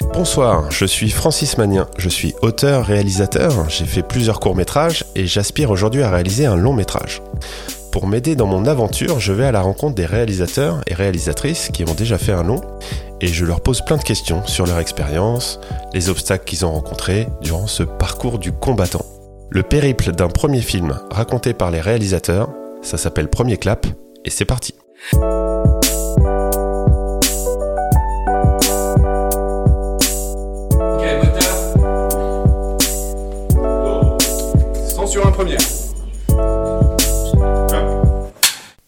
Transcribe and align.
Bonsoir, 0.00 0.70
je 0.70 0.84
suis 0.84 1.10
Francis 1.10 1.58
Magnin, 1.58 1.88
je 1.98 2.08
suis 2.08 2.34
auteur, 2.40 2.86
réalisateur, 2.86 3.68
j'ai 3.68 3.84
fait 3.84 4.02
plusieurs 4.02 4.38
courts-métrages 4.38 5.04
et 5.16 5.26
j'aspire 5.26 5.70
aujourd'hui 5.70 6.02
à 6.02 6.10
réaliser 6.10 6.46
un 6.46 6.54
long-métrage. 6.54 7.20
Pour 7.90 8.06
m'aider 8.06 8.36
dans 8.36 8.46
mon 8.46 8.66
aventure, 8.66 9.18
je 9.18 9.32
vais 9.32 9.46
à 9.46 9.52
la 9.52 9.60
rencontre 9.60 9.96
des 9.96 10.06
réalisateurs 10.06 10.82
et 10.86 10.94
réalisatrices 10.94 11.70
qui 11.72 11.82
ont 11.82 11.94
déjà 11.94 12.16
fait 12.16 12.32
un 12.32 12.44
long 12.44 12.60
et 13.20 13.26
je 13.26 13.44
leur 13.44 13.60
pose 13.60 13.80
plein 13.84 13.96
de 13.96 14.04
questions 14.04 14.46
sur 14.46 14.66
leur 14.66 14.78
expérience, 14.78 15.58
les 15.92 16.08
obstacles 16.08 16.44
qu'ils 16.44 16.64
ont 16.64 16.72
rencontrés 16.72 17.26
durant 17.42 17.66
ce 17.66 17.82
parcours 17.82 18.38
du 18.38 18.52
combattant. 18.52 19.04
Le 19.50 19.64
périple 19.64 20.12
d'un 20.12 20.28
premier 20.28 20.60
film 20.60 21.00
raconté 21.10 21.54
par 21.54 21.72
les 21.72 21.80
réalisateurs, 21.80 22.50
ça 22.82 22.98
s'appelle 22.98 23.28
Premier 23.28 23.56
Clap 23.56 23.86
et 24.24 24.30
c'est 24.30 24.44
parti. 24.44 24.74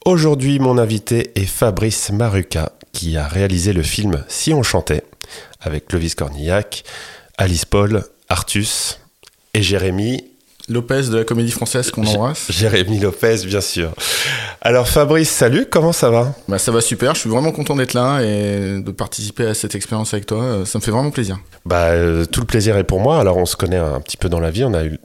Aujourd'hui, 0.06 0.58
mon 0.58 0.78
invité 0.78 1.30
est 1.34 1.44
Fabrice 1.44 2.10
Maruca, 2.10 2.72
qui 2.92 3.18
a 3.18 3.28
réalisé 3.28 3.74
le 3.74 3.82
film 3.82 4.24
Si 4.28 4.54
on 4.54 4.62
chantait, 4.62 5.04
avec 5.60 5.88
Clovis 5.88 6.14
Cornillac, 6.14 6.84
Alice 7.36 7.66
Paul, 7.66 8.02
Artus 8.30 8.98
et 9.52 9.62
Jérémy. 9.62 10.24
Lopez 10.70 11.02
de 11.10 11.18
la 11.18 11.24
comédie 11.24 11.50
française 11.50 11.90
qu'on 11.90 12.06
embrasse. 12.06 12.50
Jérémy 12.50 12.98
Lopez, 12.98 13.44
bien 13.44 13.60
sûr. 13.60 13.92
Alors 14.62 14.88
Fabrice, 14.88 15.28
salut, 15.28 15.66
comment 15.70 15.92
ça 15.92 16.08
va? 16.08 16.32
Bah, 16.48 16.58
Ça 16.58 16.72
va 16.72 16.80
super, 16.80 17.14
je 17.14 17.20
suis 17.20 17.30
vraiment 17.30 17.52
content 17.52 17.76
d'être 17.76 17.92
là 17.92 18.22
et 18.22 18.80
de 18.80 18.90
participer 18.92 19.46
à 19.48 19.54
cette 19.54 19.74
expérience 19.74 20.14
avec 20.14 20.24
toi. 20.24 20.64
Ça 20.64 20.78
me 20.78 20.82
fait 20.82 20.92
vraiment 20.92 21.10
plaisir. 21.10 21.38
Bah, 21.66 21.88
euh, 21.88 22.24
tout 22.24 22.40
le 22.40 22.46
plaisir 22.46 22.78
est 22.78 22.84
pour 22.84 23.00
moi. 23.00 23.20
Alors 23.20 23.36
on 23.36 23.44
se 23.46 23.56
connaît 23.56 23.76
un 23.76 24.00
petit 24.00 24.16
peu 24.16 24.30
dans 24.30 24.40
la 24.40 24.50
vie, 24.50 24.64
on 24.64 24.72
a 24.72 24.84
eu 24.84 24.98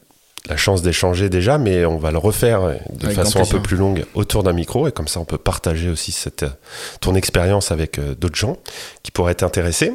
la 0.48 0.58
chance 0.58 0.82
d'échanger 0.82 1.30
déjà, 1.30 1.58
mais 1.58 1.86
on 1.86 1.98
va 1.98 2.12
le 2.12 2.18
refaire 2.18 2.78
de 2.92 3.10
façon 3.10 3.42
un 3.42 3.46
peu 3.46 3.62
plus 3.62 3.78
longue 3.78 4.06
autour 4.14 4.44
d'un 4.44 4.54
micro 4.54 4.88
et 4.88 4.92
comme 4.92 5.08
ça 5.08 5.20
on 5.20 5.26
peut 5.26 5.38
partager 5.38 5.90
aussi 5.90 6.12
cette, 6.12 6.46
ton 7.02 7.16
expérience 7.16 7.72
avec 7.72 8.00
euh, 8.00 8.16
d'autres 8.16 8.36
gens 8.36 8.58
qui 9.04 9.12
pourraient 9.12 9.32
être 9.32 9.44
intéressés. 9.44 9.94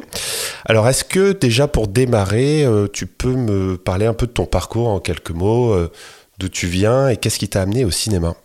Alors 0.65 0.87
est-ce 0.87 1.03
que 1.03 1.31
déjà 1.31 1.67
pour 1.67 1.87
démarrer, 1.87 2.65
euh, 2.65 2.87
tu 2.91 3.05
peux 3.05 3.33
me 3.33 3.77
parler 3.77 4.05
un 4.05 4.13
peu 4.13 4.27
de 4.27 4.31
ton 4.31 4.45
parcours 4.45 4.89
en 4.89 4.99
quelques 4.99 5.31
mots, 5.31 5.73
euh, 5.73 5.91
d'où 6.37 6.49
tu 6.49 6.67
viens 6.67 7.07
et 7.07 7.17
qu'est-ce 7.17 7.39
qui 7.39 7.47
t'a 7.47 7.61
amené 7.61 7.85
au 7.85 7.91
cinéma? 7.91 8.35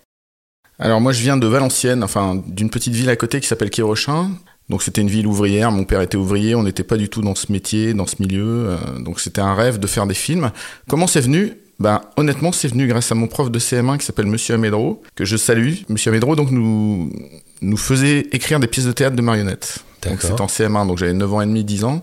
Alors 0.79 1.01
moi 1.01 1.13
je 1.13 1.23
viens 1.23 1.37
de 1.37 1.47
Valenciennes, 1.47 2.05
enfin 2.05 2.41
d'une 2.47 2.71
petite 2.71 2.95
ville 2.95 3.11
à 3.11 3.17
côté 3.17 3.41
qui 3.41 3.49
s'appelle 3.49 3.71
Quérochin. 3.71 4.31
Donc 4.69 4.83
c'était 4.83 5.01
une 5.01 5.09
ville 5.09 5.29
ouvrière, 5.29 5.71
mon 5.71 5.85
père 5.85 6.01
était 6.01 6.17
ouvrier, 6.17 6.57
on 6.57 6.65
n'était 6.65 6.83
pas 6.83 6.97
du 6.97 7.09
tout 7.09 7.23
dans 7.23 7.37
ce 7.37 7.53
métier, 7.53 7.95
dans 7.95 8.09
ce 8.09 8.17
milieu, 8.19 8.77
donc 8.99 9.21
c'était 9.21 9.41
un 9.41 9.55
rêve 9.55 9.79
de 9.79 9.87
faire 9.87 10.09
des 10.09 10.15
films. 10.15 10.51
Comment 10.89 11.07
c'est 11.07 11.21
venu 11.21 11.57
ben, 11.79 12.01
honnêtement, 12.17 12.53
c'est 12.53 12.69
venu 12.69 12.87
grâce 12.87 13.13
à 13.13 13.15
mon 13.15 13.27
prof 13.27 13.51
de 13.51 13.59
CM1 13.59 13.99
qui 13.99 14.07
s'appelle 14.07 14.27
Monsieur 14.27 14.55
Amédro, 14.55 15.03
que 15.15 15.25
je 15.25 15.37
salue. 15.37 15.75
Monsieur 15.89 16.11
Amédro, 16.11 16.35
donc, 16.35 16.51
nous, 16.51 17.13
nous 17.61 17.77
faisait 17.77 18.21
écrire 18.33 18.61
des 18.61 18.67
pièces 18.67 18.87
de 18.87 18.93
théâtre 18.93 19.17
de 19.17 19.23
marionnettes. 19.23 19.81
Donc, 20.03 20.23
c'était 20.23 20.41
en 20.41 20.47
CM1, 20.47 20.87
donc 20.87 20.99
j'avais 20.99 21.13
9 21.13 21.35
ans 21.35 21.41
et 21.41 21.47
demi, 21.47 21.65
10 21.65 21.85
ans. 21.85 22.03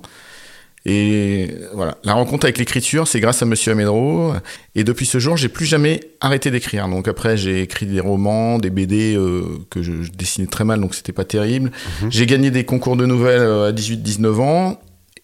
Et 0.86 1.50
voilà, 1.74 1.98
la 2.04 2.14
rencontre 2.14 2.46
avec 2.46 2.58
l'écriture, 2.58 3.08
c'est 3.08 3.22
grâce 3.22 3.42
à 3.42 3.46
Monsieur 3.46 3.72
Amédro. 3.72 4.34
Et 4.76 4.84
depuis 4.84 5.06
ce 5.06 5.18
jour, 5.18 5.38
j'ai 5.38 5.48
plus 5.48 5.66
jamais 5.66 6.02
arrêté 6.20 6.52
d'écrire. 6.52 6.90
Donc 6.90 7.08
après, 7.08 7.38
j'ai 7.38 7.62
écrit 7.62 7.86
des 7.86 8.02
romans, 8.02 8.60
des 8.60 8.70
BD 8.70 9.16
euh, 9.16 9.44
que 9.70 9.82
je, 9.82 10.12
dessinais 10.12 10.48
très 10.48 10.66
mal, 10.66 10.82
donc 10.82 10.94
c'était 10.94 11.14
pas 11.14 11.24
terrible. 11.24 11.72
Mhm. 12.02 12.12
J'ai 12.12 12.26
gagné 12.26 12.52
des 12.52 12.66
concours 12.66 12.98
de 12.98 13.06
nouvelles 13.06 13.42
euh, 13.42 13.70
à 13.70 13.72
18-19 13.72 14.42
ans. 14.42 14.82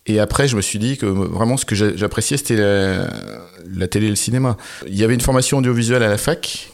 Et 0.10 0.20
après, 0.20 0.48
je 0.48 0.56
me 0.56 0.62
suis 0.62 0.80
dit 0.80 0.98
que 0.98 1.06
vraiment 1.06 1.56
ce 1.56 1.66
que 1.66 1.76
j'appréciais, 1.76 2.38
c'était 2.38 2.56
la, 2.56 3.88
télé 3.88 4.08
et 4.08 4.10
le 4.10 4.16
cinéma. 4.16 4.58
Il 4.88 4.98
y 4.98 5.04
avait 5.04 5.14
une 5.14 5.22
formation 5.22 5.60
audiovisuelle 5.60 6.02
à 6.02 6.08
la 6.08 6.18
fac, 6.18 6.72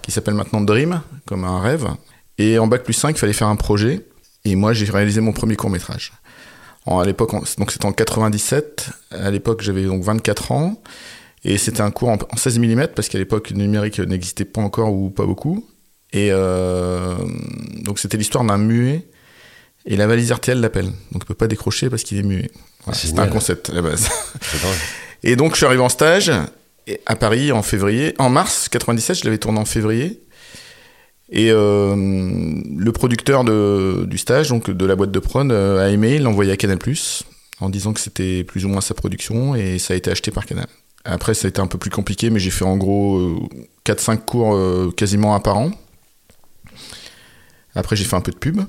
qui 0.00 0.10
s'appelle 0.10 0.32
maintenant 0.32 0.62
Dream, 0.62 1.02
comme 1.26 1.44
un 1.44 1.60
rêve. 1.60 1.86
Et 2.38 2.58
en 2.58 2.66
bac 2.66 2.84
plus 2.84 2.94
5, 2.94 3.10
il 3.10 3.18
fallait 3.18 3.34
faire 3.34 3.48
un 3.48 3.56
projet. 3.56 4.06
Et 4.46 4.56
moi, 4.56 4.72
j'ai 4.72 4.86
réalisé 4.86 5.20
mon 5.20 5.32
premier 5.32 5.54
court 5.54 5.68
métrage. 5.68 6.14
à 6.86 7.04
l'époque, 7.04 7.32
donc 7.58 7.70
c'était 7.72 7.84
en 7.84 7.92
97. 7.92 8.88
À 9.10 9.30
l'époque, 9.30 9.60
j'avais 9.60 9.84
donc 9.84 10.02
24 10.02 10.52
ans. 10.52 10.80
Et 11.44 11.58
c'était 11.58 11.82
un 11.82 11.90
cours 11.90 12.08
en, 12.08 12.36
16 12.38 12.58
mm, 12.58 12.86
parce 12.96 13.10
qu'à 13.10 13.18
l'époque, 13.18 13.50
le 13.50 13.56
numérique 13.58 13.98
n'existait 13.98 14.46
pas 14.46 14.62
encore 14.62 14.94
ou 14.94 15.10
pas 15.10 15.26
beaucoup. 15.26 15.68
Et 16.14 16.30
euh, 16.32 17.14
donc 17.82 17.98
c'était 17.98 18.16
l'histoire 18.16 18.44
d'un 18.44 18.56
muet 18.56 19.06
et 19.84 19.96
la 19.96 20.06
valise 20.06 20.32
RTL 20.32 20.58
l'appelle. 20.58 20.86
Donc 21.12 21.22
il 21.22 21.24
peut 21.24 21.34
pas 21.34 21.48
décrocher 21.48 21.90
parce 21.90 22.02
qu'il 22.02 22.18
est 22.18 22.22
muet. 22.22 22.50
C'est 22.92 23.18
un 23.18 23.26
concept 23.26 23.70
à 23.70 23.74
la 23.74 23.82
base. 23.82 24.08
et 25.22 25.36
donc 25.36 25.52
je 25.52 25.58
suis 25.58 25.66
arrivé 25.66 25.82
en 25.82 25.88
stage 25.88 26.32
à 27.06 27.16
Paris 27.16 27.52
en 27.52 27.62
février, 27.62 28.14
en 28.18 28.30
mars 28.30 28.68
97, 28.68 29.20
je 29.20 29.24
l'avais 29.24 29.38
tourné 29.38 29.58
en 29.58 29.64
février. 29.64 30.20
Et 31.30 31.50
euh, 31.50 31.94
le 31.94 32.92
producteur 32.92 33.44
de, 33.44 34.06
du 34.06 34.16
stage, 34.16 34.48
donc 34.48 34.70
de 34.70 34.86
la 34.86 34.96
boîte 34.96 35.10
de 35.10 35.18
prod, 35.18 35.50
euh, 35.52 35.84
a 35.84 35.90
aimé, 35.90 36.14
il 36.14 36.22
l'a 36.22 36.30
envoyé 36.30 36.52
à 36.52 36.56
Canal+, 36.56 36.78
en 37.60 37.68
disant 37.68 37.92
que 37.92 38.00
c'était 38.00 38.44
plus 38.44 38.64
ou 38.64 38.68
moins 38.68 38.80
sa 38.80 38.94
production, 38.94 39.54
et 39.54 39.78
ça 39.78 39.92
a 39.92 39.96
été 39.96 40.10
acheté 40.10 40.30
par 40.30 40.46
Canal. 40.46 40.66
Après, 41.04 41.34
ça 41.34 41.46
a 41.46 41.48
été 41.50 41.60
un 41.60 41.66
peu 41.66 41.78
plus 41.78 41.90
compliqué, 41.90 42.30
mais 42.30 42.38
j'ai 42.38 42.50
fait 42.50 42.64
en 42.64 42.76
gros 42.76 43.48
4-5 43.84 44.12
euh, 44.12 44.16
cours 44.16 44.94
quasiment 44.94 45.34
un 45.34 45.40
par 45.40 45.58
an. 45.58 45.70
Après, 47.74 47.94
j'ai 47.94 48.04
fait 48.04 48.16
un 48.16 48.20
peu 48.20 48.32
de 48.32 48.38
pub. 48.38 48.60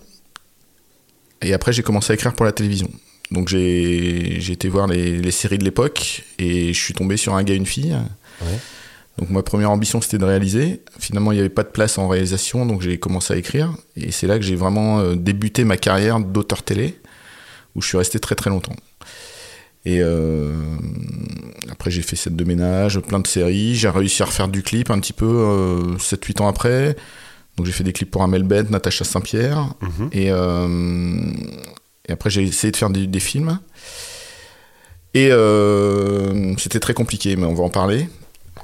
Et 1.41 1.53
après, 1.53 1.71
j'ai 1.71 1.83
commencé 1.83 2.11
à 2.11 2.15
écrire 2.15 2.33
pour 2.33 2.45
la 2.45 2.51
télévision. 2.51 2.89
Donc 3.31 3.47
j'ai 3.47 4.51
été 4.51 4.69
voir 4.69 4.87
les, 4.87 5.31
séries 5.31 5.59
de 5.59 5.63
l'époque 5.63 6.23
et 6.39 6.73
je 6.73 6.79
suis 6.79 6.93
tombé 6.93 7.17
sur 7.17 7.35
un 7.35 7.43
gars, 7.43 7.53
une 7.53 7.65
fille. 7.65 7.95
Donc 9.17 9.29
ma 9.29 9.43
première 9.43 9.71
ambition 9.71 10.01
c'était 10.01 10.17
de 10.17 10.25
réaliser. 10.25 10.81
Finalement 10.97 11.31
il 11.31 11.35
n'y 11.35 11.41
avait 11.41 11.49
pas 11.49 11.63
de 11.63 11.69
place 11.69 11.97
en 11.97 12.07
réalisation 12.07 12.65
donc 12.65 12.81
j'ai 12.81 12.97
commencé 12.97 13.33
à 13.33 13.37
écrire 13.37 13.73
et 13.95 14.11
c'est 14.11 14.27
là 14.27 14.37
que 14.39 14.45
j'ai 14.45 14.55
vraiment 14.55 14.99
euh, 14.99 15.15
débuté 15.15 15.65
ma 15.65 15.77
carrière 15.77 16.19
d'auteur 16.19 16.63
télé 16.63 16.97
où 17.75 17.81
je 17.81 17.87
suis 17.87 17.97
resté 17.97 18.19
très 18.19 18.35
très 18.35 18.49
longtemps. 18.49 18.75
Et 19.85 19.99
euh, 20.01 20.53
après 21.71 21.91
j'ai 21.91 22.01
fait 22.01 22.15
cette 22.15 22.35
de 22.35 22.43
ménage, 22.43 22.99
plein 22.99 23.19
de 23.19 23.27
séries, 23.27 23.75
j'ai 23.75 23.89
réussi 23.89 24.21
à 24.23 24.25
refaire 24.25 24.47
du 24.47 24.63
clip 24.63 24.89
un 24.89 24.99
petit 24.99 25.13
peu 25.13 25.25
euh, 25.25 25.97
7-8 25.97 26.41
ans 26.41 26.47
après. 26.47 26.95
Donc 27.57 27.65
j'ai 27.65 27.71
fait 27.71 27.83
des 27.83 27.93
clips 27.93 28.09
pour 28.09 28.23
Amel 28.23 28.43
Bent, 28.43 28.69
Natacha 28.69 29.03
Saint-Pierre. 29.03 29.73
Mhm. 29.81 30.09
Euh, 30.15 31.33
et, 32.09 32.11
après 32.13 32.29
j'ai 32.29 32.43
essayé 32.43 32.71
de 32.71 32.77
faire 32.77 32.89
des, 32.89 33.19
films. 33.19 33.59
Et 35.13 35.29
euh, 35.31 36.55
c'était 36.57 36.79
très 36.79 36.93
compliqué, 36.93 37.35
mais 37.35 37.45
on 37.45 37.53
va 37.53 37.63
en 37.63 37.69
parler. 37.69 38.07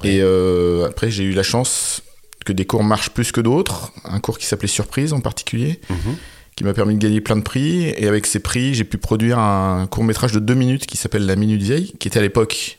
Et 0.04 0.18
euh, 0.20 0.86
après 0.86 1.10
j'ai 1.10 1.24
eu 1.24 1.32
la 1.32 1.42
chance 1.42 2.02
que 2.44 2.52
des 2.52 2.64
cours 2.64 2.84
marchent 2.84 3.10
plus 3.10 3.32
que 3.32 3.40
d'autres. 3.40 3.92
Un 4.04 4.20
cours 4.20 4.38
qui 4.38 4.46
s'appelait 4.46 4.68
Surprise 4.68 5.12
en 5.12 5.20
particulier. 5.20 5.80
Mhm. 5.90 6.16
qui 6.54 6.64
m'a 6.64 6.72
permis 6.72 6.94
de 6.94 7.00
gagner 7.00 7.20
plein 7.20 7.36
de 7.36 7.42
prix. 7.42 7.84
Et 7.98 8.08
avec 8.08 8.24
ces 8.26 8.38
prix, 8.38 8.74
j'ai 8.74 8.84
pu 8.84 8.96
produire 8.96 9.38
un 9.38 9.86
court 9.86 10.04
métrage 10.04 10.32
de 10.32 10.38
deux 10.38 10.54
minutes 10.54 10.86
qui 10.86 10.96
s'appelle 10.96 11.26
La 11.26 11.36
Minute 11.36 11.62
Vieille, 11.62 11.92
qui 11.98 12.08
était 12.08 12.18
à 12.18 12.22
l'époque 12.22 12.78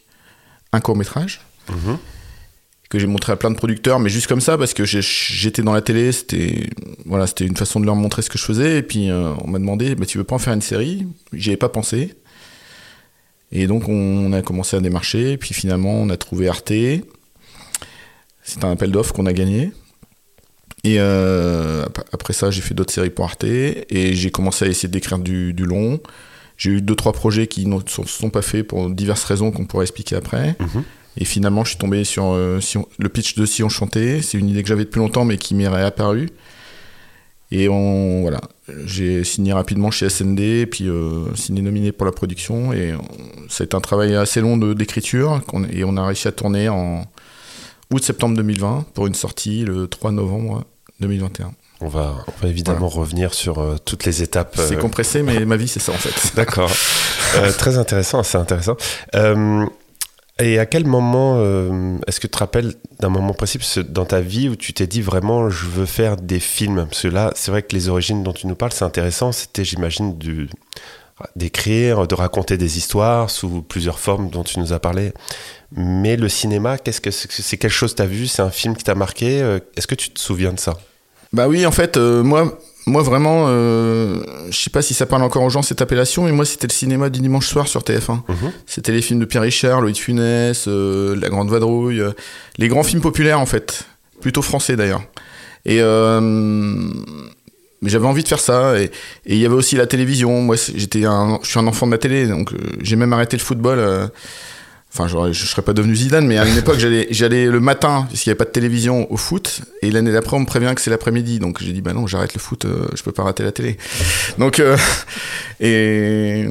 un 0.74 0.80
court 0.80 0.96
métrage. 0.96 1.42
Mhm 1.70 1.98
que 2.90 3.00
j'ai 3.00 3.08
montré 3.08 3.34
à 3.34 3.36
plein 3.36 3.52
de 3.52 3.56
producteurs, 3.56 4.00
mais 4.00 4.10
juste 4.10 4.28
comme 4.28 4.42
ça, 4.42 4.58
parce 4.58 4.74
que 4.74 4.86
j'étais 4.86 5.62
dans 5.62 5.74
la 5.74 5.82
télé, 5.82 6.12
c'était 6.12 6.70
voilà, 7.06 7.26
une 7.42 7.58
façon 7.58 7.80
de 7.80 7.86
leur 7.86 7.96
montrer 7.96 8.22
ce 8.22 8.30
que 8.30 8.38
je 8.38 8.44
faisais, 8.44 8.78
et 8.78 8.84
puis 8.84 9.10
euh, 9.10 9.34
on 9.44 9.48
m'a 9.48 9.60
demandé, 9.60 9.96
bah, 9.96 10.06
tu 10.06 10.18
veux 10.18 10.24
pas 10.24 10.36
en 10.36 10.40
faire 10.40 10.54
une 10.54 10.62
série? 10.62 11.06
J'y 11.34 11.50
avais 11.50 11.58
pas 11.58 11.70
pensé. 11.70 12.14
Et 13.52 13.68
donc 13.68 13.88
on, 13.88 14.32
a 14.34 14.42
commencé 14.42 14.76
à 14.76 14.80
démarcher, 14.80 15.38
puis 15.38 15.54
finalement 15.54 15.94
on 15.94 16.10
a 16.10 16.18
trouvé 16.18 16.48
Arte. 16.48 16.74
C'est 18.44 18.64
un 18.64 18.72
appel 18.72 18.92
d'offres 18.92 19.14
qu'on 19.14 19.26
a 19.26 19.34
gagné. 19.34 19.72
Et 20.84 20.98
euh, 21.00 21.86
après 22.14 22.32
ça, 22.32 22.52
j'ai 22.52 22.62
fait 22.62 22.74
d'autres 22.74 22.94
séries 22.94 23.10
pour 23.10 23.26
Arte, 23.26 23.44
et 23.44 24.14
j'ai 24.14 24.32
commencé 24.32 24.64
à 24.64 24.68
essayer 24.70 24.90
d'écrire 24.90 25.20
du, 25.20 25.54
long. 25.54 26.00
J'ai 26.58 26.72
eu 26.72 26.82
deux, 26.82 26.96
trois 26.96 27.12
projets 27.12 27.48
qui 27.48 27.66
ne 27.66 27.80
sont, 27.88 28.06
sont, 28.06 28.30
pas 28.30 28.42
faits 28.42 28.66
pour 28.66 28.90
diverses 28.90 29.26
raisons 29.26 29.52
qu'on 29.52 29.66
pourrait 29.66 29.84
expliquer 29.84 30.16
après. 30.16 30.56
Mhm. 30.60 30.84
Et 31.18 31.26
finalement, 31.26 31.64
je 31.64 31.70
suis 31.70 31.78
tombé 31.78 32.04
sur 32.04 32.32
euh, 32.32 32.60
le 33.00 33.10
pitch 33.10 33.36
de 33.36 33.46
Si 33.46 33.64
on 33.64 33.70
chantait. 33.70 34.22
C'est 34.22 34.38
une 34.38 34.50
idée 34.50 34.62
que 34.62 34.70
j'avais 34.70 34.86
depuis 34.86 35.00
longtemps, 35.00 35.26
mais 35.26 35.38
qui 35.38 35.56
m'est 35.56 35.68
réapparue. 35.68 36.30
Et 37.50 37.70
on, 37.70 38.22
voilà, 38.22 38.42
j'ai 38.86 39.24
signé 39.24 39.54
rapidement 39.54 39.90
chez 39.90 40.10
SND, 40.10 40.68
puis 40.70 40.90
euh, 40.90 41.34
signé 41.34 41.62
nominé 41.62 41.92
pour 41.92 42.06
la 42.06 42.12
production. 42.12 42.74
Et 42.74 42.94
c'est 43.50 43.74
un 43.74 43.80
travail 43.82 44.16
assez 44.16 44.42
long 44.42 44.58
d'écriture. 44.58 45.42
Et 45.72 45.84
on 45.84 45.98
a 45.98 46.06
réussi 46.06 46.28
à 46.28 46.32
tourner 46.32 46.70
en 46.70 47.06
août-septembre 47.92 48.36
2020 48.36 48.88
pour 48.94 49.08
une 49.08 49.16
sortie 49.16 49.64
le 49.64 49.88
3 49.88 50.12
novembre 50.12 50.66
2021. 51.00 51.54
On 51.80 51.88
va, 51.88 52.26
on 52.28 52.44
va 52.44 52.50
évidemment 52.50 52.90
revenir 52.90 53.34
sur 53.34 53.60
euh, 53.60 53.76
toutes 53.84 54.04
les 54.04 54.22
étapes. 54.22 54.60
C'est 54.68 54.80
compressé, 54.80 55.24
mais 55.24 55.46
ma 55.46 55.58
vie, 55.58 55.68
c'est 55.68 55.80
ça 55.80 55.94
en 55.94 55.96
fait. 55.96 56.32
D'accord. 56.36 56.72
très 57.58 57.78
intéressant, 57.78 58.24
c'est 58.24 58.38
intéressant. 58.38 58.76
Et 60.40 60.60
à 60.60 60.68
quel 60.68 60.86
moment 60.86 61.38
euh, 61.38 61.98
est-ce 62.06 62.20
que 62.20 62.28
tu 62.28 62.32
te 62.32 62.38
rappelles 62.38 62.74
d'un 63.00 63.10
moment 63.10 63.34
précis 63.34 63.60
dans 63.90 64.06
ta 64.06 64.22
vie 64.22 64.50
où 64.50 64.56
tu 64.56 64.72
t'es 64.72 64.86
dit 64.86 65.02
vraiment 65.02 65.50
je 65.50 65.66
veux 65.66 65.88
faire 65.88 66.16
des 66.16 66.40
films? 66.40 66.86
Parce 66.90 67.02
que 67.02 67.08
là, 67.08 67.32
c'est 67.36 67.50
vrai 67.50 67.64
que 67.64 67.76
les 67.76 67.90
origines 67.90 68.24
dont 68.24 68.34
tu 68.34 68.46
nous 68.46 68.56
parles, 68.56 68.72
c'est 68.72 68.86
intéressant. 68.86 69.32
C'était, 69.32 69.66
j'imagine, 69.66 70.16
d'écrire, 71.36 72.08
de 72.08 72.14
raconter 72.14 72.58
des 72.58 72.78
histoires 72.78 73.32
sous 73.32 73.64
plusieurs 73.64 73.98
formes 73.98 74.30
dont 74.30 74.44
tu 74.44 74.60
nous 74.60 74.74
as 74.74 74.80
parlé. 74.80 75.12
Mais 75.76 76.16
le 76.18 76.30
cinéma, 76.30 76.78
qu'est-ce 76.78 77.02
que 77.02 77.10
c'est 77.10 77.58
quelque 77.58 77.72
chose 77.72 77.94
que 77.94 77.98
tu 77.98 78.04
as 78.04 78.08
vu? 78.08 78.28
C'est 78.28 78.44
un 78.44 78.52
film 78.52 78.76
qui 78.76 78.84
t'a 78.84 78.96
marqué? 78.96 79.40
Est-ce 79.76 79.88
que 79.88 79.96
tu 79.96 80.12
te 80.12 80.20
souviens 80.20 80.54
de 80.54 80.60
ça? 80.60 80.78
Bah 81.34 81.48
oui, 81.48 81.66
en 81.66 81.72
fait, 81.72 81.98
moi, 81.98 82.60
moi 82.88 83.04
vraiment, 83.04 83.46
euh, 83.50 84.22
je 84.50 84.58
sais 84.58 84.70
pas 84.70 84.82
si 84.82 84.94
ça 84.94 85.06
parle 85.06 85.22
encore 85.22 85.44
aux 85.44 85.50
gens 85.50 85.62
cette 85.62 85.82
appellation, 85.82 86.24
mais 86.24 86.32
moi 86.32 86.46
c'était 86.46 86.68
le 86.68 86.74
cinéma 86.74 87.10
du 87.10 87.20
dimanche 87.20 87.48
soir 87.48 87.68
sur 87.68 87.82
TF1. 87.82 88.22
Mhm. 88.28 88.52
C'était 88.66 88.94
les 88.94 89.02
films 89.02 89.20
de 89.20 89.26
Pierre 89.26 89.44
Richard, 89.44 89.82
Louis 89.82 89.92
de 89.92 89.98
Funès, 89.98 90.66
euh, 90.68 91.16
La 91.20 91.30
Grande 91.30 91.50
Vadrouille, 91.50 92.00
euh, 92.00 92.12
les 92.58 92.70
grands 92.70 92.84
films 92.84 93.02
populaires 93.02 93.42
en 93.42 93.46
fait, 93.46 93.84
plutôt 94.22 94.42
français 94.42 94.76
d'ailleurs. 94.76 95.04
Et 95.66 95.82
mais 97.80 97.90
j'avais 97.92 98.08
envie 98.08 98.24
de 98.24 98.28
faire 98.28 98.40
ça 98.40 98.80
et 98.82 98.90
il 99.28 99.38
y 99.38 99.46
avait 99.46 99.54
aussi 99.54 99.76
la 99.76 99.86
télévision. 99.86 100.42
Moi 100.42 100.56
j'étais 100.56 101.02
je 101.02 101.38
suis 101.48 101.60
un 101.60 101.68
enfant 101.68 101.86
de 101.86 101.92
ma 101.92 101.98
télé, 101.98 102.26
donc 102.26 102.52
j'ai 102.82 102.96
même 102.96 103.14
arrêté 103.14 103.38
le 103.38 103.44
football 103.44 104.10
Enfin, 105.00 105.08
je, 105.08 105.32
je 105.32 105.46
serais 105.46 105.62
pas 105.62 105.74
devenu 105.74 105.96
Zidane, 105.96 106.26
mais 106.26 106.40
à 106.40 106.46
une 106.48 106.58
époque, 106.58 106.80
j'allais, 106.80 107.46
le 107.46 107.60
matin, 107.60 108.08
parce 108.10 108.22
qu'il 108.22 108.30
n'y 108.30 108.32
avait 108.32 108.38
pas 108.38 108.46
de 108.46 108.50
télévision, 108.50 109.12
au 109.12 109.18
foot. 109.18 109.62
Et 109.84 109.92
l'année 109.92 110.12
d'après, 110.12 110.36
on 110.36 110.40
me 110.40 110.46
prévient 110.46 110.74
que 110.76 110.82
c'est 110.82 110.90
l'après-midi. 110.90 111.38
Donc, 111.38 111.62
j'ai 111.62 111.72
dit, 111.72 111.82
bah 111.82 111.94
non, 111.94 112.08
j'arrête 112.08 112.34
le 112.34 112.40
foot, 112.40 112.66
euh, 112.66 112.88
je 112.96 113.04
peux 113.04 113.12
pas 113.12 113.24
rater 113.24 113.44
la 113.44 113.52
télé. 113.52 113.78
Donc, 114.40 114.60
euh, 114.60 114.76
et 115.60 116.46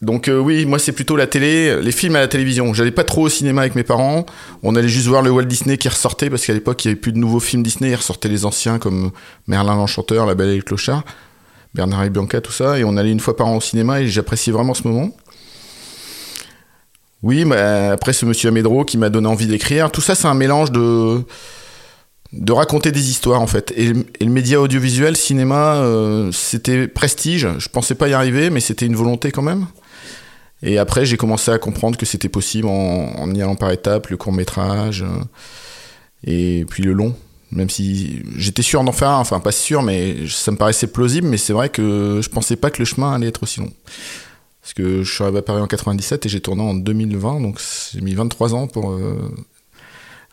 donc, 0.00 0.28
euh, 0.28 0.38
oui, 0.38 0.64
moi, 0.64 0.78
c'est 0.78 0.92
plutôt 0.92 1.16
la 1.16 1.26
télé, 1.26 1.82
les 1.82 1.92
films 1.92 2.16
à 2.16 2.20
la 2.20 2.28
télévision. 2.28 2.72
J'allais 2.72 2.90
pas 2.90 3.04
trop 3.04 3.22
au 3.22 3.28
cinéma 3.28 3.60
avec 3.60 3.74
mes 3.74 3.84
parents. 3.84 4.24
On 4.62 4.76
allait 4.76 4.88
juste 4.88 5.06
voir 5.06 5.20
le 5.20 5.30
Walt 5.30 5.44
Disney 5.44 5.76
qui 5.76 5.90
ressortait, 5.90 6.30
parce 6.30 6.46
qu'à 6.46 6.54
l'époque, 6.54 6.82
il 6.84 6.88
y 6.88 6.90
avait 6.90 7.00
plus 7.00 7.12
de 7.12 7.18
nouveaux 7.18 7.40
films 7.40 7.62
Disney. 7.62 7.90
Il 7.90 7.96
ressortait 7.96 8.30
les 8.30 8.46
anciens 8.46 8.78
comme 8.78 9.10
Merlin 9.46 9.76
l'Enchanteur, 9.76 10.24
La 10.24 10.34
Belle 10.34 10.50
et 10.50 10.56
le 10.56 10.62
Clochard, 10.62 11.04
Bernard 11.74 12.04
et 12.04 12.10
Bianca, 12.10 12.40
tout 12.40 12.52
ça. 12.52 12.78
Et 12.78 12.84
on 12.84 12.96
allait 12.96 13.12
une 13.12 13.20
fois 13.20 13.36
par 13.36 13.46
an 13.46 13.56
au 13.56 13.60
cinéma 13.60 14.00
et 14.00 14.08
j'appréciais 14.08 14.54
vraiment 14.54 14.72
ce 14.72 14.88
moment. 14.88 15.10
Oui, 17.24 17.46
mais 17.46 17.56
après 17.56 18.12
ce 18.12 18.26
monsieur 18.26 18.50
Amédro 18.50 18.84
qui 18.84 18.98
m'a 18.98 19.08
donné 19.08 19.26
envie 19.28 19.46
d'écrire, 19.46 19.90
tout 19.90 20.02
ça 20.02 20.14
c'est 20.14 20.28
un 20.28 20.34
mélange 20.34 20.70
de 20.70 21.22
de 22.34 22.52
raconter 22.52 22.92
des 22.92 23.08
histoires 23.08 23.40
en 23.40 23.46
fait. 23.46 23.72
Et, 23.78 23.94
le 23.94 24.30
média 24.30 24.60
audiovisuel, 24.60 25.16
cinéma, 25.16 25.76
euh, 25.76 26.30
c'était 26.32 26.86
prestige. 26.86 27.48
Je 27.58 27.68
pensais 27.70 27.94
pas 27.94 28.08
y 28.08 28.12
arriver, 28.12 28.50
mais 28.50 28.60
c'était 28.60 28.84
une 28.84 28.94
volonté 28.94 29.30
quand 29.30 29.40
même. 29.40 29.66
Et 30.62 30.76
après, 30.76 31.06
j'ai 31.06 31.16
commencé 31.16 31.50
à 31.50 31.56
comprendre 31.56 31.96
que 31.96 32.04
c'était 32.04 32.28
possible 32.28 32.68
en, 32.68 33.32
y 33.34 33.40
allant 33.40 33.56
par 33.56 33.70
étapes, 33.70 34.08
le 34.08 34.18
court 34.18 34.32
métrage 34.34 35.02
euh, 35.02 35.24
et 36.26 36.66
puis 36.68 36.82
le 36.82 36.92
long. 36.92 37.16
Même 37.52 37.70
si 37.70 38.22
j'étais 38.36 38.62
sûr 38.62 38.84
d'en 38.84 38.92
faire 38.92 39.08
un, 39.08 39.20
enfin 39.20 39.40
pas 39.40 39.52
sûr, 39.52 39.82
mais 39.82 40.26
ça 40.28 40.50
me 40.50 40.58
paraissait 40.58 40.88
plausible, 40.88 41.28
mais 41.28 41.38
c'est 41.38 41.54
vrai 41.54 41.70
que 41.70 42.20
je 42.22 42.28
pensais 42.28 42.56
pas 42.56 42.70
que 42.70 42.80
le 42.80 42.84
chemin 42.84 43.14
allait 43.14 43.28
être 43.28 43.44
aussi 43.44 43.60
long. 43.60 43.70
Parce 44.64 44.72
que 44.72 45.02
je 45.02 45.12
suis 45.12 45.22
arrivé 45.22 45.40
à 45.40 45.42
Paris 45.42 45.60
en 45.60 45.66
97 45.66 46.24
et 46.24 46.28
j'ai 46.30 46.40
tourné 46.40 46.62
en 46.62 46.72
2020, 46.72 47.42
donc 47.42 47.60
j'ai 47.92 48.00
mis 48.00 48.14
23 48.14 48.54
ans 48.54 48.66
pour 48.66 48.92
euh, 48.92 49.30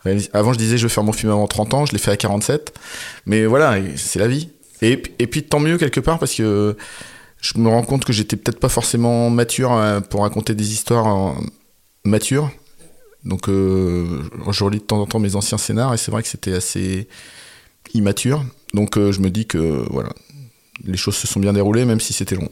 réaliser. 0.04 0.30
Avant, 0.32 0.54
je 0.54 0.58
disais 0.58 0.78
je 0.78 0.86
vais 0.86 0.88
faire 0.88 1.04
mon 1.04 1.12
film 1.12 1.30
avant 1.30 1.46
30 1.46 1.74
ans, 1.74 1.84
je 1.84 1.92
l'ai 1.92 1.98
fait 1.98 2.12
à 2.12 2.16
47. 2.16 2.72
Mais 3.26 3.44
voilà, 3.44 3.76
c'est 3.96 4.18
la 4.18 4.28
vie. 4.28 4.48
Et, 4.80 4.96
puis 4.96 5.42
tant 5.42 5.60
mieux 5.60 5.76
quelque 5.76 6.00
part 6.00 6.18
parce 6.18 6.34
que 6.34 6.78
je 7.42 7.58
me 7.58 7.68
rends 7.68 7.82
compte 7.82 8.06
que 8.06 8.14
j'étais 8.14 8.36
peut-être 8.36 8.58
pas 8.58 8.70
forcément 8.70 9.28
mature 9.28 9.74
euh, 9.74 10.00
pour 10.00 10.22
raconter 10.22 10.54
des 10.54 10.72
histoires 10.72 11.36
matures. 12.06 12.50
Donc 13.24 13.50
euh, 13.50 14.22
je 14.50 14.64
relis 14.64 14.78
de 14.78 14.84
temps 14.84 15.02
en 15.02 15.04
temps 15.04 15.18
mes 15.18 15.36
anciens 15.36 15.58
scénars 15.58 15.92
et 15.92 15.98
c'est 15.98 16.10
vrai 16.10 16.22
que 16.22 16.28
c'était 16.28 16.54
assez 16.54 17.06
immature. 17.92 18.42
Donc 18.72 18.94
je 18.96 19.20
me 19.20 19.28
dis 19.28 19.44
que 19.46 19.84
voilà, 19.90 20.14
les 20.84 20.96
choses 20.96 21.16
se 21.16 21.26
sont 21.26 21.38
bien 21.38 21.52
déroulées 21.52 21.84
même 21.84 22.00
si 22.00 22.14
c'était 22.14 22.34
long. 22.34 22.48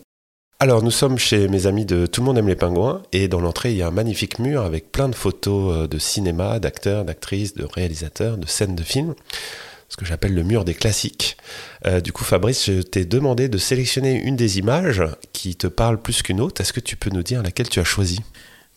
Alors 0.63 0.83
nous 0.83 0.91
sommes 0.91 1.17
chez 1.17 1.49
mes 1.49 1.67
amis 1.67 1.87
de 1.87 2.05
Tout 2.05 2.21
le 2.21 2.27
monde 2.27 2.37
aime 2.37 2.49
les 2.49 2.55
pingouins 2.55 3.01
et 3.13 3.29
dans 3.29 3.41
l'entrée 3.41 3.71
il 3.71 3.79
y 3.79 3.83
a 3.83 3.87
un 3.87 3.91
magnifique 3.91 4.39
mur 4.39 4.61
avec 4.61 4.93
plein 4.93 5.09
de 5.09 5.15
photos 5.15 5.75
euh, 5.75 5.87
de 5.87 5.99
cinéma, 5.99 6.59
d'acteurs, 6.59 7.07
d'actrices, 7.07 7.55
de 7.55 7.65
réalisateurs, 7.65 8.37
de 8.37 8.47
scènes 8.47 8.77
de 8.77 8.83
films, 8.83 9.15
ce 9.89 9.97
que 9.97 10.05
j'appelle 10.05 10.35
le 10.35 10.43
mur 10.43 10.67
des 10.67 10.75
classiques. 10.75 11.39
Euh, 11.87 12.03
du 12.03 12.13
coup 12.13 12.25
Fabrice, 12.25 12.67
je 12.67 12.83
t'ai 12.83 13.07
demandé 13.07 13.49
de 13.49 13.57
sélectionner 13.57 14.23
une 14.23 14.37
des 14.37 14.59
images 14.59 15.03
qui 15.33 15.57
te 15.57 15.67
parle 15.67 15.99
plus 15.99 16.21
qu'une 16.21 16.43
autre. 16.43 16.61
Est-ce 16.61 16.75
que 16.75 16.81
tu 16.81 16.95
peux 16.95 17.09
nous 17.09 17.23
dire 17.23 17.43
laquelle 17.43 17.71
tu 17.71 17.81
as 17.81 17.85
choisi? 17.85 18.21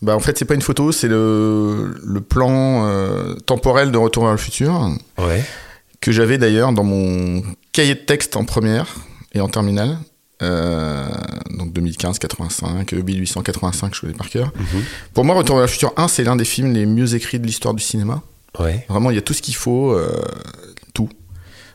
Bah 0.02 0.16
en 0.16 0.22
fait 0.22 0.38
c'est 0.38 0.46
pas 0.46 0.56
une 0.56 0.62
photo, 0.62 0.94
c'est 0.94 1.10
le, 1.10 1.98
le, 2.02 2.22
plan 2.22 2.88
euh, 2.88 3.36
temporel 3.46 3.92
de 3.92 3.98
Retour 3.98 4.24
vers 4.24 4.32
le 4.32 4.38
futur. 4.38 4.90
Ouais. 5.18 5.44
Que 6.00 6.14
j'avais 6.14 6.38
d'ailleurs 6.38 6.72
dans 6.72 6.86
mon 6.86 7.44
cahier 7.74 7.96
de 7.96 8.00
texte 8.00 8.38
en 8.38 8.46
première 8.46 8.96
et 9.34 9.42
en 9.42 9.50
terminale. 9.50 9.98
Euh, 10.42 11.08
donc 11.52 11.74
2015, 11.74 12.20
85, 12.20 12.92
1885, 12.94 13.96
je 13.96 14.02
connais 14.02 14.14
par 14.14 14.30
cœur. 14.30 14.52
Mhm. 14.56 14.84
Pour 15.14 15.24
moi, 15.26 15.36
Retour 15.36 15.58
vers 15.58 15.66
le 15.66 15.72
futur 15.72 15.94
1, 15.96 16.08
c'est 16.08 16.24
l'un 16.24 16.36
des 16.36 16.46
films 16.46 16.74
les 16.74 16.86
mieux 16.86 17.16
écrits 17.16 17.40
de 17.40 17.46
l'histoire 17.46 17.74
du 17.74 17.84
cinéma. 17.84 18.22
Ouais. 18.60 18.86
Vraiment, 18.90 19.10
il 19.12 19.16
y 19.16 19.20
a 19.20 19.22
tout 19.22 19.34
ce 19.34 19.42
qu'il 19.42 19.56
faut, 19.56 19.92
euh, 19.92 20.22
tout. 20.94 21.10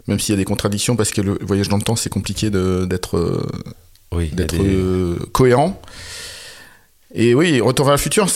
Même 0.06 0.20
s'il 0.20 0.32
y 0.32 0.34
a 0.34 0.38
des 0.38 0.44
contradictions, 0.44 0.96
parce 0.96 1.10
que 1.10 1.20
le 1.20 1.38
voyage 1.43 1.69
dans 1.69 1.76
le 1.76 1.82
temps, 1.82 1.96
c'est 1.96 2.10
compliqué 2.10 2.50
d'être 2.50 3.16
euh, 3.16 3.46
oui, 4.12 4.31
d'être 4.31 4.56
cohérent. 5.32 5.81
Et 7.14 7.34
oui, 7.34 7.61
Retour 7.61 7.87
vers 7.87 7.94
le 7.94 8.00
futur, 8.00 8.26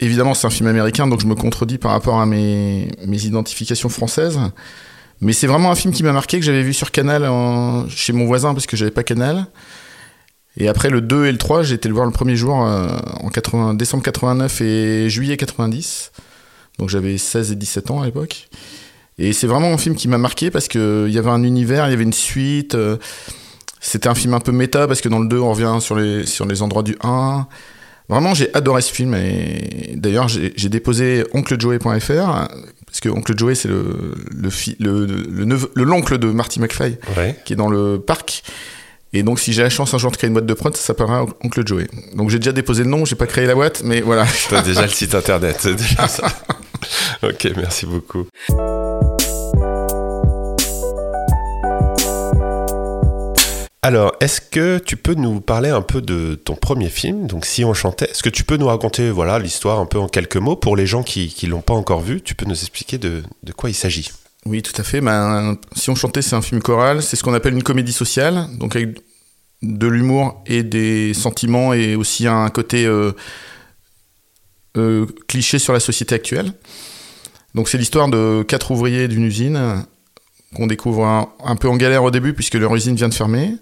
évidemment, 0.00 0.34
c'est 0.34 0.46
un 0.46 0.50
film 0.50 0.68
américain, 0.68 1.06
donc 1.06 1.20
je 1.20 1.26
me 1.26 1.34
contredis 1.34 1.78
par 1.78 1.90
rapport 1.90 2.20
à 2.20 2.26
mes, 2.26 2.88
mes 3.06 3.24
identifications 3.24 3.90
françaises. 3.90 4.38
Mais 5.20 5.32
c'est 5.32 5.46
vraiment 5.46 5.70
un 5.70 5.74
film 5.74 5.94
qui 5.94 6.02
m'a 6.02 6.12
marqué, 6.12 6.38
que 6.38 6.44
j'avais 6.44 6.62
vu 6.62 6.74
sur 6.74 6.90
Canal 6.90 7.28
chez 7.88 8.12
mon 8.12 8.26
voisin 8.26 8.52
parce 8.52 8.66
que 8.66 8.76
j'avais 8.76 8.90
pas 8.90 9.02
Canal. 9.02 9.46
Et 10.56 10.68
après 10.68 10.90
le 10.90 11.00
2 11.00 11.26
et 11.26 11.32
le 11.32 11.38
3, 11.38 11.62
j'ai 11.62 11.74
été 11.74 11.88
le 11.88 11.94
voir 11.94 12.06
le 12.06 12.12
premier 12.12 12.36
jour 12.36 12.64
euh, 12.64 12.88
en 13.20 13.28
80, 13.28 13.74
décembre 13.74 14.04
89 14.04 14.60
et 14.60 15.10
juillet 15.10 15.36
90. 15.36 16.12
Donc 16.78 16.88
j'avais 16.88 17.18
16 17.18 17.52
et 17.52 17.56
17 17.56 17.90
ans 17.90 18.02
à 18.02 18.06
l'époque. 18.06 18.48
Et 19.18 19.32
c'est 19.32 19.46
vraiment 19.46 19.72
un 19.72 19.78
film 19.78 19.94
qui 19.94 20.08
m'a 20.08 20.18
marqué 20.18 20.50
parce 20.50 20.68
qu'il 20.68 21.08
y 21.08 21.18
avait 21.18 21.30
un 21.30 21.42
univers, 21.42 21.86
il 21.86 21.90
y 21.90 21.94
avait 21.94 22.04
une 22.04 22.12
suite. 22.12 22.74
Euh, 22.74 22.96
c'était 23.80 24.08
un 24.08 24.14
film 24.14 24.34
un 24.34 24.40
peu 24.40 24.52
méta 24.52 24.86
parce 24.86 25.00
que 25.00 25.08
dans 25.08 25.18
le 25.18 25.28
2, 25.28 25.38
on 25.38 25.50
revient 25.50 25.76
sur 25.80 25.96
les, 25.96 26.24
sur 26.26 26.46
les 26.46 26.62
endroits 26.62 26.82
du 26.82 26.96
1. 27.02 27.46
Vraiment, 28.08 28.34
j'ai 28.34 28.52
adoré 28.54 28.82
ce 28.82 28.92
film. 28.92 29.14
Et 29.14 29.94
d'ailleurs, 29.96 30.28
j'ai 30.28 30.68
déposé 30.68 31.24
onclejoey.fr 31.32 32.48
parce 32.86 33.00
que 33.00 33.08
Oncle 33.08 33.36
Joey, 33.36 33.56
c'est 33.56 33.68
le, 33.68 34.14
le, 34.30 34.50
le, 34.78 35.58
le, 35.74 35.84
l'oncle 35.84 36.16
de 36.16 36.28
Marty 36.28 36.60
McFly, 36.60 36.96
qui 37.44 37.52
est 37.54 37.56
dans 37.56 37.68
le 37.68 37.98
parc. 37.98 38.44
Et 39.12 39.22
donc, 39.22 39.40
si 39.40 39.52
j'ai 39.52 39.62
la 39.62 39.70
chance 39.70 39.94
un 39.94 39.98
jour 39.98 40.10
de 40.10 40.16
créer 40.16 40.28
une 40.28 40.34
boîte 40.34 40.46
de 40.46 40.54
prod, 40.54 40.76
ça 40.76 40.82
s'appellera 40.82 41.26
Oncle 41.42 41.66
Joey. 41.66 41.86
Donc, 42.14 42.30
j'ai 42.30 42.38
déjà 42.38 42.52
déposé 42.52 42.82
le 42.84 42.90
nom, 42.90 43.04
j'ai 43.04 43.16
pas 43.16 43.26
créé 43.26 43.46
la 43.46 43.54
boîte, 43.54 43.82
mais 43.84 44.00
voilà. 44.00 44.26
T'as 44.48 44.62
déjà 44.62 44.82
le 44.82 44.88
site 44.88 45.14
internet, 45.14 45.56
c'est 45.60 45.74
déjà 45.74 46.08
ça. 46.08 46.26
ok, 47.22 47.48
merci 47.56 47.86
beaucoup. 47.86 48.26
Alors, 53.84 54.14
est-ce 54.20 54.40
que 54.40 54.78
tu 54.78 54.96
peux 54.96 55.12
nous 55.12 55.42
parler 55.42 55.68
un 55.68 55.82
peu 55.82 56.00
de 56.00 56.36
ton 56.36 56.56
premier 56.56 56.88
film, 56.88 57.26
donc 57.26 57.44
Si 57.44 57.66
on 57.66 57.74
chantait? 57.74 58.06
Est-ce 58.10 58.22
que 58.22 58.30
tu 58.30 58.42
peux 58.42 58.56
nous 58.56 58.68
raconter 58.68 59.10
voilà 59.10 59.38
l'histoire 59.38 59.78
un 59.78 59.84
peu 59.84 59.98
en 59.98 60.08
quelques 60.08 60.38
mots 60.38 60.56
pour 60.56 60.74
les 60.74 60.86
gens 60.86 61.02
qui 61.02 61.36
ne 61.42 61.50
l'ont 61.50 61.60
pas 61.60 61.74
encore 61.74 62.00
vu? 62.00 62.22
Tu 62.22 62.34
peux 62.34 62.46
nous 62.46 62.58
expliquer 62.58 62.96
de, 62.96 63.22
quoi 63.54 63.68
il 63.68 63.74
s'agit? 63.74 64.10
Oui, 64.46 64.62
tout 64.62 64.72
à 64.80 64.84
fait. 64.84 65.02
Ben, 65.02 65.58
si 65.76 65.90
on 65.90 65.94
chantait, 65.94 66.22
c'est 66.22 66.34
un 66.34 66.40
film 66.40 66.62
choral. 66.62 67.02
C'est 67.02 67.16
ce 67.16 67.22
qu'on 67.22 67.34
appelle 67.34 67.52
une 67.52 67.62
comédie 67.62 67.92
sociale, 67.92 68.46
donc 68.58 68.74
avec 68.74 68.96
de 69.60 69.86
l'humour 69.86 70.42
et 70.46 70.62
des 70.62 71.12
sentiments 71.12 71.74
et 71.74 71.94
aussi 71.94 72.26
un 72.26 72.48
côté 72.48 72.86
euh, 72.86 73.12
euh, 74.78 75.04
cliché 75.28 75.58
sur 75.58 75.74
la 75.74 75.80
société 75.80 76.14
actuelle. 76.14 76.54
Donc 77.54 77.68
c'est 77.68 77.76
l'histoire 77.76 78.08
de 78.08 78.42
quatre 78.48 78.70
ouvriers 78.70 79.08
d'une 79.08 79.24
usine 79.24 79.84
qu'on 80.54 80.66
découvre 80.66 81.04
un, 81.04 81.56
peu 81.56 81.68
en 81.68 81.76
galère 81.76 82.04
au 82.04 82.10
début 82.10 82.32
puisque 82.32 82.54
leur 82.54 82.74
usine 82.74 82.96
vient 82.96 83.08
de 83.08 83.14
fermer. 83.14 83.54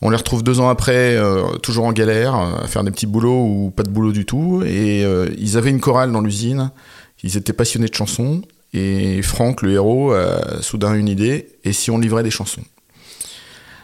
On 0.00 0.10
les 0.10 0.16
retrouve 0.16 0.42
deux 0.42 0.58
ans 0.58 0.68
après, 0.68 1.16
euh, 1.16 1.44
toujours 1.62 1.84
en 1.84 1.92
galère, 1.92 2.34
à 2.34 2.66
faire 2.66 2.82
des 2.82 2.90
petits 2.90 3.06
boulots 3.06 3.44
ou 3.44 3.72
pas 3.74 3.84
de 3.84 3.88
boulot 3.88 4.10
du 4.10 4.26
tout. 4.26 4.62
Et 4.66 5.04
euh, 5.04 5.28
ils 5.38 5.56
avaient 5.56 5.70
une 5.70 5.80
chorale 5.80 6.10
dans 6.10 6.20
l'usine. 6.20 6.72
Ils 7.22 7.36
étaient 7.36 7.52
passionnés 7.52 7.86
de 7.86 7.94
chansons. 7.94 8.42
Et 8.74 9.22
Franck, 9.22 9.62
le 9.62 9.72
héros, 9.72 10.12
a 10.12 10.60
soudain 10.60 10.94
une 10.94 11.08
idée. 11.08 11.50
Et 11.62 11.72
si 11.72 11.90
on 11.92 11.98
livrait 11.98 12.24
des 12.24 12.30
chansons? 12.30 12.64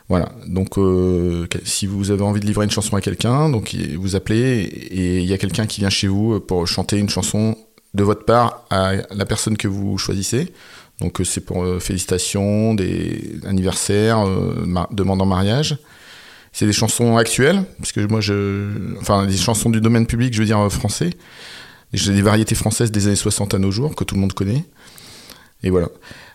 Voilà. 0.09 0.31
Donc, 0.47 0.77
euh, 0.79 1.47
si 1.65 1.87
vous 1.87 2.11
avez 2.11 2.23
envie 2.23 2.41
de 2.41 2.47
livrer 2.47 2.65
une 2.65 2.71
chanson 2.71 2.97
à 2.97 3.01
quelqu'un, 3.01 3.49
donc 3.51 3.77
vous 3.97 4.17
appelez 4.17 4.63
et 4.63 5.19
il 5.19 5.27
y 5.27 5.33
a 5.35 5.39
quelqu'un 5.39 5.67
qui 5.67 5.81
vient 5.81 5.91
chez 5.91 6.09
vous 6.09 6.41
pour 6.41 6.67
chanter 6.67 6.97
une 6.97 7.11
chanson 7.11 7.57
de 7.95 8.03
votre 8.03 8.25
part 8.25 8.65
à 8.71 8.93
la 9.11 9.25
personne 9.27 9.57
que 9.57 9.69
vous 9.69 9.99
choisissez. 9.99 10.53
Donc 11.01 11.21
euh, 11.21 11.25
c'est 11.25 11.41
pour 11.41 11.63
euh, 11.63 11.79
félicitations, 11.79 12.75
des 12.75 13.37
anniversaires, 13.47 14.27
euh, 14.27 14.65
demande 14.91 15.23
en 15.23 15.27
mariage. 15.27 15.77
C'est 16.53 16.67
des 16.67 16.73
chansons 16.73 17.17
actuelles, 17.17 17.63
parce 17.79 17.93
que 17.93 18.01
moi, 18.07 18.21
je, 18.21 18.97
enfin 19.01 19.27
des 19.27 19.37
chansons 19.37 19.71
du 19.71 19.81
domaine 19.81 20.07
public, 20.07 20.35
je 20.35 20.41
veux 20.41 20.47
dire 20.47 20.73
français. 20.73 21.11
J'ai 21.93 22.13
des 22.13 22.23
variétés 22.23 22.55
françaises 22.55 22.91
des 22.91 23.07
années 23.07 23.17
60 23.17 23.55
à 23.55 23.59
nos 23.59 23.71
jours 23.71 23.95
que 23.95 24.05
tout 24.05 24.15
le 24.15 24.21
monde 24.21 24.33
connaît. 24.33 24.65
Et 25.63 25.71
voilà. 25.71 25.89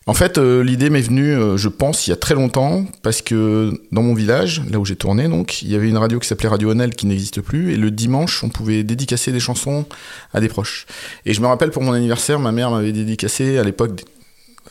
En 0.05 0.13
fait, 0.13 0.37
l'idée 0.37 0.89
m'est 0.89 1.01
venue, 1.01 1.35
je 1.55 1.67
pense, 1.69 2.07
il 2.07 2.09
y 2.09 2.13
a 2.13 2.15
très 2.17 2.35
longtemps, 2.35 2.85
parce 3.03 3.21
que 3.21 3.71
dans 3.91 4.01
mon 4.01 4.13
village, 4.13 4.61
là 4.69 4.79
où 4.79 4.85
j'ai 4.85 4.95
tourné, 4.95 5.27
donc, 5.27 5.61
il 5.61 5.71
y 5.71 5.75
avait 5.75 5.87
une 5.87 5.97
radio 5.97 6.19
qui 6.19 6.27
s'appelait 6.27 6.49
Radio 6.49 6.71
Onel 6.71 6.95
qui 6.95 7.05
n'existe 7.05 7.41
plus, 7.41 7.71
et 7.71 7.77
le 7.77 7.91
dimanche, 7.91 8.43
on 8.43 8.49
pouvait 8.49 8.83
dédicacer 8.83 9.31
des 9.31 9.39
chansons 9.39 9.85
à 10.33 10.41
des 10.41 10.49
proches. 10.49 10.87
Et 11.25 11.33
je 11.33 11.41
me 11.41 11.47
rappelle 11.47 11.69
pour 11.69 11.83
mon 11.83 11.93
anniversaire, 11.93 12.39
ma 12.39 12.51
mère 12.51 12.71
m'avait 12.71 12.91
dédicacé 12.91 13.57
à 13.57 13.63
l'époque, 13.63 14.03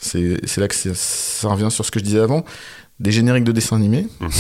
c'est 0.03 0.59
là 0.59 0.69
que 0.69 0.75
ça 0.95 1.49
revient 1.49 1.71
sur 1.71 1.85
ce 1.87 1.91
que 1.91 1.99
je 2.01 2.05
disais 2.05 2.21
avant, 2.21 2.45
des 3.01 3.13
génériques 3.13 3.45
de 3.45 3.53
dessins 3.53 3.77
animés. 3.77 4.07
Mhm. 4.21 4.31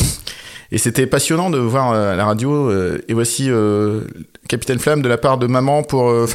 Et 0.74 0.78
c'était 0.78 1.06
passionnant 1.06 1.50
de 1.50 1.58
voir 1.58 1.92
euh, 1.92 2.12
à 2.12 2.16
la 2.16 2.24
radio, 2.24 2.50
euh, 2.70 3.02
et 3.08 3.12
voici 3.14 3.46
euh, 3.50 4.02
Capitaine 4.48 4.78
Flamme 4.78 5.02
de 5.02 5.08
la 5.08 5.18
part 5.18 5.36
de 5.38 5.46
maman 5.46 5.82
pour 5.82 6.08
euh, 6.10 6.26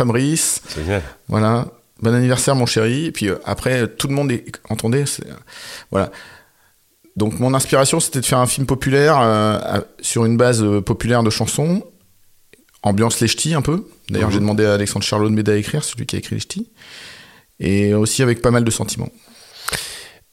génial. 0.75 1.01
Voilà. 1.27 1.67
Bon 2.01 2.13
anniversaire, 2.13 2.55
mon 2.55 2.67
chéri. 2.67 3.05
Et 3.05 3.11
puis 3.11 3.29
euh, 3.29 3.37
après, 3.45 3.87
tout 3.87 4.07
le 4.07 4.13
monde 4.13 4.31
est- 4.31 4.45
entendait. 4.69 5.05
Voilà. 5.91 6.11
Donc 7.15 7.39
mon 7.39 7.55
inspiration, 7.55 7.99
c'était 7.99 8.21
de 8.21 8.25
faire 8.27 8.37
un 8.37 8.45
film 8.45 8.67
populaire 8.67 9.83
sur 10.01 10.23
une 10.25 10.37
base 10.37 10.63
populaire 10.85 11.23
de 11.23 11.31
chansons, 11.31 11.83
ambiance 12.83 13.19
les 13.21 13.27
ch'tis 13.27 13.55
un 13.55 13.63
peu. 13.63 13.87
D'ailleurs, 14.11 14.27
Mhm. 14.29 14.33
j'ai 14.35 14.39
demandé 14.39 14.65
à 14.65 14.75
Alexandre 14.75 15.03
Charlot 15.03 15.27
de 15.29 15.33
m'aider 15.33 15.51
à 15.53 15.55
écrire, 15.57 15.83
celui 15.83 16.05
qui 16.05 16.15
a 16.15 16.19
écrit 16.19 16.35
les 16.35 16.41
ch'tis. 16.41 16.67
Et 17.59 17.93
aussi 17.93 18.21
avec 18.23 18.41
pas 18.41 18.51
mal 18.51 18.63
de 18.63 18.71
sentiments. 18.71 19.09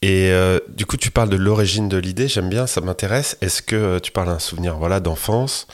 Et 0.01 0.29
euh, 0.31 0.59
du 0.69 0.85
coup, 0.85 0.97
tu 0.97 1.09
parles 1.09 1.29
de 1.29 1.35
l'origine 1.35 1.89
de 1.89 1.97
l'idée, 1.97 2.27
j'aime 2.27 2.49
bien, 2.49 2.67
ça 2.67 2.81
m'intéresse. 2.81 3.37
Est-ce 3.41 3.61
que 3.63 3.75
euh, 3.75 3.99
tu 3.99 4.11
parles 4.11 4.27
d'un 4.27 4.39
souvenir 4.39 4.77
voilà, 4.77 4.99
d'enfance? 4.99 5.65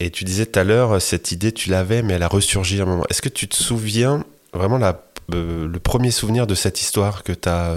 Et 0.00 0.10
tu 0.10 0.24
disais 0.24 0.44
tout 0.44 0.58
à 0.58 0.64
l'heure, 0.64 0.92
euh, 0.92 0.98
cette 0.98 1.32
idée, 1.32 1.52
tu 1.52 1.70
l'avais, 1.70 2.02
mais 2.02 2.14
elle 2.14 2.22
a 2.22 2.28
ressurgi 2.28 2.80
à 2.80 2.82
un 2.82 2.86
moment. 2.86 3.04
Est-ce 3.08 3.22
que 3.22 3.30
tu 3.30 3.48
te 3.48 3.54
souviens 3.56 4.24
vraiment 4.52 4.76
la, 4.76 5.02
euh, 5.32 5.66
le 5.66 5.78
premier 5.78 6.10
souvenir 6.10 6.46
de 6.46 6.54
cette 6.54 6.80
histoire 6.80 7.22
que 7.22 7.32
tu 7.32 7.48
as 7.48 7.74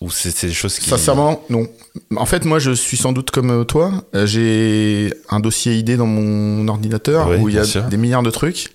Ou 0.00 0.10
c'est 0.10 0.46
des 0.46 0.52
choses 0.52 0.78
qui. 0.78 0.88
Sincèrement, 0.90 1.42
non. 1.50 1.66
En 2.14 2.26
fait, 2.26 2.44
moi, 2.44 2.60
je 2.60 2.70
suis 2.70 2.96
sans 2.98 3.12
doute 3.12 3.32
comme 3.32 3.64
toi. 3.66 3.90
J'ai 4.12 5.12
un 5.30 5.40
dossier 5.40 5.74
idée 5.74 5.96
dans 5.96 6.06
mon 6.06 6.68
ordinateur 6.68 7.28
Oui, 7.30 7.36
où 7.40 7.48
il 7.48 7.56
y 7.56 7.58
a 7.58 7.64
sûr. 7.64 7.82
des 7.84 7.96
milliards 7.96 8.22
de 8.22 8.30
trucs. 8.30 8.70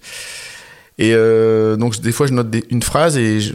Et 1.00 1.14
euh, 1.16 1.78
donc, 1.78 2.00
des 2.02 2.12
fois, 2.12 2.28
je 2.28 2.34
note 2.34 2.50
des- 2.52 2.66
une 2.70 2.84
phrase 2.84 3.18
et 3.18 3.40
je, 3.40 3.54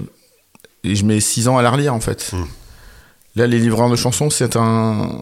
et 0.82 0.96
je 0.96 1.04
mets 1.04 1.20
six 1.20 1.46
ans 1.46 1.56
à 1.58 1.62
la 1.62 1.70
relire, 1.70 1.94
en 1.94 2.00
fait. 2.00 2.30
Hmm. 2.32 2.44
Là, 3.36 3.46
les 3.46 3.58
livreurs 3.58 3.90
de 3.90 3.96
chansons, 3.96 4.30
c'est 4.30 4.56
un. 4.56 5.20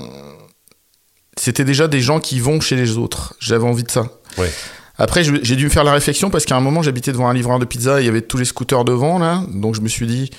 C'était 1.37 1.65
déjà 1.65 1.89
des 1.89 2.01
gens 2.01 2.21
qui 2.21 2.39
vont 2.41 2.61
chez 2.61 2.77
les 2.77 2.97
autres. 2.97 3.35
J'avais 3.41 3.65
envie 3.67 3.83
de 3.83 3.91
ça. 3.91 4.07
Ouais. 4.39 4.51
Après, 4.99 5.25
j'ai 5.25 5.57
dû 5.57 5.65
me 5.65 5.71
faire 5.71 5.83
la 5.85 5.93
réflexion 5.93 6.31
parce 6.31 6.45
qu'à 6.45 6.57
un 6.57 6.61
moment, 6.61 6.83
j'habitais 6.83 7.11
devant 7.11 7.29
un 7.29 7.35
livreur 7.35 7.59
de 7.59 7.65
pizza 7.65 7.99
et 8.01 8.05
il 8.05 8.07
y 8.07 8.09
avait 8.09 8.21
tous 8.23 8.37
les 8.37 8.45
scooters 8.45 8.85
devant, 8.85 9.19
là. 9.19 9.43
Donc, 9.53 9.75
je 9.75 9.81
me 9.81 9.89
suis 9.89 10.07
dit, 10.07 10.31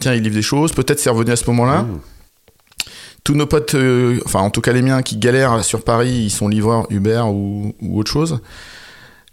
tiens, 0.00 0.14
il 0.14 0.22
livre 0.22 0.34
des 0.36 0.40
choses. 0.42 0.72
Peut-être 0.72 1.00
c'est 1.00 1.10
revenu 1.10 1.32
à 1.32 1.36
ce 1.36 1.44
moment-là. 1.50 1.82
Mmh. 1.82 2.00
Tous 3.24 3.34
nos 3.34 3.46
potes, 3.46 3.74
euh, 3.74 4.18
enfin 4.24 4.40
en 4.40 4.50
tout 4.50 4.60
cas 4.60 4.72
les 4.72 4.82
miens 4.82 5.02
qui 5.02 5.16
galèrent 5.16 5.64
sur 5.64 5.84
Paris, 5.84 6.10
ils 6.24 6.30
sont 6.30 6.48
livreurs 6.48 6.86
Uber 6.90 7.22
ou, 7.26 7.72
ou 7.80 8.00
autre 8.00 8.10
chose. 8.10 8.40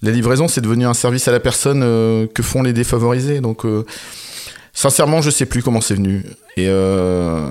La 0.01 0.11
livraison, 0.11 0.47
c'est 0.47 0.61
devenu 0.61 0.85
un 0.85 0.93
service 0.93 1.27
à 1.27 1.31
la 1.31 1.39
personne 1.39 1.81
euh, 1.83 2.25
que 2.27 2.41
font 2.41 2.63
les 2.63 2.73
défavorisés. 2.73 3.41
Donc, 3.41 3.65
euh, 3.65 3.85
sincèrement, 4.73 5.21
je 5.21 5.29
sais 5.29 5.45
plus 5.45 5.61
comment 5.61 5.81
c'est 5.81 5.95
venu. 5.95 6.23
Et 6.55 6.67
euh, 6.67 7.49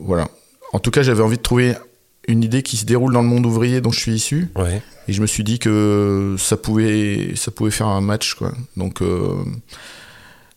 voilà. 0.00 0.28
En 0.72 0.78
tout 0.78 0.90
cas, 0.90 1.02
j'avais 1.02 1.22
envie 1.22 1.36
de 1.36 1.42
trouver 1.42 1.74
une 2.26 2.42
idée 2.42 2.62
qui 2.62 2.76
se 2.76 2.84
déroule 2.84 3.12
dans 3.12 3.22
le 3.22 3.28
monde 3.28 3.44
ouvrier 3.44 3.80
dont 3.80 3.90
je 3.90 4.00
suis 4.00 4.12
issu. 4.12 4.48
Ouais. 4.56 4.82
Et 5.08 5.12
je 5.12 5.20
me 5.20 5.26
suis 5.26 5.44
dit 5.44 5.58
que 5.58 6.36
ça 6.38 6.56
pouvait, 6.56 7.32
ça 7.34 7.50
pouvait 7.50 7.70
faire 7.70 7.88
un 7.88 8.00
match, 8.00 8.34
quoi. 8.34 8.52
Donc, 8.76 9.02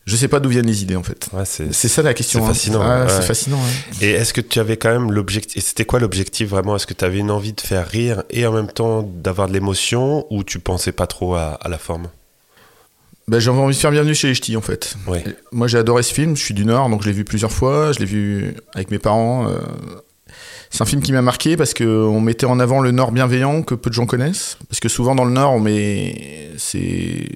je 0.06 0.16
sais 0.16 0.28
pas 0.28 0.40
d'où 0.40 0.50
viennent 0.50 0.68
les 0.68 0.84
idées, 0.84 0.96
en 0.96 1.04
fait. 1.04 1.28
Ouais, 1.34 1.46
c'est- 1.46 1.72
ça 1.74 2.02
la 2.02 2.14
question. 2.14 2.40
C'est 2.40 2.46
hein. 2.46 2.54
fascinant, 2.54 2.82
Ah, 2.84 3.04
ouais. 3.06 3.10
C'est 3.10 3.22
fascinant. 3.22 3.58
ouais. 3.58 4.06
Et 4.08 4.12
est-ce 4.12 4.34
que 4.34 4.42
tu 4.42 4.60
avais 4.60 4.78
quand 4.78 4.92
même 4.92 5.12
l'objectif. 5.12 5.58
et 5.58 5.62
C'était 5.62 5.86
quoi 5.86 6.00
l'objectif 6.00 6.50
vraiment? 6.50 6.76
Est-ce 6.76 6.88
que 6.88 6.94
tu 6.94 7.06
avais 7.06 7.20
une 7.20 7.32
envie 7.32 7.54
de 7.54 7.62
faire 7.62 7.88
rire 7.88 8.24
et 8.30 8.46
en 8.46 8.52
même 8.52 8.68
temps 8.72 9.02
d'avoir 9.04 9.48
de 9.48 9.54
l'émotion 9.54 10.26
ou 10.30 10.44
tu 10.44 10.60
pensais 10.60 10.92
pas 10.92 11.08
trop 11.08 11.36
à, 11.36 11.54
à 11.62 11.70
la 11.70 11.78
forme? 11.78 12.08
Bah, 13.30 13.40
j'avais 13.40 13.58
envie 13.58 13.74
de 13.74 13.80
faire 13.80 13.92
bienvenue 13.92 14.14
chez 14.16 14.28
les 14.28 14.36
ch'tis 14.36 14.58
en 14.58 14.62
fait. 14.62 14.96
Ouais. 15.08 15.24
Moi 15.54 15.68
j'ai 15.68 15.78
adoré 15.78 16.04
ce 16.04 16.14
film, 16.14 16.36
je 16.36 16.44
suis 16.44 16.54
du 16.54 16.66
Nord 16.66 16.90
donc 16.90 17.04
je 17.04 17.08
l'ai 17.08 17.14
vu 17.14 17.24
plusieurs 17.24 17.54
fois, 17.54 17.94
je 17.94 18.00
l'ai 18.00 18.06
vu 18.06 18.54
avec 18.76 18.92
mes 18.92 19.00
parents. 19.00 19.48
euh, 19.48 19.60
C'est 20.70 20.82
un 20.82 20.86
film 20.86 21.02
qui 21.02 21.14
m'a 21.14 21.22
marqué 21.22 21.56
parce 21.56 21.74
qu'on 21.74 22.20
mettait 22.20 22.46
en 22.48 22.60
avant 22.60 22.82
le 22.82 22.92
Nord 22.92 23.14
bienveillant 23.14 23.62
que 23.62 23.76
peu 23.76 23.90
de 23.90 23.96
gens 23.96 24.06
connaissent. 24.06 24.58
Parce 24.68 24.82
que 24.82 24.90
souvent 24.90 25.16
dans 25.16 25.24
le 25.24 25.32
Nord 25.32 25.54
on 25.54 25.62
met. 25.62 26.50
C'est. 26.58 27.28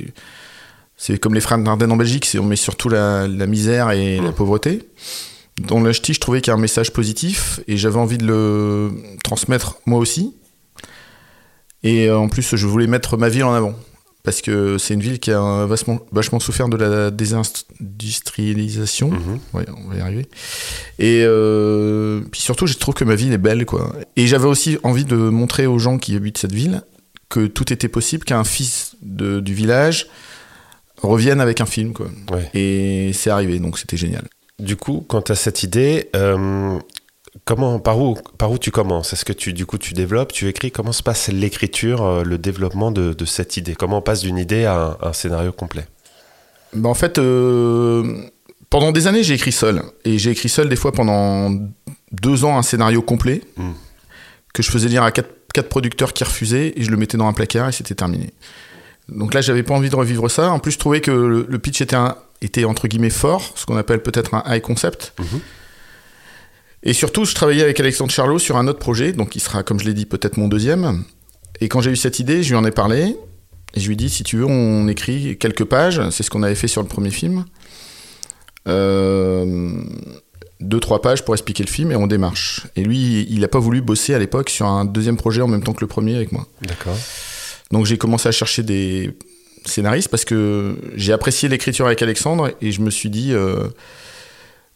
C'est 0.97 1.19
comme 1.19 1.33
les 1.35 1.41
frères 1.41 1.59
d'Ardenne 1.59 1.91
en 1.91 1.95
Belgique, 1.97 2.25
c'est 2.25 2.39
on 2.39 2.43
met 2.45 2.55
surtout 2.55 2.89
la, 2.89 3.27
la 3.27 3.45
misère 3.45 3.91
et 3.91 4.17
la 4.17 4.31
Mmh. 4.31 4.33
pauvreté. 4.33 4.81
Dans 5.61 5.79
le 5.79 5.91
ch'ti, 5.93 6.13
je 6.13 6.19
trouvais 6.19 6.41
qu'il 6.41 6.51
y 6.51 6.53
a 6.55 6.57
un 6.57 6.61
message 6.61 6.91
positif 6.91 7.59
et 7.67 7.77
j'avais 7.77 7.97
envie 7.99 8.17
de 8.17 8.25
le 8.27 8.91
transmettre 9.23 9.77
moi 9.85 9.99
aussi. 9.99 10.33
Et 11.83 12.07
euh, 12.09 12.17
en 12.17 12.27
plus, 12.29 12.55
je 12.55 12.67
voulais 12.67 12.87
mettre 12.87 13.15
ma 13.17 13.29
ville 13.29 13.43
en 13.43 13.53
avant 13.53 13.73
parce 14.23 14.41
que 14.41 14.77
c'est 14.77 14.93
une 14.93 14.99
ville 15.01 15.19
qui 15.19 15.31
a 15.31 15.65
vachement, 15.65 15.99
vachement 16.11 16.39
souffert 16.39 16.67
de 16.67 16.75
la 16.77 17.11
désindustrialisation. 17.11 19.09
Mhm. 19.11 19.39
Ouais, 19.53 19.65
on 19.85 19.89
va 19.89 19.95
y 19.95 20.01
arriver. 20.01 20.27
Et 20.99 21.23
euh, 21.25 22.21
puis 22.31 22.41
surtout, 22.41 22.67
je 22.67 22.73
trouve 22.75 22.93
que 22.95 23.03
ma 23.05 23.15
ville 23.15 23.31
est 23.33 23.37
belle, 23.37 23.65
quoi. 23.65 23.93
Et 24.15 24.27
j'avais 24.27 24.47
aussi 24.47 24.77
envie 24.83 25.05
de 25.05 25.15
montrer 25.15 25.65
aux 25.67 25.79
gens 25.79 25.97
qui 25.97 26.15
habitent 26.15 26.37
cette 26.39 26.51
ville 26.53 26.81
que 27.29 27.45
tout 27.47 27.71
était 27.73 27.87
possible, 27.89 28.23
qu'un 28.25 28.43
fils 28.43 28.95
de- 29.01 29.39
du 29.39 29.53
village 29.53 30.07
revienne 31.01 31.41
avec 31.41 31.61
un 31.61 31.65
film, 31.65 31.93
quoi. 31.93 32.07
Ouais. 32.31 32.49
Et 32.53 33.11
c'est 33.13 33.29
arrivé, 33.29 33.59
donc 33.59 33.77
c'était 33.79 33.97
génial. 33.97 34.27
Du 34.59 34.75
coup, 34.75 35.05
quand 35.07 35.21
tu 35.21 35.31
as 35.31 35.35
cette 35.35 35.61
idée, 35.63 36.09
euh, 36.15 36.79
comment, 37.45 37.79
par, 37.79 37.99
où, 37.99 38.15
par 38.37 38.51
où 38.51 38.57
tu 38.57 38.71
commences? 38.71 39.13
Est-ce 39.13 39.23
que 39.25 39.33
tu, 39.33 39.53
du 39.53 39.65
coup, 39.65 39.77
tu 39.77 39.93
développes, 39.93 40.31
tu 40.33 40.47
écris? 40.47 40.71
Comment 40.71 40.91
se 40.91 41.03
passe 41.03 41.27
l'écriture, 41.27 42.03
euh, 42.03 42.23
le 42.23 42.37
développement 42.37 42.91
de, 42.91 43.13
de 43.13 43.25
cette 43.25 43.57
idée? 43.57 43.75
Comment 43.75 43.99
on 43.99 44.01
passe 44.01 44.21
d'une 44.21 44.37
idée 44.37 44.65
à 44.65 44.97
un, 45.01 45.09
un 45.09 45.13
scénario 45.13 45.51
complet? 45.51 45.85
Bah, 46.73 46.89
en 46.89 46.95
fait, 46.95 47.19
euh, 47.19 48.23
pendant 48.69 48.91
des 48.91 49.05
années, 49.07 49.23
j'ai 49.23 49.35
écrit 49.35 49.51
seul. 49.51 49.83
Et 50.05 50.17
j'ai 50.17 50.31
écrit 50.31 50.49
seul 50.49 50.67
des 50.69 50.75
fois 50.75 50.91
pendant 50.91 51.51
deux 52.11 52.43
ans 52.43 52.57
un 52.57 52.63
scénario 52.63 53.01
complet 53.01 53.41
Mm. 53.57 53.71
que 54.53 54.63
je 54.63 54.71
faisais 54.71 54.89
lire 54.89 55.03
à 55.03 55.11
quatre, 55.11 55.29
quatre 55.53 55.69
producteurs 55.69 56.13
qui 56.13 56.23
refusaient 56.23 56.73
et 56.75 56.83
je 56.83 56.89
le 56.89 56.97
mettais 56.97 57.17
dans 57.17 57.27
un 57.27 57.33
placard 57.33 57.69
et 57.69 57.71
c'était 57.71 57.95
terminé. 57.95 58.33
Donc 59.09 59.33
là, 59.33 59.41
j'avais 59.41 59.63
pas 59.63 59.73
envie 59.73 59.89
de 59.89 59.95
revivre 59.95 60.29
ça. 60.29 60.51
En 60.51 60.59
plus, 60.59 60.71
je 60.73 60.79
trouvais 60.79 61.01
que 61.01 61.11
le, 61.11 61.45
le 61.47 61.59
pitch 61.59 61.81
était, 61.81 61.95
un- 61.95 62.15
était 62.41 62.65
entre 62.65 62.87
guillemets 62.87 63.09
fort, 63.09 63.53
ce 63.55 63.65
qu'on 63.65 63.77
appelle 63.77 64.01
peut-être 64.03 64.33
un 64.33 64.43
high 64.47 64.61
concept. 64.61 65.13
Mhm. 65.19 65.39
Et 66.83 66.93
surtout, 66.93 67.25
je 67.25 67.33
travaillais 67.33 67.63
avec 67.63 67.79
Alexandre 67.79 68.11
Charlot 68.11 68.39
sur 68.39 68.57
un 68.57 68.67
autre 68.67 68.79
projet, 68.79 69.11
donc 69.13 69.29
qui 69.29 69.39
sera, 69.39 69.63
comme 69.63 69.79
je 69.79 69.85
l'ai 69.85 69.93
dit, 69.93 70.05
peut-être 70.05 70.37
mon 70.37 70.47
deuxième. 70.47 71.03
Et 71.61 71.69
quand 71.69 71.81
j'ai 71.81 71.91
eu 71.91 71.95
cette 71.95 72.19
idée, 72.19 72.43
je 72.43 72.49
lui 72.49 72.55
en 72.55 72.65
ai 72.65 72.71
parlé. 72.71 73.15
Et 73.73 73.79
je 73.79 73.87
lui 73.87 73.93
ai 73.93 73.97
dit, 73.97 74.09
si 74.09 74.23
tu 74.23 74.37
veux, 74.37 74.45
on 74.45 74.87
écrit 74.87 75.37
quelques 75.37 75.65
pages. 75.65 76.01
C'est 76.11 76.23
ce 76.23 76.29
qu'on 76.29 76.43
avait 76.43 76.55
fait 76.55 76.67
sur 76.67 76.81
le 76.81 76.87
premier 76.87 77.09
film. 77.09 77.45
Euh, 78.67 79.81
deux, 80.59 80.79
trois 80.79 81.01
pages 81.01 81.23
pour 81.23 81.33
expliquer 81.35 81.63
le 81.63 81.69
film 81.69 81.91
et 81.91 81.95
on 81.95 82.07
démarche. 82.07 82.67
Et 82.75 82.83
lui, 82.83 83.25
il 83.29 83.39
n'a 83.41 83.47
pas 83.47 83.59
voulu 83.59 83.81
bosser 83.81 84.13
à 84.13 84.19
l'époque 84.19 84.49
sur 84.49 84.65
un 84.65 84.85
deuxième 84.85 85.17
projet 85.17 85.41
en 85.41 85.47
même 85.47 85.63
temps 85.63 85.73
que 85.73 85.81
le 85.81 85.87
premier 85.87 86.15
avec 86.15 86.31
moi. 86.31 86.45
D'accord. 86.61 86.97
Donc 87.71 87.85
j'ai 87.85 87.97
commencé 87.97 88.29
à 88.29 88.31
chercher 88.31 88.63
des 88.63 89.11
scénaristes 89.65 90.07
parce 90.09 90.23
que 90.25 90.77
j'ai 90.95 91.11
apprécié 91.13 91.49
l'écriture 91.49 91.85
avec 91.87 92.01
Alexandre 92.01 92.51
et 92.61 92.71
je 92.71 92.81
me 92.81 92.89
suis 92.89 93.09
dit 93.09 93.33
euh, 93.33 93.67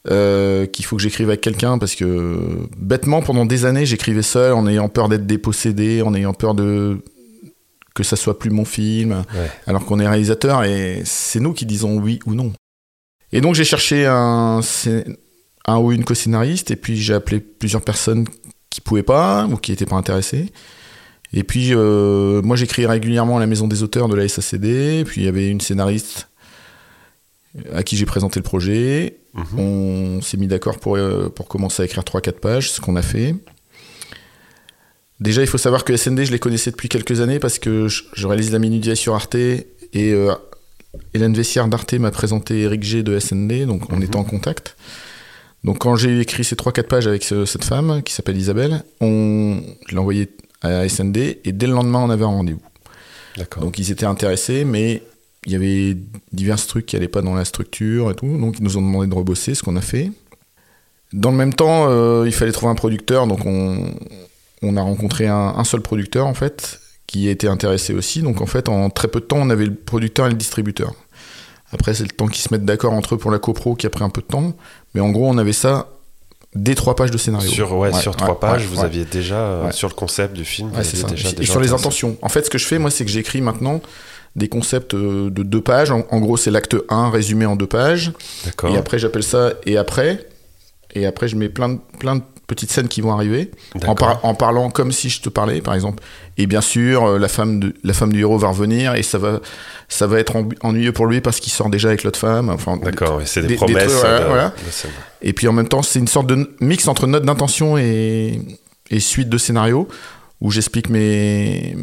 euh, 0.10 0.66
qu'il 0.66 0.84
faut 0.84 0.96
que 0.98 1.02
j'écrive 1.02 1.30
avec 1.30 1.42
quelqu'un 1.42 1.78
parce 1.78 1.96
que 1.96 2.38
bêtement 2.78 3.22
pendant 3.22 3.46
des 3.46 3.66
années 3.66 3.86
j'écrivais 3.86 4.24
seul 4.24 4.54
en 4.54 4.68
ayant 4.68 4.90
peur 4.90 5.10
d'être 5.10 5.26
dépossédé, 5.28 6.02
en 6.02 6.14
ayant 6.14 6.34
peur 6.34 6.56
de 6.56 6.98
que 7.94 8.04
ça 8.04 8.16
soit 8.16 8.40
plus 8.40 8.50
mon 8.50 8.66
film, 8.66 9.24
Ouais. 9.36 9.52
alors 9.68 9.86
qu'on 9.86 10.00
est 10.00 10.08
réalisateur 10.08 10.64
et 10.64 11.02
c'est 11.06 11.40
nous 11.42 11.54
qui 11.54 11.66
disons 11.66 11.98
oui 11.98 12.20
ou 12.26 12.34
non. 12.34 12.54
Et 13.34 13.42
donc 13.42 13.54
j'ai 13.56 13.66
cherché 13.66 14.06
un, 14.06 14.62
un 15.68 15.78
ou 15.78 15.92
une 15.92 16.04
co-scénariste 16.04 16.72
et 16.72 16.76
puis 16.78 16.98
j'ai 16.98 17.14
appelé 17.14 17.40
plusieurs 17.40 17.82
personnes 17.82 18.26
qui 18.70 18.82
pouvaient 18.82 19.04
pas 19.04 19.46
ou 19.52 19.58
qui 19.58 19.72
étaient 19.72 19.86
pas 19.86 19.98
intéressées. 19.98 20.52
Et 21.34 21.44
puis, 21.44 21.70
euh, 21.74 22.42
moi, 22.42 22.56
j'écris 22.58 22.86
régulièrement 22.86 23.38
à 23.38 23.40
la 23.40 23.48
maison 23.48 23.68
des 23.68 23.84
auteurs 23.84 24.10
de 24.10 24.16
la 24.16 24.28
SACD. 24.28 25.04
Puis, 25.06 25.22
il 25.22 25.24
y 25.26 25.28
avait 25.28 25.48
une 25.48 25.62
scénariste 25.62 26.28
à 27.74 27.84
qui 27.84 27.96
j'ai 27.98 28.06
présenté 28.06 28.40
le 28.40 28.44
projet. 28.44 29.18
Mhm. 29.34 29.60
On 29.60 30.22
s'est 30.22 30.38
mis 30.38 30.48
d'accord 30.48 30.80
pour, 30.80 30.98
euh, 30.98 31.30
pour 31.30 31.48
commencer 31.48 31.82
à 31.84 31.86
écrire 31.86 32.04
3-4 32.04 32.40
pages, 32.40 32.70
ce 32.72 32.82
qu'on 32.82 32.96
a 32.98 33.02
fait. 33.02 33.36
Déjà, 35.20 35.42
il 35.42 35.48
faut 35.48 35.58
savoir 35.60 35.86
que 35.86 35.96
SND, 35.96 36.26
je 36.26 36.32
les 36.32 36.40
connaissais 36.40 36.72
depuis 36.72 36.90
quelques 36.90 37.22
années 37.22 37.40
parce 37.40 37.60
que 37.60 37.88
je, 37.88 38.28
réalise 38.28 38.52
la 38.52 38.60
minute 38.60 38.96
sur 38.96 39.14
Arte 39.14 39.36
et 39.36 39.68
euh, 39.96 40.34
Hélène 41.14 41.34
Vessière 41.36 41.68
d'Arte 41.68 41.94
m'a 41.94 42.10
présenté 42.12 42.62
Eric 42.62 42.82
G 42.84 43.04
de 43.04 43.18
SND, 43.20 43.66
donc 43.68 43.84
on 43.92 43.98
Mhm. 43.98 44.04
était 44.04 44.16
en 44.16 44.24
contact. 44.24 44.76
Donc 45.64 45.78
quand 45.78 45.96
j'ai 45.96 46.20
écrit 46.20 46.44
ces 46.44 46.56
3-4 46.56 46.88
pages 46.88 47.06
avec 47.06 47.24
ce- 47.24 47.46
cette 47.46 47.64
femme 47.64 48.02
qui 48.02 48.14
s'appelle 48.14 48.36
Isabelle, 48.38 48.84
on, 49.00 49.62
je 49.88 49.92
l'ai 49.94 50.00
envoyé 50.00 50.28
à 50.62 50.88
SND 50.88 51.18
et 51.44 51.52
dès 51.52 51.68
le 51.68 51.74
lendemain 51.74 52.00
on 52.00 52.10
avait 52.10 52.24
un 52.24 52.28
rendez-vous. 52.28 52.62
D'accord. 53.38 53.64
Donc 53.64 53.80
ils 53.80 53.92
étaient 53.92 54.06
intéressés, 54.06 54.66
mais 54.66 55.02
il 55.46 55.52
y 55.52 55.56
avait 55.56 55.98
divers 56.34 56.66
trucs 56.66 56.86
qui 56.86 56.96
n'allaient 56.96 57.08
pas 57.08 57.22
dans 57.22 57.34
la 57.34 57.46
structure 57.46 58.12
et 58.12 58.16
tout, 58.16 58.38
donc 58.38 58.58
ils 58.60 58.64
nous 58.64 58.78
ont 58.78 58.82
demandé 58.82 59.08
de 59.08 59.16
rebosser, 59.16 59.56
ce 59.56 59.64
qu'on 59.64 59.76
a 59.76 59.82
fait. 59.82 60.12
Dans 61.14 61.32
le 61.32 61.38
même 61.38 61.54
temps, 61.54 61.88
euh, 61.90 62.24
il 62.26 62.32
fallait 62.32 62.52
trouver 62.52 62.72
un 62.72 62.76
producteur, 62.76 63.28
donc 63.28 63.46
on, 63.46 63.92
on 64.62 64.78
a 64.78 64.82
rencontré 64.82 65.28
un, 65.28 65.64
seul 65.64 65.82
producteur 65.82 66.28
en 66.28 66.34
fait, 66.34 66.80
qui 67.08 67.28
était 67.28 67.48
intéressé 67.48 67.94
aussi. 67.94 68.22
Donc 68.22 68.42
en 68.42 68.46
fait, 68.46 68.70
en 68.70 68.90
très 68.90 69.08
peu 69.08 69.20
de 69.20 69.26
temps, 69.26 69.40
on 69.40 69.50
avait 69.50 69.66
le 69.66 69.74
producteur 69.74 70.28
et 70.28 70.30
le 70.30 70.36
distributeur. 70.36 70.94
Après, 71.74 71.94
c'est 71.94 72.04
le 72.04 72.10
temps 72.10 72.28
qu'ils 72.28 72.44
se 72.44 72.54
mettent 72.54 72.66
d'accord 72.66 72.94
entre 72.94 73.16
eux 73.16 73.18
pour 73.18 73.32
la 73.32 73.40
copro 73.40 73.76
qui 73.76 73.88
a 73.88 73.90
pris 73.90 74.04
un 74.04 74.10
peu 74.10 74.22
de 74.22 74.28
temps. 74.28 74.54
Mais 74.94 75.02
en 75.02 75.10
gros, 75.10 75.28
on 75.28 75.38
avait 75.38 75.54
ça 75.54 75.90
dès 76.56 76.76
trois 76.76 76.96
pages 76.96 77.12
de 77.12 77.18
scénario. 77.18 77.50
Sur, 77.50 77.78
ouais, 77.78 77.94
sur 77.94 78.16
trois 78.16 78.40
pages, 78.40 78.66
vous 78.66 78.82
aviez 78.82 79.06
déjà, 79.06 79.36
euh, 79.36 79.72
sur 79.72 79.88
le 79.88 79.94
concept 79.94 80.34
du 80.34 80.46
film, 80.46 80.72
ça. 80.74 81.08
et 81.40 81.46
sur 81.46 81.60
les 81.60 81.74
intentions. 81.74 82.18
En 82.22 82.30
fait, 82.30 82.46
ce 82.46 82.50
que 82.50 82.58
je 82.58 82.66
fais, 82.66 82.80
moi, 82.80 82.92
c'est 82.92 83.06
que 83.06 83.12
j'écris 83.12 83.42
maintenant 83.42 83.82
des 84.36 84.48
concepts 84.48 84.94
euh, 84.94 85.30
de 85.30 85.44
deux 85.44 85.62
pages. 85.62 85.92
En, 85.92 86.20
gros, 86.20 86.38
c'est 86.38 86.52
l'acte 86.52 86.76
1 86.90 87.10
résumé 87.10 87.46
en 87.46 87.56
deux 87.56 87.68
pages. 87.68 88.14
Et 88.70 88.78
après, 88.78 89.00
j'appelle 89.00 89.24
ça 89.24 89.54
et 89.66 89.78
après. 89.78 90.28
Et 90.94 91.06
après, 91.06 91.28
je 91.28 91.36
mets 91.36 91.50
plein 91.50 91.70
de, 91.70 91.80
plein 92.00 92.18
de 92.18 92.22
petites 92.52 92.70
scènes 92.70 92.90
qui 92.90 93.00
vont 93.00 93.14
arriver, 93.14 93.50
en, 93.88 93.96
en, 94.24 94.36
parlant 94.36 94.70
comme 94.70 94.92
si 94.92 95.10
je 95.10 95.22
te 95.22 95.30
parlais, 95.30 95.62
par 95.62 95.74
exemple. 95.74 96.04
Et 96.38 96.48
bien 96.48 96.60
sûr, 96.60 97.06
euh, 97.06 97.18
la 97.18 97.30
femme, 97.30 97.62
de, 97.62 97.74
la 97.82 97.94
femme 97.94 98.12
du 98.12 98.20
héros 98.20 98.38
va 98.38 98.50
revenir 98.50 98.94
et 98.96 99.04
ça 99.04 99.18
va, 99.18 99.40
ça 99.88 100.06
va 100.06 100.20
être 100.20 100.36
ennuyeux 100.60 100.92
pour 100.92 101.06
lui 101.06 101.22
parce 101.22 101.40
qu'il 101.40 101.54
sort 101.54 101.70
déjà 101.70 101.88
avec 101.88 102.04
l'autre 102.04 102.20
femme. 102.20 102.50
Enfin, 102.50 102.76
D'accord, 102.76 103.22
c'est 103.24 103.48
des, 103.48 103.56
promesses. 103.56 103.94
voilà. 103.94 104.54
Et 105.22 105.32
puis 105.32 105.48
en 105.48 105.54
même 105.54 105.70
temps, 105.70 105.82
c'est 105.82 106.00
une 106.00 106.10
sorte 106.10 106.28
de 106.28 106.54
mix 106.60 106.90
entre 106.90 107.08
note 107.08 107.24
d'intention 107.24 107.78
et, 107.78 108.42
et 108.90 109.00
suite 109.00 109.30
de 109.30 109.38
scénario 109.38 109.88
où 110.42 110.52
j'explique 110.52 110.90
mes, 110.90 111.74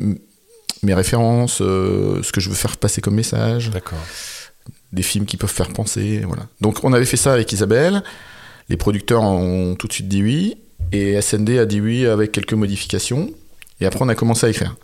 mes 0.82 0.92
références, 0.92 1.62
euh, 1.62 2.22
ce 2.22 2.30
que 2.30 2.42
je 2.42 2.50
veux 2.50 2.54
faire 2.54 2.76
passer 2.76 3.00
comme 3.00 3.14
message. 3.14 3.70
D'accord. 3.70 3.98
Des 4.92 5.02
films 5.02 5.24
qui 5.24 5.38
peuvent 5.38 5.50
faire 5.50 5.72
penser, 5.72 6.20
voilà. 6.26 6.42
Donc 6.60 6.84
on 6.84 6.92
avait 6.92 7.06
fait 7.06 7.16
ça 7.16 7.32
avec 7.32 7.50
Isabelle. 7.52 8.02
Les 8.68 8.76
producteurs 8.76 9.22
ont 9.22 9.74
tout 9.76 9.86
de 9.86 9.92
suite 9.92 10.08
dit 10.08 10.22
oui, 10.22 10.56
et 10.92 11.20
SND 11.20 11.58
a 11.58 11.66
dit 11.66 11.80
oui 11.80 12.06
avec 12.06 12.32
quelques 12.32 12.54
modifications. 12.54 13.30
Et 13.80 13.86
après, 13.86 14.04
on 14.04 14.08
a 14.08 14.14
commencé 14.14 14.46
à 14.46 14.50
écrire. 14.50 14.76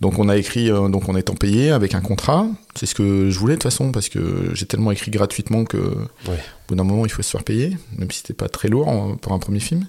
Donc 0.00 0.18
on 0.18 0.28
a 0.28 0.36
écrit, 0.36 0.70
euh, 0.70 0.88
donc 0.88 1.08
en 1.08 1.16
étant 1.16 1.34
payé 1.34 1.70
avec 1.70 1.94
un 1.94 2.00
contrat. 2.00 2.46
C'est 2.76 2.86
ce 2.86 2.94
que 2.94 3.30
je 3.30 3.38
voulais 3.38 3.54
de 3.54 3.58
toute 3.58 3.70
façon 3.70 3.90
parce 3.90 4.08
que 4.08 4.50
j'ai 4.54 4.66
tellement 4.66 4.92
écrit 4.92 5.10
gratuitement 5.10 5.64
que 5.64 5.76
au 5.76 6.32
bout 6.68 6.74
d'un 6.76 6.84
moment 6.84 7.04
il 7.04 7.10
faut 7.10 7.22
se 7.22 7.30
faire 7.30 7.42
payer, 7.42 7.76
même 7.96 8.10
si 8.10 8.18
c'était 8.18 8.34
pas 8.34 8.48
très 8.48 8.68
lourd 8.68 9.16
pour 9.20 9.32
un 9.32 9.38
premier 9.38 9.60
film. 9.60 9.86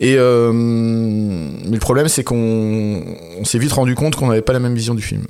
Et 0.00 0.16
euh, 0.16 0.50
mais 0.52 1.74
le 1.74 1.78
problème 1.78 2.08
c'est 2.08 2.24
qu'on 2.24 3.04
s'est 3.44 3.58
vite 3.58 3.72
rendu 3.72 3.94
compte 3.94 4.16
qu'on 4.16 4.28
n'avait 4.28 4.42
pas 4.42 4.54
la 4.54 4.60
même 4.60 4.74
vision 4.74 4.94
du 4.94 5.02
film. 5.02 5.24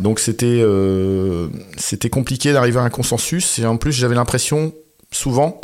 Donc 0.00 0.18
c'était 0.18 0.46
euh, 0.62 1.48
c'était 1.76 2.08
compliqué 2.08 2.54
d'arriver 2.54 2.78
à 2.78 2.82
un 2.82 2.90
consensus 2.90 3.58
et 3.58 3.66
en 3.66 3.76
plus 3.76 3.92
j'avais 3.92 4.14
l'impression 4.14 4.72
souvent 5.14 5.60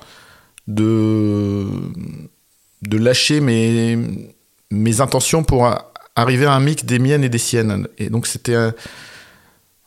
de, 0.66 1.66
de 2.82 2.96
lâcher 2.96 3.40
mes, 3.40 3.98
mes 4.70 5.00
intentions 5.00 5.42
pour 5.42 5.68
arriver 6.16 6.46
à 6.46 6.52
un 6.52 6.60
mix 6.60 6.84
des 6.84 6.98
miennes 6.98 7.24
et 7.24 7.28
des 7.28 7.38
siennes. 7.38 7.86
Et 7.98 8.10
donc 8.10 8.26
c'était... 8.26 8.56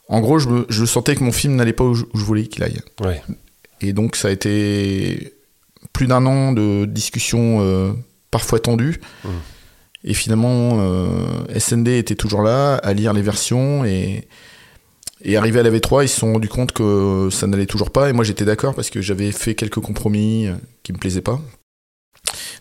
En 0.10 0.20
gros, 0.20 0.38
je, 0.38 0.50
je, 0.70 0.86
sentais 0.86 1.15
que 1.15 1.24
mon 1.24 1.32
film 1.32 1.55
n'allait 1.55 1.74
pas 1.74 1.86
où 1.86 1.96
je, 1.96 2.05
voulais 2.13 2.46
qu'il 2.46 2.63
aille. 2.63 2.82
Et 3.82 3.93
donc 3.93 4.15
ça 4.15 4.27
a 4.27 4.32
été 4.32 5.34
plus 5.93 6.08
d'un 6.08 6.25
an 6.25 6.51
de 6.51 6.86
discussions 6.86 7.60
euh, 7.62 7.93
parfois 8.29 8.60
tendues. 8.60 9.00
Mmh. 9.24 9.29
Et 10.05 10.13
finalement, 10.13 10.79
euh, 10.82 11.46
SND 11.58 11.88
était 11.88 12.15
toujours 12.15 12.41
là 12.41 12.75
à 12.75 12.93
lire 12.93 13.13
les 13.13 13.22
versions 13.22 13.86
et, 13.86 14.27
et 15.24 15.38
arrivé 15.38 15.60
à 15.60 15.63
la 15.63 15.72
V3, 15.72 16.03
ils 16.03 16.10
se 16.10 16.20
sont 16.20 16.34
rendus 16.34 16.50
compte 16.50 16.74
que 16.74 17.30
ça 17.32 17.48
n'allait 17.48 17.65
toujours 17.65 17.92
pas. 17.92 18.10
Et 18.10 18.13
moi, 18.13 18.25
j'étais 18.25 18.44
d'accord 18.44 18.75
parce 18.75 18.89
que 18.89 19.01
j'avais 19.01 19.32
fait 19.32 19.56
quelques 19.56 19.80
compromis 19.80 20.48
euh, 20.48 20.56
qui 20.84 20.92
me 20.92 20.98
plaisaient 20.98 21.22
pas. 21.22 21.39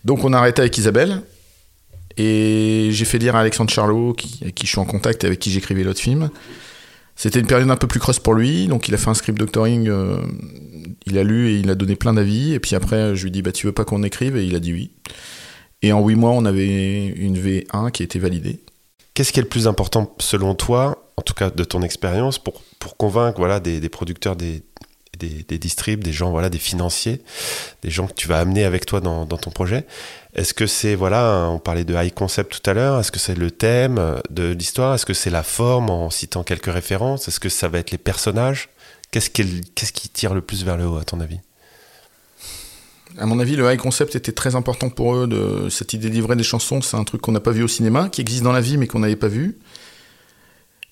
Donc, 0.05 0.23
on 0.23 0.31
a 0.31 0.37
arrêté 0.37 0.61
avec 0.61 0.77
Isabelle. 0.77 1.21
Et 2.15 2.89
j'ai 2.91 3.05
fait 3.05 3.17
lire 3.17 3.35
à 3.35 3.41
Alexandre 3.41 3.69
Charlot, 3.69 4.13
qui, 4.13 4.39
avec 4.43 4.55
qui 4.55 4.65
je 4.65 4.71
suis 4.71 4.79
en 4.79 4.85
contact 4.85 5.23
et 5.23 5.27
avec 5.27 5.39
qui 5.39 5.51
j'écrivais 5.51 5.83
l'autre 5.83 5.99
film. 5.99 6.29
C'était 7.15 7.39
une 7.39 7.47
période 7.47 7.69
un 7.69 7.75
peu 7.75 7.87
plus 7.87 7.99
creuse 7.99 8.19
pour 8.19 8.33
lui. 8.33 8.67
Donc, 8.67 8.87
il 8.87 8.93
a 8.93 8.97
fait 8.97 9.09
un 9.09 9.13
script 9.13 9.37
doctoring. 9.37 9.89
Euh, 9.89 10.17
il 11.05 11.17
a 11.17 11.23
lu 11.23 11.49
et 11.49 11.55
il 11.57 11.69
a 11.69 11.75
donné 11.75 11.97
plein 11.97 12.13
d'avis. 12.13 12.53
Et 12.53 12.59
puis 12.61 12.75
après, 12.77 13.13
je 13.13 13.23
lui 13.23 13.27
ai 13.27 13.31
dit 13.31 13.41
bah, 13.41 13.51
Tu 13.51 13.65
veux 13.65 13.73
pas 13.73 13.83
qu'on 13.83 14.03
écrive? 14.03 14.37
Et 14.37 14.45
il 14.45 14.55
a 14.55 14.59
dit 14.59 14.71
oui. 14.71 14.91
Et 15.81 15.91
en 15.91 15.99
huit 16.07 16.15
mois, 16.15 16.31
on 16.31 16.45
avait 16.45 17.07
une 17.07 17.37
V1 17.37 17.91
qui 17.91 18.03
a 18.03 18.05
été 18.05 18.19
validée. 18.19 18.61
Qu'est-ce 19.13 19.33
qui 19.33 19.39
est 19.39 19.43
le 19.43 19.49
plus 19.49 19.67
important 19.67 20.15
selon 20.19 20.55
toi 20.55 21.02
en 21.17 21.21
tout 21.21 21.33
cas 21.33 21.49
de 21.49 21.63
ton 21.63 21.81
expérience, 21.81 22.39
pour, 22.39 22.61
pour 22.79 22.97
convaincre 22.97 23.37
voilà, 23.37 23.59
des, 23.59 23.89
producteurs, 23.89 24.35
des, 24.35 24.63
des, 25.19 25.43
des 25.47 25.57
distribs, 25.57 26.03
des 26.03 26.13
gens, 26.13 26.31
voilà, 26.31 26.49
des 26.49 26.57
financiers, 26.57 27.21
des 27.81 27.89
gens 27.89 28.07
que 28.07 28.13
tu 28.13 28.27
vas 28.27 28.39
amener 28.39 28.63
avec 28.63 28.85
toi 28.85 28.99
dans, 28.99 29.25
ton 29.25 29.51
projet. 29.51 29.85
Est-ce 30.33 30.53
que 30.53 30.65
c'est, 30.65 30.95
voilà, 30.95 31.47
on 31.49 31.59
parlait 31.59 31.83
de 31.83 31.93
high 31.93 32.13
concept 32.13 32.61
tout 32.61 32.69
à 32.69 32.73
l'heure, 32.73 32.99
est-ce 32.99 33.11
que 33.11 33.19
c'est 33.19 33.35
le 33.35 33.51
thème 33.51 34.21
de 34.29 34.51
l'histoire? 34.51 34.95
Est-ce 34.95 35.05
que 35.05 35.13
c'est 35.13 35.29
la 35.29 35.43
forme 35.43 35.89
en 35.89 36.09
citant 36.09 36.43
quelques 36.43 36.71
références? 36.71 37.27
Est-ce 37.27 37.39
que 37.39 37.49
ça 37.49 37.67
va 37.67 37.79
être 37.79 37.91
les 37.91 37.97
personnages? 37.97 38.69
Qu'est-ce 39.11 39.29
qui, 39.29 39.61
qui 39.75 40.09
tire 40.09 40.33
le 40.33 40.41
plus 40.41 40.63
vers 40.63 40.75
le 40.75 40.87
haut, 40.87 40.97
à 40.97 41.03
ton 41.03 41.19
avis? 41.19 41.39
À 43.19 43.27
mon 43.27 43.39
avis, 43.39 43.55
le 43.55 43.71
high 43.71 43.79
concept 43.79 44.15
était 44.15 44.31
très 44.31 44.55
important 44.55 44.89
pour 44.89 45.15
eux. 45.15 45.27
De, 45.27 45.69
cette 45.69 45.93
idée 45.93 46.09
de 46.09 46.15
livrer 46.15 46.35
des 46.35 46.43
chansons, 46.43 46.81
c'est 46.81 46.97
un 46.97 47.03
truc 47.03 47.21
qu'on 47.21 47.31
n'a 47.31 47.39
pas 47.39 47.51
vu 47.51 47.61
au 47.61 47.67
cinéma, 47.67 48.09
qui 48.09 48.21
existe 48.21 48.41
dans 48.41 48.51
la 48.51 48.61
vie, 48.61 48.77
mais 48.77 48.87
qu'on 48.87 48.99
n'avait 48.99 49.15
pas 49.15 49.27
vu. 49.27 49.59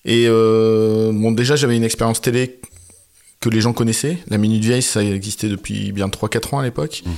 Et 0.04 0.24
euh, 0.26 1.12
bon, 1.12 1.32
déjà, 1.32 1.56
j'avais 1.56 1.76
une 1.76 1.84
expérience 1.84 2.20
télé 2.20 2.60
que 3.40 3.48
les 3.48 3.60
gens 3.60 3.72
connaissaient. 3.72 4.18
La 4.28 4.38
Minute 4.38 4.64
Vieille, 4.64 4.82
ça 4.82 5.02
existait 5.02 5.48
depuis 5.48 5.92
bien 5.92 6.08
3-4 6.08 6.54
ans 6.54 6.58
à 6.58 6.64
l'époque. 6.64 7.02
Mhm. 7.06 7.14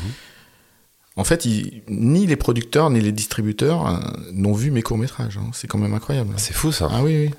En 1.16 1.24
fait, 1.24 1.46
ni 1.88 2.26
les 2.26 2.36
producteurs 2.36 2.90
ni 2.90 3.00
les 3.00 3.12
distributeurs 3.12 3.86
euh, 3.86 3.98
n'ont 4.32 4.52
vu 4.52 4.70
mes 4.70 4.82
courts-métrages. 4.82 5.38
Hein. 5.38 5.50
C'est 5.52 5.68
quand 5.68 5.78
même 5.78 5.94
incroyable. 5.94 6.34
C'est 6.36 6.54
fou 6.54 6.72
ça. 6.72 6.88
Ah 6.90 7.02
oui, 7.02 7.16
oui. 7.26 7.30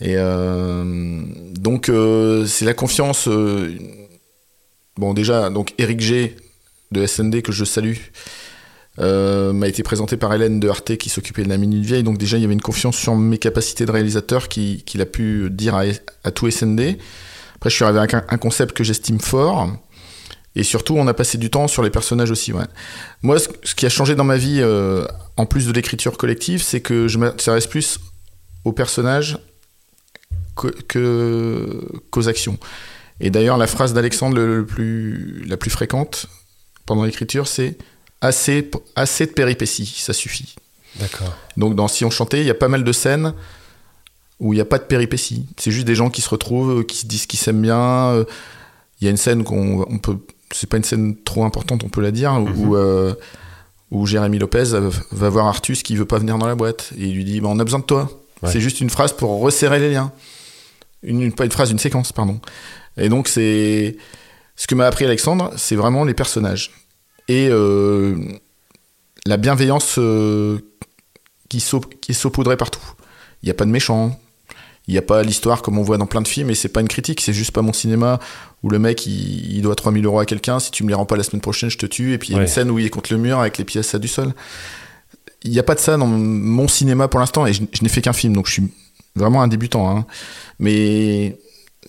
Et 0.00 0.14
euh, 0.16 1.24
donc, 1.54 1.90
c'est 2.46 2.64
la 2.64 2.74
confiance. 2.74 3.28
bon, 4.96 5.14
déjà, 5.14 5.50
donc 5.50 5.74
Eric 5.78 6.00
G 6.00 6.36
de 6.92 7.06
SND 7.06 7.42
que 7.42 7.52
je 7.52 7.64
salue 7.64 7.96
euh, 8.98 9.52
m'a 9.52 9.68
été 9.68 9.82
présenté 9.82 10.16
par 10.16 10.34
Hélène 10.34 10.58
de 10.58 10.68
Arte 10.68 10.96
qui 10.96 11.08
s'occupait 11.08 11.44
de 11.44 11.48
la 11.48 11.56
Minute 11.56 11.84
Vieille. 11.84 12.02
Donc 12.02 12.18
déjà, 12.18 12.36
il 12.36 12.42
y 12.42 12.44
avait 12.44 12.54
une 12.54 12.60
confiance 12.60 12.96
sur 12.96 13.14
mes 13.16 13.38
capacités 13.38 13.86
de 13.86 13.92
réalisateur 13.92 14.48
qu'il 14.48 15.00
a 15.00 15.06
pu 15.06 15.48
dire 15.50 15.80
à, 16.24 16.30
tout 16.30 16.50
SND. 16.50 16.98
Après, 17.56 17.70
je 17.70 17.74
suis 17.74 17.84
arrivé 17.84 18.00
avec 18.00 18.14
un, 18.14 18.38
concept 18.38 18.76
que 18.76 18.84
j'estime 18.84 19.20
fort. 19.20 19.70
Et 20.56 20.64
surtout, 20.64 20.96
on 20.96 21.06
a 21.06 21.14
passé 21.14 21.38
du 21.38 21.48
temps 21.48 21.68
sur 21.68 21.82
les 21.82 21.90
personnages 21.90 22.30
aussi. 22.30 22.52
Moi, 23.22 23.38
ce, 23.38 23.74
qui 23.74 23.86
a 23.86 23.88
changé 23.88 24.16
dans 24.16 24.24
ma 24.24 24.36
vie, 24.36 24.58
euh, 24.60 25.06
en 25.36 25.46
plus 25.46 25.66
de 25.66 25.72
l'écriture 25.72 26.16
collective, 26.16 26.62
c'est 26.62 26.80
que 26.80 27.06
je 27.06 27.18
m'intéresse 27.18 27.68
plus 27.68 28.00
aux 28.64 28.72
personnages 28.72 29.38
qu'aux 30.56 30.70
que, 30.88 32.28
actions. 32.28 32.58
Et 33.20 33.30
d'ailleurs, 33.30 33.58
la 33.58 33.68
phrase 33.68 33.94
d'Alexandre 33.94 34.36
le 34.36 34.66
plus, 34.66 35.44
la 35.46 35.56
plus 35.56 35.70
fréquente 35.70 36.26
pendant 36.86 37.04
l'écriture, 37.04 37.46
c'est 37.46 37.78
assez, 38.20 38.70
assez 38.96 39.26
de 39.26 39.32
péripéties, 39.32 39.94
ça 39.98 40.12
suffit. 40.12 40.54
D'accord. 40.96 41.34
Donc 41.56 41.74
dans 41.74 41.88
Si 41.88 42.04
on 42.04 42.10
chantait, 42.10 42.40
il 42.40 42.46
y 42.46 42.50
a 42.50 42.54
pas 42.54 42.68
mal 42.68 42.84
de 42.84 42.92
scènes 42.92 43.34
où 44.38 44.52
il 44.52 44.56
n'y 44.56 44.62
a 44.62 44.66
pas 44.66 44.78
de 44.78 44.84
péripéties. 44.84 45.46
C'est 45.58 45.70
juste 45.70 45.86
des 45.86 45.94
gens 45.94 46.10
qui 46.10 46.22
se 46.22 46.28
retrouvent, 46.28 46.84
qui 46.84 46.96
se 46.96 47.06
disent 47.06 47.26
qu'ils 47.26 47.38
s'aiment 47.38 47.62
bien. 47.62 48.24
Il 49.00 49.04
y 49.04 49.06
a 49.08 49.10
une 49.10 49.16
scène 49.16 49.44
qu'on 49.44 49.86
on 49.88 49.98
peut, 49.98 50.18
c'est 50.50 50.68
pas 50.68 50.78
une 50.78 50.84
scène 50.84 51.16
trop 51.16 51.44
importante, 51.44 51.84
on 51.84 51.88
peut 51.88 52.00
la 52.00 52.10
dire, 52.10 52.32
où, 52.32 52.46
mhm. 52.48 52.74
euh, 52.74 53.14
où 53.90 54.06
Jérémy 54.06 54.38
Lopez 54.38 54.72
va 55.10 55.28
voir 55.28 55.46
Artus 55.46 55.82
qui 55.82 55.96
veut 55.96 56.06
pas 56.06 56.18
venir 56.18 56.38
dans 56.38 56.46
la 56.46 56.54
boîte 56.54 56.90
et 56.96 57.04
il 57.04 57.14
lui 57.14 57.24
dit 57.24 57.40
bah, 57.40 57.48
on 57.50 57.58
a 57.58 57.64
besoin 57.64 57.80
de 57.80 57.84
toi. 57.84 58.10
C'est 58.44 58.60
juste 58.60 58.80
une 58.80 58.88
phrase 58.88 59.12
pour 59.12 59.38
resserrer 59.40 59.78
les 59.78 59.92
liens. 59.92 60.12
Une, 61.02 61.30
pas 61.30 61.44
une 61.44 61.50
phrase, 61.50 61.70
une 61.70 61.78
séquence, 61.78 62.10
pardon. 62.10 62.40
Et 62.96 63.10
donc 63.10 63.28
c'est 63.28 63.98
ce 64.56 64.66
que 64.66 64.74
m'a 64.74 64.86
appris 64.86 65.04
Alexandre, 65.04 65.52
c'est 65.56 65.76
vraiment 65.76 66.04
les 66.04 66.14
personnages 66.14 66.72
et 67.30 67.48
euh, 67.48 68.16
la 69.24 69.36
bienveillance 69.36 69.98
euh, 69.98 70.58
qui, 71.48 71.58
est 71.58 72.12
saupoudrée 72.12 72.56
partout. 72.56 72.82
Il 73.42 73.46
n'y 73.46 73.50
a 73.50 73.54
pas 73.54 73.64
de 73.64 73.70
méchants, 73.70 74.18
il 74.88 74.94
n'y 74.94 74.98
a 74.98 75.02
pas 75.02 75.22
l'histoire 75.22 75.62
comme 75.62 75.78
on 75.78 75.82
voit 75.82 75.96
dans 75.96 76.06
plein 76.06 76.22
de 76.22 76.28
films, 76.28 76.50
et 76.50 76.56
c'est 76.56 76.68
pas 76.68 76.80
une 76.80 76.88
critique, 76.88 77.20
c'est 77.20 77.32
juste 77.32 77.52
pas 77.52 77.62
mon 77.62 77.72
cinéma 77.72 78.18
où 78.64 78.68
le 78.68 78.80
mec 78.80 79.06
il, 79.06 79.62
doit 79.62 79.76
3000 79.76 80.04
euros 80.04 80.18
à 80.18 80.26
quelqu'un, 80.26 80.58
si 80.58 80.72
tu 80.72 80.82
me 80.82 80.88
les 80.88 80.94
rends 80.94 81.06
pas 81.06 81.16
la 81.16 81.22
semaine 81.22 81.40
prochaine, 81.40 81.70
je 81.70 81.78
te 81.78 81.86
tue, 81.86 82.14
et 82.14 82.18
puis 82.18 82.30
il 82.30 82.34
y 82.34 82.38
a 82.38 82.42
une 82.42 82.48
scène 82.48 82.68
où 82.68 82.80
il 82.80 82.86
est 82.86 82.90
contre 82.90 83.12
le 83.12 83.18
mur 83.20 83.38
avec 83.38 83.58
les 83.58 83.64
pièces 83.64 83.94
à 83.94 84.00
du 84.00 84.08
sol. 84.08 84.34
Il 85.44 85.52
n'y 85.52 85.58
a 85.60 85.62
pas 85.62 85.76
de 85.76 85.80
ça 85.80 85.96
dans 85.96 86.08
mon 86.08 86.66
cinéma 86.66 87.06
pour 87.06 87.20
l'instant, 87.20 87.46
et 87.46 87.52
je, 87.52 87.62
n'ai 87.62 87.88
fait 87.88 88.02
qu'un 88.02 88.12
film, 88.12 88.34
donc 88.34 88.48
je 88.48 88.54
suis 88.54 88.68
vraiment 89.14 89.40
un 89.40 89.48
débutant. 89.48 89.88
Hein. 89.88 90.04
Mais 90.58 91.38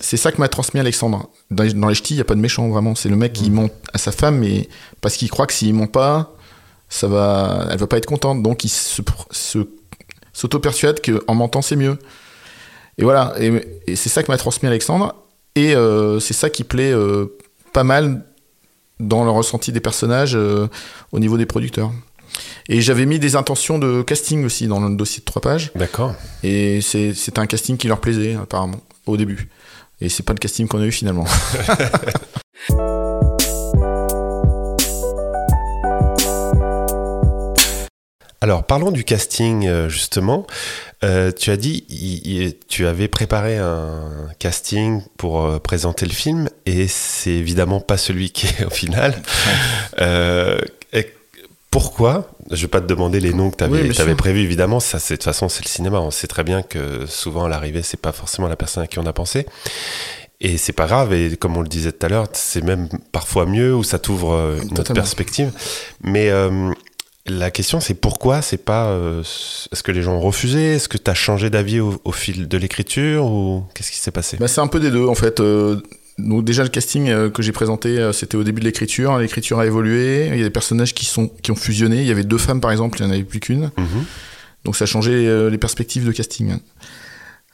c'est 0.02 0.18
ça 0.18 0.32
que 0.32 0.40
m'a 0.40 0.50
transmis 0.50 0.80
Alexandre. 0.80 1.30
Dans 1.50 1.64
les, 1.64 1.74
dans 1.74 1.88
les 1.88 1.96
ch'tis, 1.96 2.14
il 2.14 2.18
n'y 2.18 2.22
a 2.22 2.26
pas 2.26 2.36
de 2.36 2.40
méchant, 2.40 2.68
vraiment. 2.70 2.96
C'est 2.96 3.10
le 3.10 3.16
mec 3.16 3.34
qui 3.34 3.50
mm. 3.50 3.54
ment 3.54 3.70
à 3.94 3.98
sa 3.98 4.12
femme, 4.12 4.40
mais 4.40 4.68
parce 5.00 5.16
qu'il 5.16 5.30
croit 5.30 5.48
que 5.48 5.54
s'il 5.54 5.74
ment 5.74 5.88
pas, 5.88 6.36
ça 6.90 7.08
va, 7.08 7.68
elle 7.72 7.78
va 7.78 7.88
pas 7.88 7.98
être 7.98 8.06
contente. 8.06 8.42
Donc 8.44 8.64
il 8.64 8.70
se, 8.70 9.02
s'auto-persuade 10.34 11.00
qu'en 11.02 11.36
mentant, 11.36 11.62
c'est 11.62 11.76
mieux. 11.76 11.98
Et 12.98 13.04
voilà, 13.04 13.34
et, 13.40 13.96
c'est 13.96 14.10
ça 14.10 14.24
que 14.24 14.32
m'a 14.32 14.38
transmis 14.38 14.68
Alexandre. 14.68 15.16
Et 15.56 15.74
c'est 16.20 16.34
ça 16.34 16.50
qui 16.50 16.64
plaît 16.64 16.94
pas 17.74 17.84
mal 17.84 18.26
dans 19.00 19.24
le 19.24 19.32
ressenti 19.32 19.72
des 19.72 19.80
personnages 19.80 20.38
au 21.12 21.20
niveau 21.20 21.38
des 21.38 21.46
producteurs. 21.46 21.92
Et 22.70 22.82
j'avais 22.82 23.06
mis 23.06 23.20
des 23.20 23.36
intentions 23.36 23.80
de 23.80 24.02
casting 24.02 24.46
aussi 24.46 24.68
dans 24.68 24.80
le 24.80 24.96
dossier 24.96 25.20
de 25.20 25.26
trois 25.26 25.42
pages. 25.42 25.72
D'accord. 25.76 26.16
Et 26.44 26.80
c'est 26.82 27.38
un 27.38 27.46
casting 27.46 27.78
qui 27.78 27.88
leur 27.88 28.00
plaisait, 28.00 28.36
apparemment, 28.36 28.80
au 29.06 29.18
début. 29.18 29.50
Et 30.02 30.10
c'est 30.10 30.24
pas 30.24 30.34
le 30.34 30.40
casting 30.40 30.68
qu'on 30.68 30.82
a 30.82 30.86
eu 30.86 30.92
finalement. 30.92 31.26
Alors 38.44 38.64
parlons 38.64 38.90
du 38.90 39.04
casting 39.04 39.68
euh, 39.68 39.88
justement. 39.88 40.48
Euh, 41.04 41.32
tu 41.32 41.52
as 41.52 41.58
dit, 41.58 42.56
tu 42.68 42.88
avais 42.88 43.08
préparé 43.08 43.60
un 43.60 44.30
casting 44.40 45.04
pour 45.18 45.46
euh, 45.46 45.60
présenter 45.60 46.08
le 46.08 46.12
film 46.12 46.50
et 46.66 46.88
c'est 46.88 47.32
évidemment 47.32 47.80
pas 47.80 47.98
celui 47.98 48.32
qui 48.32 48.48
est 48.48 48.66
au 48.66 48.72
final. 48.72 49.22
pourquoi 51.70 52.32
Je 52.52 52.62
vais 52.62 52.68
pas 52.68 52.82
te 52.82 52.88
demander 52.88 53.20
les 53.20 53.34
noms 53.34 53.50
que 53.50 53.58
tu 53.58 53.64
avais, 54.02 54.16
prévus, 54.16 54.42
évidemment. 54.42 54.80
Ça, 54.80 54.98
de 54.98 55.04
toute 55.04 55.24
façon, 55.24 55.50
c'est 55.50 55.64
le 55.64 55.70
cinéma. 55.70 56.00
On 56.00 56.12
sait 56.12 56.28
très 56.28 56.44
bien 56.44 56.62
que 56.62 57.06
souvent, 57.08 57.46
à 57.46 57.50
l'arrivée, 57.50 57.82
c'est 57.82 58.00
pas 58.00 58.12
forcément 58.12 58.48
la 58.48 58.56
personne 58.56 58.84
à 58.84 58.88
qui 58.88 59.00
on 59.00 59.06
a 59.06 59.14
pensé. 59.14 59.46
Et 60.42 60.58
c'est 60.58 60.74
pas 60.74 60.88
grave. 60.88 61.14
Et 61.14 61.38
comme 61.38 61.56
on 61.56 61.62
le 61.62 61.68
disait 61.68 61.92
tout 61.92 62.06
à 62.06 62.10
l'heure, 62.10 62.28
c'est 62.34 62.64
même 62.64 62.90
parfois 63.12 63.46
mieux 63.46 63.76
ou 63.76 63.84
ça 63.84 64.00
t'ouvre 64.00 64.34
euh, 64.34 64.60
une 64.62 64.80
autre 64.80 64.94
perspective. 64.94 65.52
Mais 66.04 66.30
euh, 66.30 66.72
la 67.28 67.52
question, 67.52 67.80
c'est 67.80 67.94
pourquoi 67.94 68.42
c'est 68.42 68.58
pas. 68.58 68.88
Euh, 68.88 69.22
est-ce 69.22 69.84
que 69.84 69.92
les 69.92 70.02
gens 70.02 70.14
ont 70.14 70.20
refusé? 70.20 70.74
Est-ce 70.74 70.90
que 70.90 70.98
tu 70.98 71.12
as 71.12 71.14
changé 71.14 71.52
d'avis 71.52 71.80
au, 71.80 72.12
fil 72.12 72.48
de 72.48 72.58
l'écriture 72.58 73.26
Ou 73.26 73.64
qu'est-ce 73.76 73.92
qui 73.92 74.00
s'est 74.00 74.12
passé? 74.12 74.38
Bah, 74.38 74.48
C'est 74.48 74.62
un 74.62 74.68
peu 74.68 74.80
des 74.80 74.90
deux, 74.90 75.06
en 75.06 75.16
fait. 75.16 75.40
Donc 76.18 76.44
déjà 76.44 76.64
le 76.64 76.70
casting 76.70 77.10
euh, 77.10 77.30
que 77.30 77.42
j'ai 77.42 77.52
présenté, 77.52 77.98
euh, 77.98 78.12
c'était 78.12 78.36
au 78.36 78.44
début 78.44 78.60
de 78.60 78.66
l'écriture. 78.66 79.18
L'écriture 79.18 79.60
a 79.60 79.66
évolué. 79.66 80.28
Il 80.28 80.38
y 80.38 80.42
a 80.42 80.44
des 80.44 80.50
personnages 80.50 80.94
qui 80.94 81.06
sont 81.06 81.28
qui 81.28 81.52
ont 81.52 81.56
fusionné. 81.56 82.02
Il 82.02 82.08
y 82.08 82.12
avait 82.12 82.24
deux 82.24 82.38
femmes 82.38 82.62
par 82.62 82.72
exemple, 82.72 83.00
il 83.00 83.06
n'y 83.06 83.12
en 83.12 83.14
avait 83.14 83.24
plus 83.24 83.40
qu'une. 83.40 83.72
Mhm. 83.78 84.06
Donc 84.66 84.76
ça 84.76 84.84
a 84.84 84.88
changé 84.88 85.12
euh, 85.28 85.50
les 85.50 85.58
perspectives 85.58 86.06
de 86.06 86.12
casting. 86.12 86.58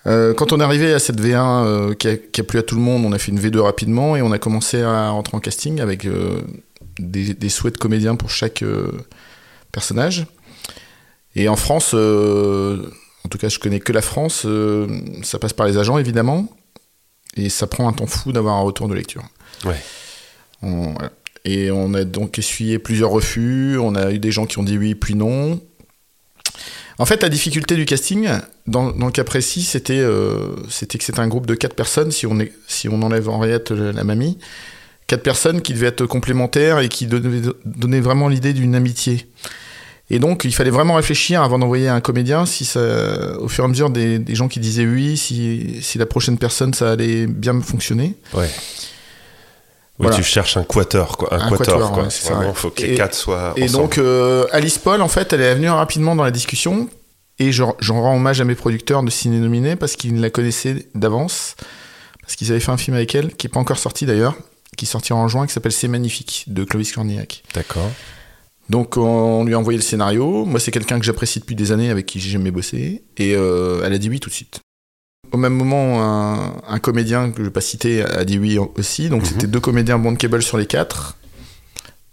quand 0.06 0.54
on 0.54 0.60
est 0.60 0.64
arrivé 0.64 0.94
à 0.94 1.00
cette 1.00 1.20
V1 1.20 1.96
qui, 1.96 2.08
a, 2.08 2.44
plu 2.44 2.60
à 2.60 2.64
tout 2.64 2.76
le 2.76 2.82
monde, 2.82 3.04
on 3.06 3.12
a 3.12 3.18
fait 3.18 3.32
une 3.32 3.40
V2 3.40 3.60
rapidement 3.60 4.16
et 4.16 4.22
on 4.22 4.32
a 4.32 4.40
commencé 4.40 4.82
à 4.82 5.10
rentrer 5.10 5.36
en 5.36 5.42
casting 5.42 5.82
avec 5.82 6.08
des, 6.98 7.50
souhaits 7.50 7.74
de 7.74 7.78
comédiens 7.78 8.16
pour 8.16 8.30
chaque 8.30 8.64
personnage. 9.74 10.26
Et 11.36 11.50
en 11.50 11.58
France, 11.58 11.94
en 11.94 13.30
tout 13.30 13.38
cas 13.38 13.50
je 13.50 13.60
connais 13.60 13.82
que 13.82 13.92
la 13.92 14.02
France, 14.02 14.48
ça 15.24 15.40
passe 15.40 15.52
par 15.52 15.68
les 15.68 15.78
agents 15.78 15.98
évidemment 15.98 16.57
et 17.38 17.50
ça 17.50 17.68
prend 17.68 17.88
un 17.88 17.94
temps 17.94 18.08
fou 18.08 18.32
d'avoir 18.32 18.56
un 18.56 18.62
retour 18.62 18.88
de 18.88 18.94
lecture. 18.94 19.24
Ouais. 19.66 19.80
Et 21.46 21.72
on 21.72 21.94
a 21.94 22.04
donc 22.04 22.40
essuyé 22.40 22.80
plusieurs 22.80 23.12
refus, 23.12 23.78
on 23.80 23.96
a 23.96 24.12
eu 24.12 24.20
des 24.20 24.32
gens 24.32 24.46
qui 24.46 24.58
ont 24.60 24.64
dit 24.64 24.78
oui 24.78 24.96
puis 24.96 25.16
non. 25.16 25.62
En 27.00 27.06
fait, 27.06 27.22
la 27.22 27.30
difficulté 27.30 27.76
du 27.76 27.86
casting, 27.86 28.28
dans, 28.66 28.92
dans 28.92 29.06
le 29.06 29.12
cas 29.12 29.24
précis, 29.24 29.62
c'était 29.62 30.00
euh, 30.00 30.56
que 30.66 31.04
c'était 31.04 31.20
un 31.20 31.28
groupe 31.28 31.46
de 31.46 31.54
quatre 31.54 31.76
personnes, 31.76 32.12
si 32.12 32.26
on, 32.26 32.40
est, 32.40 32.52
si 32.68 32.90
on 32.90 33.02
enlève 33.04 33.30
Henriette, 33.30 33.70
la 33.70 34.04
mamie, 34.04 34.40
quatre 35.06 35.22
personnes 35.22 35.62
qui 35.62 35.74
devaient 35.74 35.88
être 35.88 36.06
complémentaires 36.08 36.80
et 36.80 36.90
qui 36.90 37.06
devaient 37.06 37.52
donner 37.66 38.02
vraiment 38.02 38.28
l'idée 38.28 38.54
d'une 38.54 38.74
amitié. 38.74 39.28
Et 40.10 40.20
donc, 40.20 40.46
il 40.46 40.54
fallait 40.54 40.70
vraiment 40.70 40.96
réfléchir 40.96 41.42
avant 41.42 41.60
d'envoyer 41.60 41.90
un 41.90 42.00
comédien, 42.00 42.46
si 42.46 42.64
ça, 42.64 42.80
au 43.40 43.50
fur 43.50 43.64
et 43.64 43.66
à 43.66 43.68
mesure 43.68 43.90
des, 43.90 44.20
des 44.20 44.36
gens 44.36 44.48
qui 44.48 44.60
disaient 44.60 44.86
oui, 44.86 45.18
si, 45.18 45.80
si, 45.82 45.98
la 45.98 46.06
prochaine 46.06 46.38
personne, 46.38 46.74
ça 46.74 46.92
allait 46.92 47.28
bien 47.28 47.60
fonctionner. 47.62 48.16
Ouais. 48.34 48.50
Oui, 50.00 50.08
tu 50.16 50.24
cherches 50.24 50.58
un 50.58 50.64
quator, 50.64 51.18
quoi. 51.18 51.34
Un, 51.34 51.50
quator, 51.50 51.92
quoi. 51.92 52.10
C'est 52.10 52.32
vraiment, 52.32 52.54
faut 52.54 52.70
que 52.70 52.84
les 52.84 52.96
quatre 52.96 53.16
soient. 53.16 53.54
Et 53.56 53.68
donc, 53.68 53.98
euh, 53.98 54.46
Alice 54.52 54.78
Paul, 54.78 55.02
en 55.02 55.08
fait, 55.08 55.34
elle 55.34 55.42
est 55.42 55.56
venue 55.56 55.70
rapidement 55.70 56.16
dans 56.16 56.24
la 56.24 56.32
discussion. 56.32 56.88
Et 57.40 57.52
j'en 57.52 57.76
rends 57.90 58.16
hommage 58.16 58.42
à 58.42 58.46
mes 58.46 58.56
producteurs 58.56 59.04
de 59.04 59.12
ciné 59.12 59.38
nominés 59.38 59.76
parce 59.76 59.96
qu'ils 59.96 60.20
la 60.20 60.30
connaissaient 60.30 60.88
d'avance. 60.96 61.56
Parce 62.22 62.36
qu'ils 62.36 62.52
avaient 62.52 62.60
fait 62.60 62.72
un 62.72 62.78
film 62.78 62.96
avec 62.96 63.14
elle, 63.16 63.36
qui 63.36 63.46
n'est 63.46 63.52
pas 63.52 63.60
encore 63.60 63.78
sorti 63.78 64.06
d'ailleurs, 64.06 64.36
qui 64.76 64.86
sortira 64.86 65.18
en 65.18 65.28
juin, 65.28 65.46
qui 65.46 65.54
s'appelle 65.54 65.72
C'est 65.72 65.88
magnifique, 65.88 66.46
de 66.48 66.64
Clovis 66.64 66.92
Cornillac. 66.92 67.44
D'accord. 67.54 67.90
Donc 68.70 68.98
on 68.98 69.44
lui 69.46 69.54
a 69.54 69.60
envoyé 69.60 69.78
le 69.78 69.84
scénario. 69.84 70.46
Moi 70.46 70.60
c'est 70.60 70.72
quelqu'un 70.72 71.00
que 71.00 71.06
j'apprécie 71.06 71.40
depuis 71.40 71.56
des 71.56 71.72
années, 71.72 71.90
avec 71.90 72.06
qui 72.06 72.20
j'ai 72.20 72.30
jamais 72.30 72.52
bossé. 72.52 73.04
Et 73.18 73.36
euh, 73.36 73.82
elle 73.86 73.94
a 73.94 73.98
dit 73.98 74.10
oui 74.10 74.20
tout 74.20 74.30
de 74.30 74.36
suite. 74.36 74.60
Au 75.32 75.38
même 75.38 75.54
moment, 75.54 76.62
un, 76.68 76.80
comédien 76.80 77.32
que 77.32 77.40
je 77.40 77.44
vais 77.44 77.50
pas 77.52 77.62
citer 77.62 78.04
a 78.04 78.24
dit 78.24 78.40
oui 78.40 78.58
aussi. 78.58 79.10
Donc 79.10 79.22
mhm. 79.22 79.28
c'était 79.28 79.48
deux 79.48 79.60
comédiens 79.60 80.02
cable 80.16 80.42
sur 80.42 80.58
les 80.58 80.66
quatre. 80.66 81.18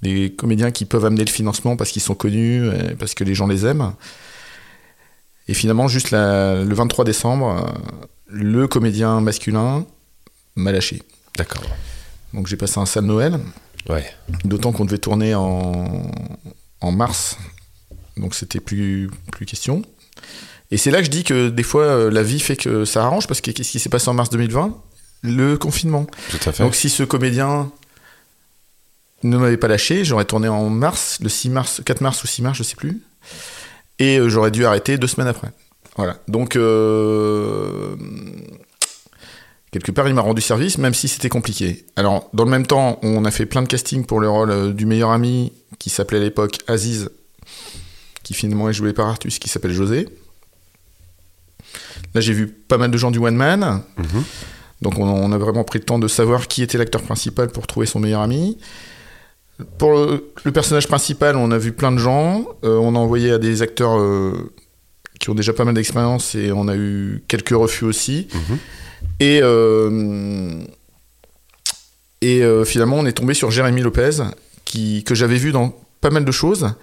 Des 0.03 0.33
comédiens 0.33 0.71
qui 0.71 0.85
peuvent 0.85 1.05
amener 1.05 1.25
le 1.25 1.31
financement 1.31 1.77
parce 1.77 1.91
qu'ils 1.91 2.03
sont 2.03 2.15
connus, 2.15 2.69
parce 2.99 3.15
que 3.15 3.25
les 3.25 3.35
gens 3.35 3.47
les 3.47 3.65
aiment. 3.65 3.93
Et 5.49 5.55
finalement, 5.55 5.89
juste 5.89 6.11
le 6.11 6.73
23 6.75 7.05
décembre, 7.05 7.73
le 8.27 8.67
comédien 8.67 9.21
masculin 9.21 9.87
m'a 10.57 10.73
lâché. 10.73 11.03
D'accord. 11.37 11.63
Donc 12.33 12.47
j'ai 12.47 12.57
passé 12.57 12.79
un 12.79 12.87
sale 12.87 13.05
Noël. 13.05 13.39
D'autant 14.45 14.73
qu'on 14.73 14.85
devait 14.85 14.99
tourner 14.99 15.35
en, 15.35 16.11
en 16.81 16.93
mars, 16.93 17.37
donc 18.17 18.35
c'était 18.35 18.61
plus, 18.61 19.11
plus 19.33 19.47
question. 19.47 19.83
Et 20.71 20.77
c'est 20.77 20.91
là 20.91 20.99
que 20.99 21.05
je 21.05 21.11
dis 21.11 21.25
que 21.25 21.51
des 21.51 21.63
fois, 21.63 21.83
euh, 21.83 22.11
la 22.11 22.23
vie 22.23 22.41
fait 22.41 22.57
que 22.57 22.85
ça 22.85 23.05
arrange, 23.05 23.27
parce 23.27 23.41
que 23.41 23.51
qu'est-ce 23.51 23.71
qui 23.71 23.79
s'est 23.79 23.89
passé 23.89 24.09
en 24.09 24.15
mars 24.15 24.31
2020 24.31 24.77
Le 25.23 25.57
confinement. 25.57 26.07
Tout 26.31 26.49
à 26.49 26.53
fait. 26.53 26.63
Donc 26.63 26.75
si 26.75 26.89
ce 26.89 27.03
comédien 27.03 27.71
ne 29.23 29.37
m'avait 29.37 29.57
pas 29.57 29.69
lâché, 29.69 30.05
j'aurais 30.05 30.25
tourné 30.25 30.49
en 30.49 30.69
mars, 30.71 31.19
le 31.21 31.29
6 31.29 31.51
mars, 31.51 31.83
4 31.85 32.01
mars 32.01 32.23
ou 32.25 32.27
6 32.27 32.43
mars, 32.43 32.59
je 32.59 32.63
sais 32.63 32.77
plus. 32.77 33.01
Et 33.99 34.19
euh, 34.19 34.29
j'aurais 34.29 34.51
dû 34.51 34.65
arrêter 34.65 34.99
deux 34.99 35.07
semaines 35.07 35.29
après. 35.29 35.51
Voilà. 35.97 36.19
Donc, 36.29 36.57
euh, 36.57 37.95
quelque 39.75 39.91
part, 39.91 40.07
il 40.07 40.15
m'a 40.15 40.21
rendu 40.21 40.41
service, 40.41 40.79
même 40.79 40.95
si 40.95 41.09
c'était 41.09 41.29
compliqué. 41.29 41.85
Alors, 41.97 42.31
dans 42.33 42.45
le 42.45 42.51
même 42.51 42.65
temps, 42.65 43.01
on 43.03 43.25
a 43.25 43.33
fait 43.33 43.45
plein 43.45 43.61
de 43.61 43.67
castings 43.67 44.07
pour 44.07 44.21
le 44.21 44.29
rôle 44.31 44.51
euh, 44.53 44.73
du 44.73 44.87
meilleur 44.87 45.11
ami, 45.11 45.53
qui 45.81 45.91
s'appelait 45.91 46.19
à 46.19 46.21
l'époque 46.21 46.59
Aziz, 46.69 47.11
qui 48.23 48.35
finalement 48.35 48.71
est 48.71 48.73
joué 48.73 48.93
par 48.93 49.09
Artus, 49.09 49.41
qui 49.41 49.49
s'appelle 49.49 49.73
José. 49.73 50.09
Là, 52.15 52.21
j'ai 52.21 52.33
vu 52.33 52.47
pas 52.47 52.79
mal 52.79 52.93
de 52.93 52.97
gens 52.97 53.11
du 53.11 53.19
One 53.19 53.35
Man. 53.35 53.83
Mhm. 53.97 54.23
Donc, 54.81 54.97
on, 55.01 55.33
a 55.33 55.39
vraiment 55.39 55.65
pris 55.65 55.81
le 55.81 55.85
temps 55.85 55.99
de 55.99 56.07
savoir 56.07 56.47
qui 56.47 56.63
était 56.63 56.79
l'acteur 56.79 57.03
principal 57.03 57.49
pour 57.49 57.67
trouver 57.67 57.87
son 57.87 57.99
meilleur 57.99 58.21
ami. 58.21 58.59
Pour 59.79 59.91
le, 59.91 60.53
personnage 60.53 60.87
principal, 60.87 61.35
on 61.37 61.51
a 61.51 61.59
vu 61.59 61.73
plein 61.73 61.91
de 61.91 61.99
gens. 61.99 62.47
Euh, 62.63 62.77
on 62.77 62.95
a 62.95 62.99
envoyé 62.99 63.33
à 63.33 63.39
des 63.39 63.61
acteurs 63.61 63.99
euh, 63.99 64.53
qui 65.19 65.31
ont 65.31 65.35
déjà 65.35 65.53
pas 65.53 65.65
mal 65.65 65.75
d'expérience 65.75 66.37
et 66.37 66.53
on 66.53 66.69
a 66.69 66.77
eu 66.77 67.25
quelques 67.27 67.57
refus 67.57 67.87
aussi. 67.87 68.29
Mhm. 68.33 68.59
Et, 69.21 69.41
euh, 69.43 70.63
et 72.21 72.43
euh, 72.43 72.65
finalement, 72.65 72.97
on 72.97 73.07
est 73.07 73.13
tombé 73.13 73.35
sur 73.35 73.51
Jérémy 73.51 73.83
Lopez, 73.83 74.23
qui, 74.65 75.05
que 75.05 75.15
j'avais 75.15 75.37
vu 75.37 75.53
dans 75.53 75.75
pas 76.01 76.11
mal 76.11 76.25
de 76.25 76.33
choses. 76.33 76.75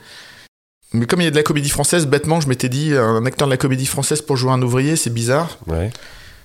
Mais 0.94 1.06
comme 1.06 1.22
il 1.22 1.26
y 1.26 1.28
a 1.28 1.32
de 1.32 1.36
la 1.36 1.44
comédie 1.44 1.70
française, 1.70 2.06
bêtement, 2.06 2.42
je 2.42 2.48
m'étais 2.48 2.70
dit, 2.70 2.94
un 2.94 3.26
acteur 3.26 3.48
de 3.48 3.54
la 3.54 3.58
comédie 3.58 3.86
française 3.86 4.22
pour 4.22 4.36
jouer 4.36 4.52
un 4.52 4.62
ouvrier, 4.62 4.96
c'est 4.96 5.14
bizarre. 5.14 5.58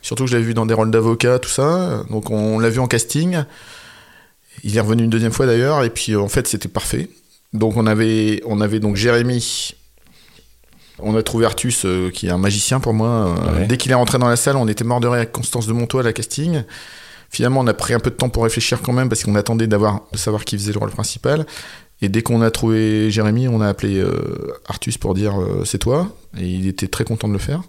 Surtout 0.03 0.25
que 0.25 0.31
je 0.31 0.37
l'avais 0.37 0.47
vu 0.47 0.55
dans 0.55 0.67
des 0.67 0.75
rôles 0.75 0.91
d'avocat, 0.91 1.41
tout 1.41 1.49
ça. 1.49 2.05
Donc 2.11 2.31
on 2.31 2.61
l'a 2.61 2.71
vu 2.71 2.79
en 2.79 2.87
casting. 2.87 3.43
Il 4.63 4.77
est 4.77 4.81
revenu 4.81 5.03
une 5.03 5.11
deuxième 5.11 5.33
fois 5.33 5.47
d'ailleurs, 5.47 5.83
et 5.83 5.91
puis 5.91 6.15
en 6.15 6.29
fait 6.29 6.47
c'était 6.47 6.69
parfait. 6.69 7.09
Donc 7.53 7.77
on 7.77 7.87
avait, 7.87 8.41
on 8.47 8.61
avait 8.61 8.79
donc 8.79 8.95
Jérémy 8.95 9.75
on 10.99 11.17
a 11.17 11.23
trouvé 11.23 11.47
Artus, 11.47 11.85
euh, 11.85 12.11
qui 12.11 12.27
est 12.27 12.31
un 12.31 12.39
magicien 12.39 12.81
pour 12.81 12.95
moi. 12.95 13.37
Euh, 13.39 13.67
dès 13.67 13.77
qu'il 13.77 13.91
est 13.93 13.95
rentré 13.95 14.19
dans 14.19 14.29
la 14.29 14.37
salle, 14.37 14.57
on 14.57 14.69
était 14.69 14.85
mort 14.85 15.01
de 15.01 15.07
rire 15.07 15.19
avec 15.19 15.33
Constance 15.33 15.67
de 15.67 15.73
Montois 15.73 16.01
à 16.01 16.05
la 16.05 16.13
casting. 16.13 16.63
Finalement, 17.31 17.61
on 17.61 17.67
a 17.67 17.75
pris 17.75 17.93
un 17.93 17.99
peu 17.99 18.11
de 18.11 18.17
temps 18.17 18.29
pour 18.29 18.45
réfléchir 18.45 18.81
quand 18.83 18.93
même, 18.93 19.09
parce 19.09 19.25
qu'on 19.25 19.35
attendait 19.35 19.67
d'avoir, 19.67 20.03
de 20.13 20.19
savoir 20.19 20.45
qui 20.45 20.57
faisait 20.57 20.73
le 20.73 20.79
rôle 20.79 20.91
principal. 20.91 21.47
Et 22.03 22.09
dès 22.09 22.23
qu'on 22.23 22.43
a 22.43 22.51
trouvé 22.51 23.11
Jérémy, 23.11 23.49
on 23.49 23.61
a 23.61 23.69
appelé 23.69 23.99
euh, 23.99 24.59
Artus 24.69 24.99
pour 24.99 25.15
dire 25.15 25.35
c'est 25.65 25.79
toi. 25.79 26.15
Et 26.39 26.47
il 26.47 26.67
était 26.69 26.89
très 26.89 27.05
content 27.05 27.27
de 27.27 27.33
le 27.33 27.39
faire. 27.39 27.63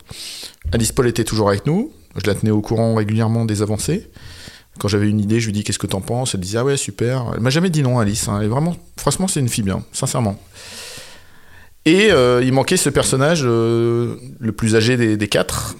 Alice 0.73 0.91
Paul 0.91 1.07
était 1.07 1.23
toujours 1.23 1.49
avec 1.49 1.65
nous. 1.65 1.91
Je 2.17 2.27
la 2.27 2.35
tenais 2.35 2.51
au 2.51 2.61
courant 2.61 2.95
régulièrement 2.95 3.45
des 3.45 3.61
avancées. 3.61 4.09
Quand 4.79 4.87
j'avais 4.87 5.09
une 5.09 5.19
idée, 5.19 5.39
je 5.39 5.47
lui 5.47 5.53
dis 5.53 5.63
qu'est-ce 5.63 5.79
que 5.79 5.87
t'en 5.87 6.01
penses? 6.01 6.35
Elle 6.35 6.41
disait 6.41 6.57
ah 6.57 6.65
ouais 6.65 6.77
super. 6.77 7.31
Elle 7.33 7.39
m'a 7.39 7.49
jamais 7.49 7.69
dit 7.69 7.81
non 7.81 7.99
Alice. 7.99 8.27
Hein. 8.27 8.45
vraiment, 8.47 8.75
franchement 8.97 9.27
c'est 9.27 9.39
une 9.39 9.49
fille 9.49 9.63
bien, 9.63 9.83
sincèrement. 9.91 10.37
Et 11.87 12.11
euh, 12.11 12.43
il 12.43 12.51
manquait 12.51 12.75
ce 12.75 12.89
personnage 12.89 13.43
euh, 13.45 14.17
le 14.41 14.51
plus 14.51 14.75
âgé 14.75 14.97
des, 14.97 15.27
quatre. 15.29 15.77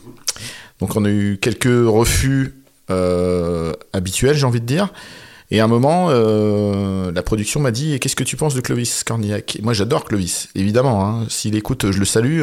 Donc 0.80 0.96
on 0.96 1.04
a 1.04 1.10
eu 1.10 1.38
quelques 1.38 1.66
refus 1.66 2.54
euh, 2.90 3.74
habituels, 3.92 4.38
j'ai 4.38 4.46
envie 4.46 4.62
de 4.62 4.66
dire. 4.66 4.94
Et 5.52 5.60
à 5.60 5.66
un 5.66 5.68
moment, 5.68 6.10
la 6.10 7.24
production 7.24 7.60
m'a 7.60 7.72
dit 7.72 8.00
Qu'est-ce 8.00 8.16
que 8.16 8.24
tu 8.24 8.38
penses 8.38 8.54
de 8.54 8.62
Clovis 8.62 9.04
Cornillac 9.04 9.60
Moi, 9.62 9.74
j'adore 9.74 10.06
Clovis, 10.06 10.48
évidemment. 10.56 11.06
Hein. 11.06 11.26
S'il 11.28 11.58
écoute, 11.58 11.92
je 11.92 12.00
le 12.00 12.06
salue. 12.06 12.42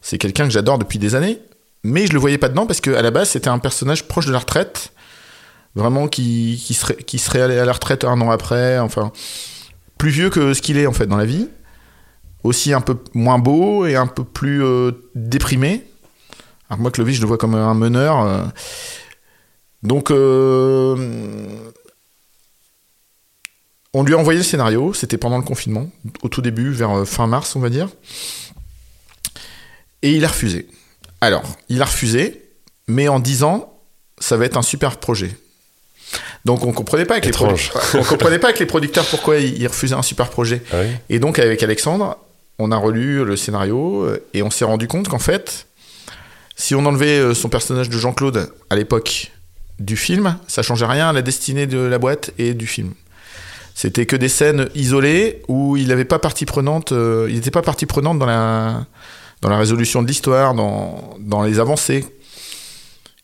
c'est 0.00 0.18
quelqu'un 0.18 0.44
que 0.44 0.52
j'adore 0.52 0.78
depuis 0.78 0.98
des 0.98 1.14
années. 1.14 1.38
mais 1.84 2.08
je 2.08 2.12
le 2.12 2.18
voyais 2.18 2.38
pas 2.38 2.48
dedans 2.48 2.66
parce 2.66 2.80
qu'à 2.80 3.00
la 3.00 3.12
base, 3.12 3.28
c'était 3.28 3.48
un 3.48 3.60
personnage 3.60 4.08
proche 4.08 4.26
de 4.26 4.32
la 4.32 4.40
retraite, 4.40 4.92
vraiment 5.76 6.08
qui, 6.08 6.58
serait, 6.74 6.96
qui 6.96 7.20
serait 7.20 7.42
allé 7.42 7.58
à 7.58 7.64
la 7.64 7.72
retraite 7.72 8.02
un 8.02 8.20
an 8.20 8.32
après, 8.32 8.80
enfin, 8.80 9.12
plus 9.98 10.10
vieux 10.10 10.30
que 10.30 10.52
ce 10.52 10.60
qu'il 10.62 10.78
est 10.78 10.86
en 10.86 10.92
fait 10.92 11.06
dans 11.06 11.16
la 11.16 11.26
vie, 11.26 11.46
aussi 12.44 12.72
un 12.72 12.80
peu 12.80 12.96
moins 13.14 13.38
beau 13.38 13.86
et 13.86 13.94
un 13.96 14.06
peu 14.06 14.24
plus 14.24 14.64
euh, 14.64 14.92
déprimé. 15.14 15.84
Alors 16.68 16.80
moi, 16.80 16.90
Clovis, 16.90 17.16
je 17.16 17.20
le 17.20 17.26
vois 17.26 17.38
comme 17.38 17.54
un 17.54 17.74
meneur. 17.74 18.20
euh. 18.22 18.44
Donc, 19.82 20.10
euh, 20.10 20.96
on 23.94 24.02
lui 24.04 24.14
a 24.14 24.18
envoyé 24.18 24.38
le 24.38 24.44
scénario, 24.44 24.94
c'était 24.94 25.18
pendant 25.18 25.36
le 25.38 25.44
confinement, 25.44 25.90
au 26.22 26.28
tout 26.28 26.40
début, 26.40 26.70
vers 26.70 27.06
fin 27.06 27.26
mars, 27.26 27.56
on 27.56 27.60
va 27.60 27.68
dire. 27.68 27.88
Et 30.02 30.12
il 30.12 30.24
a 30.24 30.28
refusé. 30.28 30.68
Alors, 31.20 31.42
il 31.68 31.82
a 31.82 31.84
refusé, 31.84 32.42
mais 32.88 33.08
en 33.08 33.20
disant, 33.20 33.80
ça 34.18 34.36
va 34.36 34.44
être 34.46 34.56
un 34.56 34.62
super 34.62 34.96
projet. 34.98 35.36
Donc, 36.44 36.64
on 36.64 36.72
comprenait 36.72 37.04
pas 37.04 37.14
avec 37.14 37.26
les 37.26 37.32
on 37.94 38.02
comprenait 38.04 38.38
pas 38.38 38.48
avec 38.48 38.58
les 38.60 38.66
producteurs 38.66 39.04
pourquoi 39.06 39.38
ils 39.38 39.60
ils 39.60 39.66
refusaient 39.66 39.94
un 39.94 40.02
super 40.02 40.30
projet. 40.30 40.62
Ah 40.72 40.76
oui 40.80 40.88
Et 41.10 41.18
donc, 41.18 41.38
avec 41.38 41.62
Alexandre, 41.62 42.18
on 42.58 42.70
a 42.70 42.76
relu 42.76 43.24
le 43.24 43.36
scénario 43.36 44.02
euh, 44.04 44.24
et 44.34 44.42
on 44.42 44.50
s'est 44.50 44.64
rendu 44.64 44.86
compte 44.88 45.08
qu'en 45.08 45.18
fait, 45.18 45.66
si 46.56 46.74
on 46.74 46.84
enlevait 46.86 47.18
euh, 47.18 47.34
son 47.34 47.48
personnage 47.48 47.88
de 47.88 47.98
Jean-Claude 47.98 48.52
à 48.70 48.76
l'époque 48.76 49.32
du 49.78 49.96
film, 49.96 50.38
ça 50.46 50.62
changeait 50.62 50.86
rien 50.86 51.08
à 51.08 51.12
la 51.12 51.22
destinée 51.22 51.66
de 51.66 51.78
la 51.78 51.98
boîte 51.98 52.30
et 52.38 52.54
du 52.54 52.66
film. 52.66 52.92
C'était 53.74 54.04
que 54.06 54.16
des 54.16 54.28
scènes 54.28 54.68
isolées 54.74 55.42
où 55.48 55.76
il 55.76 55.88
n'avait 55.88 56.04
pas 56.04 56.18
partie 56.18 56.44
prenante, 56.44 56.92
euh, 56.92 57.26
il 57.30 57.36
n'était 57.36 57.50
pas 57.50 57.62
partie 57.62 57.86
prenante 57.86 58.18
dans 58.18 58.26
la, 58.26 58.84
dans 59.40 59.48
la 59.48 59.56
résolution 59.56 60.02
de 60.02 60.06
l'histoire, 60.08 60.54
dans, 60.54 61.16
dans 61.20 61.42
les 61.42 61.58
avancées. 61.58 62.04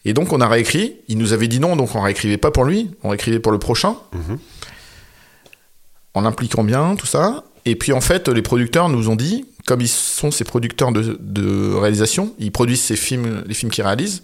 Et 0.07 0.15
donc 0.15 0.33
on 0.33 0.41
a 0.41 0.49
réécrit. 0.49 0.97
Il 1.09 1.19
nous 1.19 1.35
avait 1.35 1.49
dit 1.49 1.61
non, 1.61 1.77
donc 1.77 1.95
on 1.95 2.01
réécrivait 2.01 2.39
pas 2.39 2.51
pour 2.51 2.65
lui, 2.65 2.91
on 3.03 3.11
réécrivait 3.11 3.41
pour 3.41 3.53
le 3.53 3.59
prochain, 3.59 3.95
Mhm. 4.15 4.39
en 6.15 6.21
l'impliquant 6.23 6.65
bien, 6.65 6.97
tout 6.97 7.07
ça. 7.07 7.45
Et 7.69 7.77
puis 7.77 7.93
en 7.93 8.01
fait, 8.01 8.29
les 8.29 8.41
producteurs 8.41 8.89
nous 8.89 9.11
ont 9.11 9.15
dit, 9.15 9.45
comme 9.67 9.83
ils 9.83 9.89
sont 9.89 10.31
ces 10.31 10.45
producteurs 10.45 10.91
de, 10.91 11.19
de 11.21 11.75
réalisation, 11.75 12.35
ils 12.39 12.51
produisent 12.51 12.81
ces 12.81 12.97
films, 12.97 13.45
les 13.47 13.53
films 13.53 13.71
qu'ils 13.71 13.85
réalisent. 13.85 14.23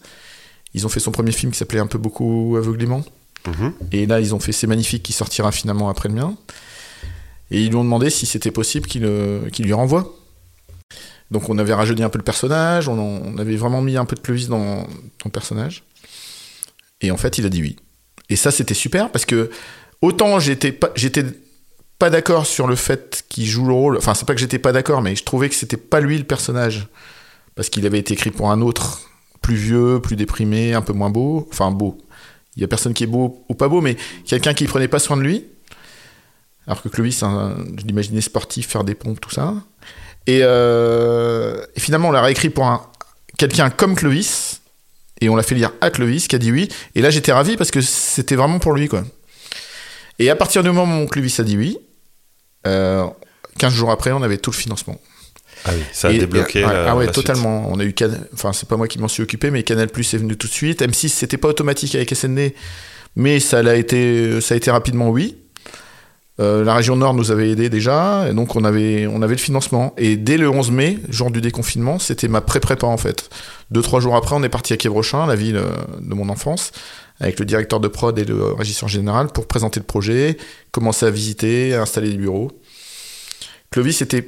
Ils 0.72 0.86
ont 0.86 0.88
fait 0.88 0.98
son 0.98 1.12
premier 1.12 1.30
film 1.30 1.52
qui 1.52 1.58
s'appelait 1.58 1.78
Un 1.78 1.86
peu 1.86 1.98
beaucoup 1.98 2.54
aveuglément. 2.56 3.04
Mhm. 3.46 3.74
Et 3.92 4.06
là, 4.06 4.18
ils 4.18 4.34
ont 4.34 4.40
fait 4.40 4.52
C'est 4.52 4.66
magnifique 4.66 5.02
qui 5.02 5.12
sortira 5.12 5.52
finalement 5.52 5.90
après 5.90 6.08
le 6.08 6.14
mien. 6.14 6.34
Et 7.50 7.60
ils 7.60 7.68
lui 7.68 7.76
ont 7.76 7.84
demandé 7.84 8.08
si 8.08 8.24
c'était 8.24 8.50
possible 8.50 8.86
qu'il 8.86 9.04
euh, 9.04 9.46
lui 9.58 9.74
renvoie. 9.74 10.16
Donc 11.30 11.50
on 11.50 11.58
avait 11.58 11.74
rajeuni 11.74 12.02
un 12.02 12.08
peu 12.08 12.18
le 12.18 12.24
personnage, 12.24 12.88
on, 12.88 13.36
avait 13.36 13.56
vraiment 13.56 13.82
mis 13.82 13.98
un 13.98 14.06
peu 14.06 14.16
de 14.16 14.20
Clovis 14.20 14.48
dans, 14.48 14.76
dans 14.76 14.86
le 15.26 15.30
personnage. 15.30 15.84
Et 17.02 17.10
en 17.10 17.18
fait, 17.18 17.36
il 17.36 17.44
a 17.44 17.50
dit 17.50 17.60
oui. 17.60 17.76
Et 18.30 18.36
ça, 18.36 18.50
c'était 18.50 18.72
super 18.72 19.12
parce 19.12 19.26
que 19.26 19.50
autant 20.00 20.38
j'étais 20.38 20.78
pas, 21.98 22.10
d'accord 22.10 22.46
sur 22.46 22.66
le 22.66 22.76
fait 22.76 23.24
qu'il 23.28 23.46
joue 23.46 23.66
le 23.66 23.72
rôle. 23.72 23.96
Enfin, 23.96 24.14
c'est 24.14 24.26
pas 24.26 24.34
que 24.34 24.40
j'étais 24.40 24.58
pas 24.58 24.72
d'accord, 24.72 25.00
mais 25.02 25.16
je 25.16 25.24
trouvais 25.24 25.48
que 25.48 25.54
c'était 25.54 25.76
pas 25.76 26.00
lui 26.00 26.18
le 26.18 26.24
personnage 26.24 26.88
parce 27.54 27.68
qu'il 27.68 27.86
avait 27.86 27.98
été 27.98 28.14
écrit 28.14 28.30
pour 28.30 28.50
un 28.50 28.60
autre, 28.60 29.02
plus 29.40 29.54
vieux, 29.54 30.00
plus 30.00 30.16
déprimé, 30.16 30.74
un 30.74 30.82
peu 30.82 30.92
moins 30.92 31.10
beau. 31.10 31.48
Enfin, 31.52 31.70
beau. 31.70 31.98
Il 32.56 32.60
y 32.60 32.64
a 32.64 32.68
personne 32.68 32.94
qui 32.94 33.04
est 33.04 33.08
beau 33.08 33.44
ou 33.48 33.54
pas 33.54 33.68
beau, 33.68 33.80
mais 33.80 33.96
quelqu'un 34.26 34.54
qui 34.54 34.64
prenait 34.66 34.88
pas 34.88 34.98
soin 34.98 35.16
de 35.16 35.22
lui. 35.22 35.44
Alors 36.66 36.82
que 36.82 36.88
Clovis, 36.88 37.22
un- 37.22 37.56
je 37.78 37.84
l'imaginais 37.84 38.20
sportif, 38.20 38.68
faire 38.68 38.84
des 38.84 38.94
pompes, 38.94 39.20
tout 39.20 39.30
ça. 39.30 39.54
Et, 40.26 40.40
euh, 40.42 41.64
et 41.74 41.80
finalement, 41.80 42.08
on 42.08 42.12
l'a 42.12 42.22
réécrit 42.22 42.48
pour 42.50 42.66
un, 42.66 42.86
quelqu'un 43.38 43.70
comme 43.70 43.94
Clovis. 43.94 44.60
Et 45.20 45.28
on 45.28 45.36
l'a 45.36 45.42
fait 45.42 45.54
lire 45.54 45.72
à 45.80 45.90
Clovis, 45.90 46.26
qui 46.26 46.36
a 46.36 46.38
dit 46.38 46.50
oui. 46.52 46.68
Et 46.94 47.00
là, 47.02 47.10
j'étais 47.10 47.32
ravi 47.32 47.56
parce 47.56 47.70
que 47.70 47.80
c'était 47.80 48.34
vraiment 48.36 48.58
pour 48.58 48.72
lui, 48.72 48.88
quoi. 48.88 49.04
Et 50.18 50.30
à 50.30 50.36
partir 50.36 50.62
du 50.62 50.70
moment 50.70 51.02
où 51.02 51.06
Clovis 51.06 51.38
a 51.40 51.44
dit 51.44 51.56
oui, 51.56 51.78
euh, 52.66 53.04
15 53.58 53.72
jours 53.72 53.90
après, 53.90 54.12
on 54.12 54.22
avait 54.22 54.38
tout 54.38 54.50
le 54.50 54.56
financement. 54.56 55.00
Ah 55.66 55.70
oui, 55.74 55.82
ça 55.92 56.08
a 56.08 56.12
Et- 56.12 56.18
débloqué. 56.18 56.58
et- 56.58 56.62
la- 56.62 56.90
ah 56.90 56.96
ouais, 56.96 57.06
la 57.06 57.12
suite. 57.12 57.24
totalement. 57.26 57.68
On 57.70 57.78
a 57.80 57.84
eu 57.84 57.94
Can- 57.94 58.10
enfin 58.34 58.52
c'est 58.52 58.68
pas 58.68 58.76
moi 58.76 58.86
qui 58.88 58.98
m'en 58.98 59.08
suis 59.08 59.22
occupé, 59.22 59.50
mais 59.50 59.62
Canal 59.62 59.88
Plus 59.88 60.12
est 60.12 60.18
venu 60.18 60.36
tout 60.36 60.46
de 60.46 60.52
suite. 60.52 60.82
M6 60.82 61.08
c'était 61.08 61.38
pas 61.38 61.48
automatique 61.48 61.94
avec 61.94 62.12
SND, 62.12 62.54
mais 63.16 63.40
ça 63.40 63.62
l'a 63.62 63.76
été, 63.76 64.40
ça 64.42 64.54
a 64.54 64.56
été 64.56 64.70
rapidement 64.70 65.08
oui. 65.08 65.36
Euh, 66.40 66.64
la 66.64 66.74
région 66.74 66.96
Nord 66.96 67.14
nous 67.14 67.30
avait 67.30 67.50
aidé 67.50 67.70
déjà, 67.70 68.28
et 68.28 68.34
donc 68.34 68.56
on 68.56 68.64
avait, 68.64 69.06
le 69.06 69.36
financement. 69.36 69.94
Et 69.96 70.16
dès 70.16 70.36
le 70.36 70.48
11 70.50 70.70
mai, 70.72 70.98
jour 71.08 71.30
du 71.30 71.40
déconfinement, 71.40 71.98
c'était 71.98 72.28
ma 72.28 72.40
pré-prépa 72.40 72.86
en 72.86 72.96
fait. 72.96 73.30
Deux 73.70 73.82
trois 73.82 74.00
jours 74.00 74.16
après, 74.16 74.34
on 74.34 74.42
est 74.42 74.48
parti 74.48 74.72
à 74.72 74.76
Quiévrochin, 74.76 75.26
la 75.26 75.36
ville 75.36 75.56
euh, 75.56 75.70
de 76.00 76.14
mon 76.14 76.28
enfance, 76.28 76.72
avec 77.20 77.38
le 77.38 77.44
directeur 77.44 77.78
de 77.78 77.86
prod 77.86 78.18
et 78.18 78.24
le 78.24 78.52
régisseur 78.52 78.88
général 78.88 79.28
pour 79.28 79.46
présenter 79.46 79.78
le 79.78 79.86
projet, 79.86 80.36
commencer 80.72 81.06
à 81.06 81.10
visiter, 81.10 81.74
à 81.74 81.82
installer 81.82 82.10
des 82.10 82.18
bureaux. 82.18 82.50
Clovis 83.70 84.02
était 84.02 84.26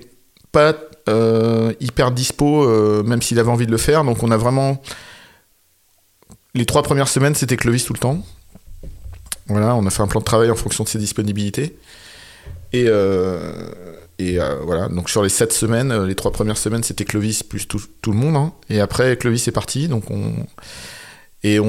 pas 0.52 0.74
euh, 1.08 1.72
hyper 1.80 2.12
dispo, 2.12 3.02
même 3.02 3.20
s'il 3.20 3.38
avait 3.40 3.50
envie 3.50 3.66
de 3.66 3.72
le 3.72 3.78
faire. 3.78 4.04
Donc 4.04 4.22
on 4.22 4.30
a 4.30 4.36
vraiment... 4.36 4.80
Les 6.54 6.64
trois 6.64 6.82
premières 6.82 7.08
semaines, 7.08 7.34
c'était 7.34 7.56
Clovis 7.56 7.84
tout 7.84 7.92
le 7.92 7.98
temps. 7.98 8.24
Voilà, 9.48 9.74
on 9.76 9.86
a 9.86 9.90
fait 9.90 10.02
un 10.02 10.06
plan 10.08 10.20
de 10.20 10.24
travail 10.24 10.50
en 10.50 10.56
fonction 10.56 10.84
de 10.84 10.88
ses 10.88 10.98
disponibilités. 10.98 11.76
Et, 12.72 12.86
euh, 12.88 13.52
et 14.18 14.40
euh, 14.40 14.56
voilà, 14.64 14.88
donc 14.88 15.08
sur 15.08 15.22
les 15.22 15.28
sept 15.28 15.52
semaines, 15.52 15.92
euh, 15.92 16.06
les 16.06 16.14
trois 16.14 16.32
premières 16.32 16.58
semaines, 16.58 16.82
c'était 16.82 17.04
Clovis 17.04 17.42
plus 17.42 17.66
tout, 17.68 17.80
tout 18.02 18.10
le 18.12 18.18
monde. 18.18 18.36
hein. 18.36 18.52
Et 18.70 18.80
après, 18.80 19.16
Clovis 19.16 19.46
est 19.48 19.52
parti. 19.52 19.88
Donc 19.88 20.10
on... 20.10 20.32
Et 21.42 21.60
on, 21.60 21.66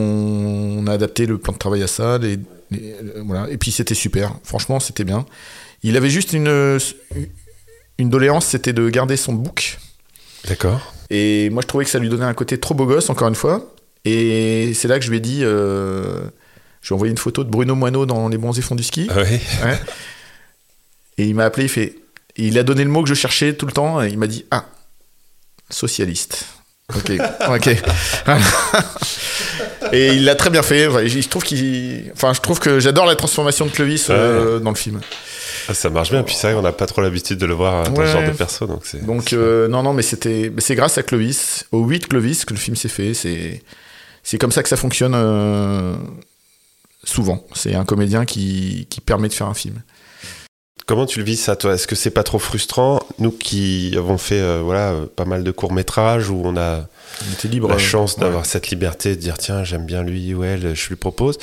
on 0.79 0.87
a 0.87 0.93
adapté 0.93 1.27
le 1.27 1.37
plan 1.37 1.53
de 1.53 1.59
travail 1.59 1.83
à 1.83 1.87
ça. 1.87 2.17
les- 2.17 2.39
les- 2.71 2.95
voilà. 3.23 3.47
Et 3.51 3.57
puis 3.57 3.71
c'était 3.71 3.93
super. 3.95 4.33
Franchement, 4.43 4.79
c'était 4.79 5.03
bien. 5.03 5.25
Il 5.83 5.95
avait 5.97 6.09
juste 6.09 6.33
une, 6.33 6.79
une 7.99 8.09
doléance, 8.09 8.45
c'était 8.47 8.73
de 8.73 8.89
garder 8.89 9.17
son 9.17 9.33
book. 9.33 9.77
D'accord. 10.47 10.93
Et 11.11 11.49
moi, 11.51 11.61
je 11.61 11.67
trouvais 11.67 11.83
que 11.85 11.91
ça 11.91 11.99
lui 11.99 12.09
donnait 12.09 12.25
un 12.25 12.33
côté 12.33 12.57
trop 12.59 12.73
beau 12.73 12.85
gosse, 12.87 13.09
encore 13.11 13.27
une 13.27 13.35
fois. 13.35 13.71
Et 14.03 14.73
c'est 14.73 14.87
là 14.87 14.97
que 14.97 15.05
je 15.05 15.11
lui 15.11 15.17
ai 15.17 15.21
dit. 15.21 15.41
euh, 15.43 16.21
je 16.87 16.93
lui 16.93 16.93
ai 16.93 16.95
envoyé 16.95 17.11
une 17.11 17.17
photo 17.17 17.43
de 17.43 17.49
Bruno 17.49 17.75
Moineau 17.75 18.05
dans 18.05 18.29
Les 18.29 18.37
Bronzés 18.37 18.61
Fonds 18.61 18.73
du 18.75 18.83
Ski. 18.83 19.09
Ah. 19.13 19.73
Et 21.17 21.25
il 21.25 21.35
m'a 21.35 21.43
appelé, 21.43 21.65
il 21.65 21.69
fait. 21.69 21.95
il 22.37 22.57
a 22.57 22.63
donné 22.63 22.85
le 22.85 22.89
mot 22.89 23.03
que 23.03 23.09
je 23.09 23.13
cherchais 23.13 23.53
tout 23.55 23.65
le 23.65 23.73
temps. 23.73 24.01
Et 24.01 24.07
il 24.07 24.17
m'a 24.17 24.27
dit 24.27 24.45
Ah, 24.51 24.63
socialiste. 25.69 26.45
Ok, 26.95 27.11
ok. 27.49 27.67
et 29.91 30.13
il 30.13 30.23
l'a 30.23 30.35
très 30.35 30.49
bien 30.49 30.61
fait. 30.63 30.87
Ouais, 30.87 31.09
Je 31.09 31.27
trouve 31.27 31.43
qu'il, 31.43 32.09
enfin, 32.13 32.33
je 32.33 32.39
trouve 32.39 32.59
que 32.61 32.79
j'adore 32.79 33.05
la 33.05 33.17
transformation 33.17 33.65
de 33.65 33.71
Clovis 33.71 34.07
euh, 34.09 34.59
dans 34.59 34.69
le 34.69 34.77
film. 34.77 35.01
Ah, 35.67 35.73
ça 35.73 35.89
marche 35.89 36.11
bien. 36.11 36.23
Puis 36.23 36.35
c'est 36.35 36.47
vrai 36.47 36.55
qu'on 36.55 36.61
n'a 36.61 36.71
pas 36.71 36.85
trop 36.85 37.01
l'habitude 37.01 37.37
de 37.37 37.45
le 37.45 37.53
voir 37.53 37.83
dans 37.89 38.05
ce 38.05 38.05
genre 38.13 38.23
de 38.23 38.31
perso. 38.31 38.65
Donc 38.65 38.83
c'est. 38.85 39.05
Donc 39.05 39.23
c'est- 39.29 39.35
euh, 39.35 39.67
non, 39.67 39.83
non, 39.83 39.91
mais 39.91 40.03
c'était, 40.03 40.49
mais 40.55 40.61
c'est 40.61 40.75
grâce 40.75 40.97
à 40.97 41.03
Clovis, 41.03 41.65
au 41.73 41.83
8 41.83 42.07
Clovis 42.07 42.45
que 42.45 42.53
le 42.53 42.59
film 42.59 42.77
s'est 42.77 42.87
fait. 42.87 43.13
C'est, 43.13 43.61
c'est 44.23 44.37
comme 44.37 44.53
ça 44.53 44.63
que 44.63 44.69
ça 44.69 44.77
fonctionne 44.77 45.11
euh, 45.13 45.95
souvent. 47.03 47.45
C'est 47.53 47.75
un 47.75 47.85
comédien 47.85 48.25
qui, 48.25 48.87
qui 48.89 49.01
permet 49.01 49.27
de 49.27 49.33
faire 49.33 49.47
un 49.47 49.53
film. 49.53 49.81
Comment 50.85 51.05
tu 51.05 51.19
le 51.19 51.25
vis 51.25 51.35
ça, 51.35 51.57
toi? 51.57 51.73
Est-ce 51.73 51.85
que 51.85 51.95
c'est 51.97 52.11
pas 52.11 52.23
trop 52.23 52.39
frustrant? 52.39 53.01
Nous 53.19 53.31
qui 53.31 53.93
avons 53.97 54.17
fait 54.17 54.39
euh, 54.39 54.61
voilà 54.63 54.91
euh, 54.91 55.05
pas 55.05 55.25
mal 55.25 55.43
de 55.43 55.51
courts 55.51 55.73
métrages 55.73 56.29
où 56.29 56.41
on 56.45 56.55
a 56.55 56.87
On 57.27 57.33
était 57.33 57.49
libre. 57.49 57.67
la 57.67 57.75
euh, 57.75 57.77
chance 57.77 58.15
ouais. 58.15 58.21
d'avoir 58.21 58.45
cette 58.45 58.69
liberté 58.69 59.09
de 59.09 59.19
dire 59.19 59.37
tiens 59.37 59.65
j'aime 59.65 59.85
bien 59.85 60.01
lui 60.01 60.33
ou 60.33 60.45
elle, 60.45 60.75
je 60.75 60.87
lui 60.87 60.95
propose. 60.95 61.37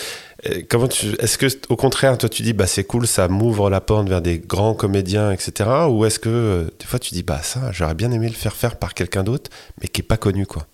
Comment 0.70 0.88
tu 0.88 1.08
Est-ce 1.18 1.36
que 1.36 1.46
au 1.68 1.76
contraire 1.76 2.16
toi 2.16 2.30
tu 2.30 2.42
dis 2.42 2.54
bah 2.54 2.66
c'est 2.66 2.84
cool, 2.84 3.06
ça 3.06 3.28
m'ouvre 3.28 3.68
la 3.68 3.82
porte 3.82 4.08
vers 4.08 4.22
des 4.22 4.38
grands 4.38 4.74
comédiens 4.74 5.30
etc. 5.30 5.68
Ou 5.90 6.06
est-ce 6.06 6.18
que 6.18 6.28
euh, 6.30 6.64
des 6.80 6.86
fois 6.86 6.98
tu 6.98 7.12
dis 7.12 7.22
bah 7.22 7.40
ça 7.42 7.70
j'aurais 7.70 7.94
bien 7.94 8.12
aimé 8.12 8.28
le 8.28 8.34
faire 8.34 8.54
faire 8.54 8.76
par 8.76 8.94
quelqu'un 8.94 9.24
d'autre 9.24 9.50
mais 9.80 9.88
qui 9.88 10.00
est 10.00 10.04
pas 10.04 10.16
connu 10.16 10.46
quoi? 10.46 10.66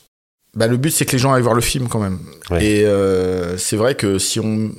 Bah, 0.54 0.66
le 0.66 0.76
but, 0.76 0.90
c'est 0.90 1.06
que 1.06 1.12
les 1.12 1.18
gens 1.18 1.32
aillent 1.32 1.42
voir 1.42 1.54
le 1.54 1.60
film 1.60 1.88
quand 1.88 2.00
même. 2.00 2.18
Ouais. 2.50 2.64
Et 2.64 2.84
euh, 2.84 3.56
c'est 3.56 3.76
vrai 3.76 3.94
que 3.94 4.18
si 4.18 4.40
on. 4.40 4.70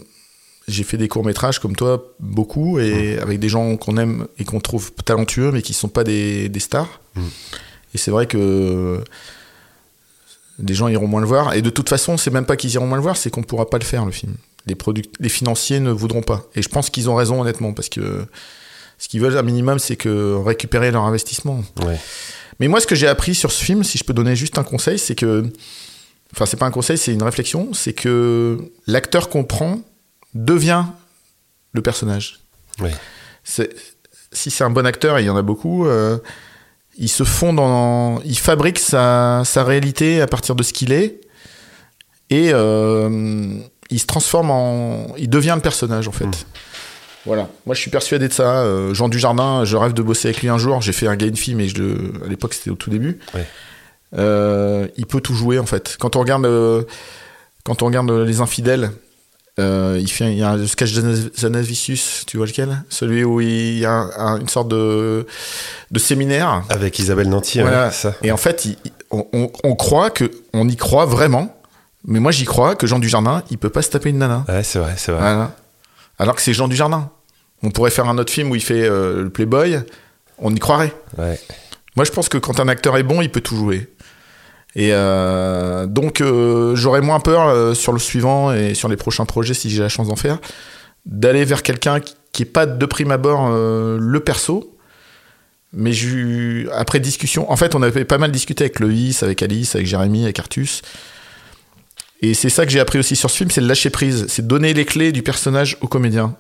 J'ai 0.68 0.84
fait 0.84 0.98
des 0.98 1.08
courts-métrages 1.08 1.60
comme 1.60 1.76
toi, 1.76 2.14
beaucoup, 2.20 2.80
et 2.80 3.18
avec 3.20 3.40
des 3.40 3.50
gens 3.50 3.76
qu'on 3.78 3.98
aime 3.98 4.28
et 4.38 4.46
qu'on 4.46 4.60
trouve 4.60 4.92
talentueux, 4.94 5.52
mais 5.52 5.62
qui 5.62 5.72
ne 5.72 5.76
sont 5.76 5.90
pas 5.90 6.04
des, 6.04 6.50
des 6.50 6.60
stars. 6.60 7.02
Mm. 7.16 7.22
Et 7.94 7.98
c'est 7.98 8.12
vrai 8.12 8.28
que 8.28 9.04
des 10.60 10.74
gens 10.74 10.88
iront 10.88 11.08
moins 11.08 11.20
le 11.20 11.28
voir. 11.28 11.56
Et 11.56 11.62
de 11.62 11.70
toute 11.70 11.90
façon, 11.90 12.16
c'est 12.16 12.32
même 12.32 12.46
pas 12.46 12.56
qu'ils 12.56 12.74
iront 12.74 12.88
moins 12.88 12.98
le 12.98 13.04
voir, 13.04 13.18
c'est 13.18 13.30
qu'on 13.30 13.44
pourra 13.44 13.70
pas 13.70 13.80
le 13.80 13.84
faire, 13.84 14.06
le 14.06 14.12
film. 14.12 14.36
Les, 14.68 14.78
les 15.20 15.30
financiers 15.30 15.80
ne 15.80 15.92
voudront 15.92 16.22
pas. 16.22 16.46
Et 16.56 16.62
je 16.62 16.70
pense 16.70 16.90
qu'ils 16.90 17.10
ont 17.10 17.16
raison, 17.16 17.42
honnêtement, 17.42 17.74
parce 17.74 17.90
que 17.90 18.26
ce 18.98 19.08
qu'ils 19.08 19.20
veulent, 19.20 19.38
un 19.38 19.42
minimum, 19.42 19.80
c'est 19.80 19.96
que 19.96 20.36
récupérer 20.36 20.92
leur 20.92 21.04
investissement. 21.04 21.64
Ouais. 21.84 22.00
Mais 22.62 22.68
moi, 22.70 22.80
ce 22.80 22.88
que 22.88 22.96
j'ai 22.96 23.08
appris 23.08 23.36
sur 23.36 23.52
ce 23.52 23.62
film, 23.64 23.84
si 23.84 23.98
je 23.98 24.04
peux 24.06 24.14
donner 24.14 24.36
juste 24.38 24.58
un 24.58 24.64
conseil, 24.64 24.98
c'est 24.98 25.16
que. 25.16 25.44
Enfin, 26.34 26.46
c'est 26.46 26.56
pas 26.58 26.66
un 26.68 26.72
conseil, 26.72 26.98
c'est 26.98 27.12
une 27.12 27.24
réflexion. 27.24 27.74
C'est 27.74 27.92
que 27.94 28.58
l'acteur 28.88 29.28
qu'on 29.30 29.44
prend 29.44 29.82
devient 30.34 30.86
le 31.74 31.82
personnage. 31.82 32.40
C'est- 33.44 33.76
Si 34.34 34.50
c'est 34.50 34.64
un 34.64 34.70
bon 34.70 34.86
acteur, 34.86 35.18
et 35.18 35.24
il 35.24 35.26
y 35.26 35.30
en 35.30 35.36
a 35.36 35.42
beaucoup, 35.42 35.86
euh, 35.88 36.18
il 36.98 37.10
se 37.10 37.26
fond 37.26 37.52
dans. 37.52 38.22
Il 38.24 38.38
fabrique 38.40 38.80
sa, 38.80 39.42
sa 39.44 39.66
réalité 39.66 40.22
à 40.22 40.28
partir 40.28 40.56
de 40.56 40.64
ce 40.64 40.72
qu'il 40.72 40.94
est. 40.94 41.20
et 42.30 42.52
il 43.90 44.00
se 44.00 44.06
transforme 44.06 44.52
en. 44.52 45.08
Il 45.18 45.30
devient 45.30 45.54
le 45.56 45.62
personnage, 45.62 46.08
en 46.08 46.14
fait. 46.14 46.28
Mm. 46.28 46.32
Voilà. 47.26 47.48
Moi, 47.66 47.76
je 47.76 47.82
suis 47.82 47.92
persuadé 47.92 48.28
de 48.28 48.34
ça. 48.34 48.66
Jean 48.94 49.10
Dujardin, 49.10 49.64
je 49.64 49.78
rêve 49.78 49.94
de 49.94 50.02
bosser 50.02 50.30
avec 50.30 50.42
lui 50.42 50.50
un 50.50 50.58
jour. 50.58 50.82
J'ai 50.82 50.94
fait 50.94 51.08
un 51.08 51.18
une 51.18 51.36
fille, 51.36 51.56
mais 51.56 51.68
je 51.68 51.84
à 52.26 52.28
l'époque, 52.28 52.54
c'était 52.54 52.72
au 52.72 52.76
tout 52.76 52.90
début. 52.90 53.20
il 54.14 55.06
peut 55.08 55.22
tout 55.22 55.36
jouer, 55.36 55.60
en 55.60 55.66
fait. 55.66 55.98
Quand 56.00 56.16
on 56.16 56.20
regarde, 56.20 56.48
quand 57.64 57.84
on 57.84 57.86
regarde 57.86 58.10
Les 58.10 58.42
Infidèles, 58.42 58.92
euh, 59.60 59.98
il, 60.00 60.10
fait, 60.10 60.32
il 60.32 60.38
y 60.38 60.44
a 60.44 60.52
un 60.52 60.68
sketch 60.68 60.94
Zanavicius, 61.38 62.24
tu 62.26 62.38
vois 62.38 62.46
lequel? 62.46 62.84
Celui 62.90 63.24
où 63.24 63.42
il 63.42 63.80
y 63.80 63.86
a 63.86 64.08
une 64.40 64.48
sorte 64.48 64.70
de, 64.70 65.26
de 65.92 66.00
séminaire. 66.00 66.64
Avec 66.70 66.98
Isabelle 67.00 67.30
Nanty, 67.30 67.62
voilà. 67.62 67.92
ça. 67.92 68.16
Et 68.24 68.32
en 68.32 68.38
fait, 68.38 68.68
on, 69.12 69.76
croit 69.76 70.10
que, 70.10 70.32
on 70.54 70.68
y 70.70 70.78
croit 70.78 71.06
vraiment, 71.06 71.56
mais 72.06 72.20
moi 72.20 72.32
j'y 72.32 72.46
crois 72.46 72.76
que 72.76 72.88
Jean 72.88 73.00
Dujardin, 73.00 73.44
il 73.52 73.58
peut 73.58 73.70
pas 73.70 73.82
se 73.82 73.90
taper 73.90 74.10
une 74.10 74.20
nana. 74.20 74.46
Ouais, 74.48 74.64
c'est 74.64 74.80
vrai, 74.80 74.94
c'est 74.98 75.12
vrai. 75.12 75.48
Alors 76.22 76.36
que 76.36 76.44
c'est 76.44 76.54
Jean 76.54 76.68
Dujardin. 76.68 77.10
On 77.64 77.72
pourrait 77.72 77.90
faire 77.90 78.08
un 78.08 78.20
autre 78.20 78.32
film 78.32 78.52
où 78.52 78.56
il 78.56 78.62
fait 78.62 78.88
euh, 78.88 79.24
le 79.24 79.30
Playboy, 79.32 79.80
on 80.38 80.54
y 80.54 80.60
croirait. 80.60 80.94
Ouais. 81.18 81.40
Moi 81.96 82.06
je 82.06 82.12
pense 82.12 82.30
que 82.30 82.38
quand 82.38 82.60
un 82.60 82.68
acteur 82.68 82.96
est 82.98 83.04
bon, 83.04 83.24
il 83.24 83.32
peut 83.32 83.42
tout 83.42 83.56
jouer. 83.56 83.90
Et 84.76 84.90
euh, 84.92 85.88
donc 85.88 86.22
euh, 86.22 86.76
j'aurais 86.76 87.02
moins 87.02 87.20
peur 87.20 87.76
sur 87.76 87.92
le 87.92 87.98
suivant 87.98 88.54
et 88.54 88.76
sur 88.76 88.88
les 88.88 88.98
prochains 88.98 89.26
projets 89.26 89.56
si 89.56 89.72
j'ai 89.72 89.82
la 89.82 89.90
chance 89.90 90.10
d'en 90.10 90.16
faire, 90.16 90.38
d'aller 91.08 91.44
vers 91.44 91.64
quelqu'un 91.64 92.00
qui 92.32 92.44
est 92.44 92.46
pas 92.46 92.68
de 92.68 92.86
prime 92.86 93.10
abord 93.10 93.50
le 93.50 94.20
perso, 94.20 94.78
mais 95.74 95.92
après 96.72 97.00
discussion, 97.00 97.52
en 97.52 97.56
fait 97.56 97.74
on 97.74 97.82
avait 97.82 98.06
pas 98.06 98.20
mal 98.20 98.32
discuté 98.32 98.66
avec 98.66 98.80
Loïs, 98.80 99.24
avec 99.24 99.42
Alice, 99.42 99.74
avec 99.74 99.88
Jérémy, 99.88 100.26
avec 100.26 100.38
Artus. 100.38 100.84
Et 102.22 102.34
c'est 102.34 102.50
ça 102.50 102.66
que 102.66 102.72
j'ai 102.72 102.80
appris 102.80 103.00
aussi 103.00 103.16
sur 103.16 103.30
ce 103.30 103.38
film, 103.38 103.50
c'est 103.50 103.62
le 103.62 103.68
lâcher 103.68 103.90
prise, 103.90 104.26
c'est 104.28 104.46
donner 104.46 104.74
les 104.74 104.86
clés 104.86 105.12
du 105.12 105.24
personnage 105.24 105.78
au 105.82 105.88
comédien. 105.88 106.36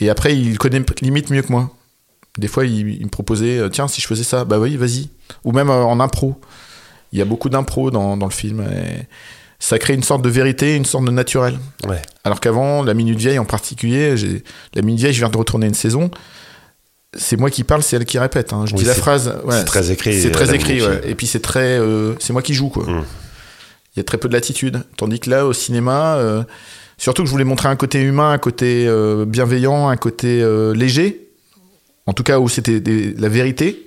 Et 0.00 0.10
après 0.10 0.36
il 0.36 0.58
connaît 0.58 0.82
limite 1.02 1.30
mieux 1.30 1.42
que 1.42 1.52
moi. 1.52 1.70
Des 2.38 2.48
fois 2.48 2.64
il, 2.64 2.88
il 2.88 3.04
me 3.04 3.10
proposait, 3.10 3.60
tiens 3.70 3.86
si 3.86 4.00
je 4.00 4.06
faisais 4.06 4.24
ça, 4.24 4.44
bah 4.44 4.58
oui 4.58 4.76
vas-y. 4.76 5.08
Ou 5.44 5.52
même 5.52 5.70
en 5.70 6.00
impro. 6.00 6.40
Il 7.12 7.18
y 7.18 7.22
a 7.22 7.24
beaucoup 7.24 7.48
d'impro 7.48 7.90
dans, 7.90 8.16
dans, 8.16 8.26
le 8.26 8.32
film. 8.32 8.62
Et 8.62 9.06
ça 9.58 9.78
crée 9.78 9.94
une 9.94 10.02
sorte 10.02 10.22
de 10.22 10.30
vérité, 10.30 10.76
une 10.76 10.84
sorte 10.84 11.04
de 11.04 11.10
naturel. 11.10 11.58
Ouais. 11.86 12.00
Alors 12.24 12.40
qu'avant, 12.40 12.82
la 12.82 12.94
Minute 12.94 13.18
Vieille 13.18 13.38
en 13.38 13.44
particulier, 13.44 14.14
la 14.74 14.82
Minute 14.82 15.00
Vieille, 15.00 15.12
je 15.12 15.18
viens 15.18 15.28
de 15.28 15.36
retourner 15.36 15.66
une 15.66 15.74
saison. 15.74 16.10
C'est 17.14 17.36
moi 17.36 17.50
qui 17.50 17.62
parle, 17.62 17.82
c'est 17.82 17.96
elle 17.96 18.06
qui 18.06 18.18
répète. 18.18 18.54
Hein. 18.54 18.64
Je 18.64 18.74
dis 18.74 18.84
la 18.84 18.94
phrase. 18.94 19.34
Ouais, 19.44 19.58
c'est 19.58 19.64
très 19.64 19.90
écrit. 19.90 20.20
C'est 20.20 20.30
très 20.30 20.54
écrit, 20.54 20.80
ouais. 20.80 21.02
Et 21.04 21.14
puis 21.14 21.26
c'est 21.26 21.40
très. 21.40 21.78
Euh, 21.78 22.14
c'est 22.18 22.32
moi 22.32 22.40
qui 22.40 22.54
joue, 22.54 22.70
quoi. 22.70 22.84
Hmm. 22.84 23.04
Il 23.94 23.98
y 23.98 24.00
a 24.00 24.04
très 24.04 24.18
peu 24.18 24.28
de 24.28 24.32
latitude. 24.32 24.84
Tandis 24.96 25.20
que 25.20 25.30
là, 25.30 25.46
au 25.46 25.52
cinéma, 25.52 26.16
euh, 26.16 26.42
surtout 26.98 27.22
que 27.22 27.26
je 27.26 27.32
voulais 27.32 27.44
montrer 27.44 27.68
un 27.68 27.76
côté 27.76 28.00
humain, 28.00 28.32
un 28.32 28.38
côté 28.38 28.86
euh, 28.86 29.24
bienveillant, 29.24 29.88
un 29.88 29.96
côté 29.96 30.44
léger. 30.74 31.28
En 32.06 32.12
tout 32.12 32.22
cas, 32.22 32.38
où 32.40 32.48
c'était 32.48 32.82
la 33.16 33.28
vérité. 33.28 33.86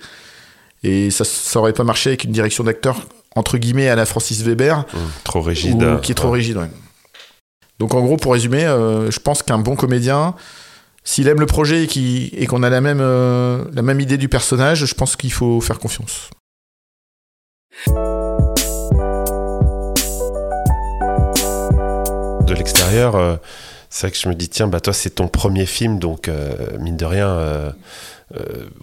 Et 0.84 1.10
ça, 1.10 1.26
ça 1.26 1.60
aurait 1.60 1.74
pas 1.74 1.84
marché 1.84 2.12
avec 2.12 2.24
une 2.24 2.32
direction 2.32 2.63
d'acteur 2.63 2.98
entre 3.36 3.58
guillemets 3.58 3.89
à 3.89 3.96
la 3.96 4.06
Francis 4.06 4.41
Weber. 4.44 4.80
Mmh, 4.80 4.98
trop 5.24 5.41
rigide. 5.41 6.00
qui 6.02 6.13
est 6.13 6.15
trop 6.15 6.32
rigide, 6.32 6.58
ouais. 6.58 6.70
Donc 7.80 7.94
en 7.94 8.02
gros, 8.02 8.18
pour 8.18 8.34
résumer, 8.34 8.63
euh, 8.63 9.12
je 9.12 9.20
pense 9.20 9.44
qu'un 9.44 9.58
bon 9.58 9.76
comédien, 9.76 10.36
s'il 11.04 11.28
aime 11.28 11.39
le 11.39 11.46
projet 11.46 11.84
et 11.84 12.48
qu'on 12.48 12.63
a 12.63 12.70
la 12.70 12.82
même, 12.82 13.02
euh, 13.02 13.65
la 13.74 13.82
même 13.82 14.00
idée 14.00 14.18
du 14.18 14.30
personnage, 14.30 14.86
je 14.86 14.96
pense 14.96 15.15
qu'il 15.15 15.34
faut 15.34 15.60
faire 15.62 15.80
confiance. 15.80 16.30
L'extérieur, 22.56 23.15
euh, 23.15 23.36
c'est 23.89 24.08
vrai 24.08 24.12
que 24.12 24.18
je 24.18 24.28
me 24.30 24.36
dis, 24.36 24.50
tiens, 24.50 24.68
bah 24.68 24.80
toi 24.80 24.94
c'est 24.94 25.12
ton 25.12 25.28
premier 25.28 25.65
film, 25.65 26.00
donc 26.00 26.30
mine 26.80 26.98
de 26.98 27.06
rien, 27.06 27.74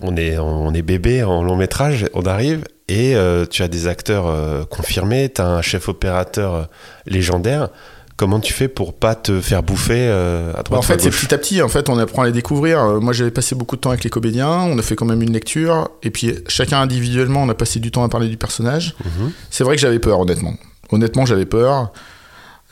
on, 0.01 0.17
est, 0.17 0.39
on 0.39 0.73
est 0.73 0.83
bébé 0.83 1.23
en 1.23 1.43
long 1.43 1.57
métrage, 1.57 2.07
on 2.15 2.23
arrive, 2.23 2.65
et 2.93 3.17
euh, 3.17 3.47
tu 3.47 3.63
as 3.63 3.69
des 3.69 3.87
acteurs 3.87 4.27
euh, 4.27 4.65
confirmés, 4.65 5.31
tu 5.35 5.41
as 5.41 5.47
un 5.47 5.63
chef 5.63 5.89
opérateur 5.89 6.55
euh, 6.55 6.63
légendaire. 7.07 7.71
Comment 8.17 8.39
tu 8.39 8.53
fais 8.53 8.69
pour 8.69 8.93
pas 8.93 9.15
te 9.15 9.41
faire 9.41 9.63
bouffer 9.63 10.07
à 10.09 10.63
droite 10.63 10.67
bah, 10.71 10.77
En 10.77 10.83
fait, 10.83 11.01
c'est 11.01 11.11
petit 11.11 11.35
à 11.35 11.39
petit. 11.39 11.63
En 11.63 11.69
fait, 11.69 11.89
on 11.89 11.99
apprend 11.99 12.23
à 12.23 12.27
les 12.27 12.33
découvrir. 12.33 13.01
moi, 13.01 13.13
j'avais 13.13 13.31
passé 13.31 13.55
beaucoup 13.55 13.75
de 13.75 13.81
temps 13.81 13.91
avec 13.91 14.05
les 14.05 14.11
comédiens. 14.11 14.49
On 14.49 14.79
a 14.79 14.83
fait 14.83 14.95
quand 14.95 15.07
même 15.07 15.23
une 15.23 15.33
lecture. 15.33 15.89
Et 16.03 16.11
puis, 16.11 16.35
chacun 16.47 16.81
individuellement, 16.83 17.43
on 17.43 17.49
a 17.49 17.55
passé 17.55 17.81
du 17.81 17.91
temps 17.91 18.05
à 18.05 18.09
parler 18.09 18.29
du 18.29 18.37
personnage. 18.37 18.95
Mhm. 19.05 19.33
C'est 19.51 19.65
vrai 19.65 19.75
que 19.75 19.81
j'avais 19.81 19.99
peur, 19.99 20.21
honnêtement. 20.21 20.55
Honnêtement, 20.91 21.25
j'avais 21.27 21.47
peur. 21.47 21.91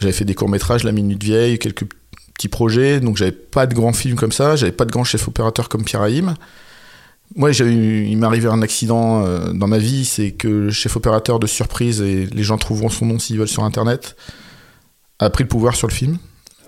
J'avais 0.00 0.12
fait 0.12 0.24
des 0.24 0.34
courts 0.34 0.48
métrages, 0.48 0.84
La 0.84 0.92
Minute 0.92 1.22
Vieille, 1.22 1.58
quelques 1.58 1.84
petits 2.34 2.48
projets. 2.48 3.00
Donc, 3.00 3.16
j'avais 3.16 3.32
pas 3.32 3.66
de 3.66 3.74
grands 3.74 3.92
films 3.92 4.16
comme 4.16 4.32
ça. 4.32 4.56
J'avais 4.56 4.72
pas 4.72 4.86
de 4.86 4.90
grands 4.90 5.04
chefs 5.04 5.28
opérateurs 5.28 5.68
comme 5.68 5.84
Pierre 5.84 6.02
Haïm. 6.02 6.34
Moi, 7.36 7.52
il 7.52 8.16
m'est 8.18 8.26
arrivé 8.26 8.48
un 8.48 8.62
accident 8.62 9.24
euh, 9.24 9.52
dans 9.52 9.68
ma 9.68 9.78
vie, 9.78 10.04
c'est 10.04 10.32
que 10.32 10.48
le 10.48 10.70
chef 10.70 10.96
opérateur 10.96 11.38
de 11.38 11.46
surprise, 11.46 12.00
et 12.00 12.26
les 12.26 12.42
gens 12.42 12.58
trouveront 12.58 12.88
son 12.88 13.06
nom 13.06 13.18
s'ils 13.20 13.38
veulent 13.38 13.46
sur 13.46 13.62
Internet, 13.62 14.16
a 15.20 15.30
pris 15.30 15.44
le 15.44 15.48
pouvoir 15.48 15.76
sur 15.76 15.86
le 15.86 15.92
film. 15.92 16.18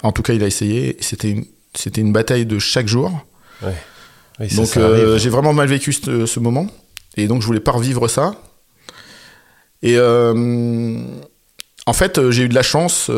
En 0.05 0.13
tout 0.13 0.23
cas, 0.23 0.35
il 0.35 0.43
a 0.45 0.47
essayé. 0.47 0.97
C'était 1.01 1.31
une, 1.31 1.47
c'était 1.75 2.01
une 2.01 2.13
bataille 2.13 2.47
de 2.47 2.59
chaque 2.61 2.87
jour. 2.87 3.27
Ouais. 3.63 4.49
donc, 4.55 4.77
euh, 4.77 5.19
j'ai 5.19 5.31
vraiment 5.31 5.53
mal 5.53 5.69
vécu 5.69 5.93
ce, 5.93 6.39
moment. 6.39 6.69
Et 7.17 7.27
donc, 7.27 7.43
je 7.43 7.47
voulais 7.47 7.61
pas 7.61 7.73
revivre 7.73 8.09
ça. 8.09 8.35
Et 9.83 9.97
euh, 9.97 11.03
en 11.87 11.93
fait, 11.93 12.31
j'ai 12.31 12.45
eu 12.45 12.49
de 12.49 12.55
la 12.55 12.63
chance 12.63 13.11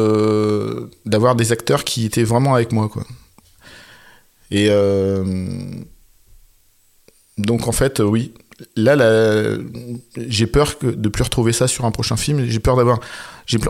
d'avoir 1.04 1.34
des 1.34 1.52
acteurs 1.52 1.84
qui 1.84 2.06
étaient 2.06 2.24
vraiment 2.24 2.54
avec 2.54 2.72
moi, 2.72 2.88
quoi. 2.88 3.04
Et 4.50 4.70
donc 7.38 7.68
en 7.68 7.72
fait, 7.72 8.00
euh, 8.00 8.04
oui. 8.04 8.32
Là, 8.76 8.96
j'ai 10.16 10.46
peur 10.46 10.78
que, 10.78 10.86
de 10.86 11.08
plus 11.08 11.24
retrouver 11.24 11.52
ça 11.52 11.66
sur 11.66 11.86
un 11.86 11.90
prochain 11.90 12.16
film. 12.16 12.44
J'ai 12.46 12.60
peur 12.60 12.76
d'avoir. 12.76 13.00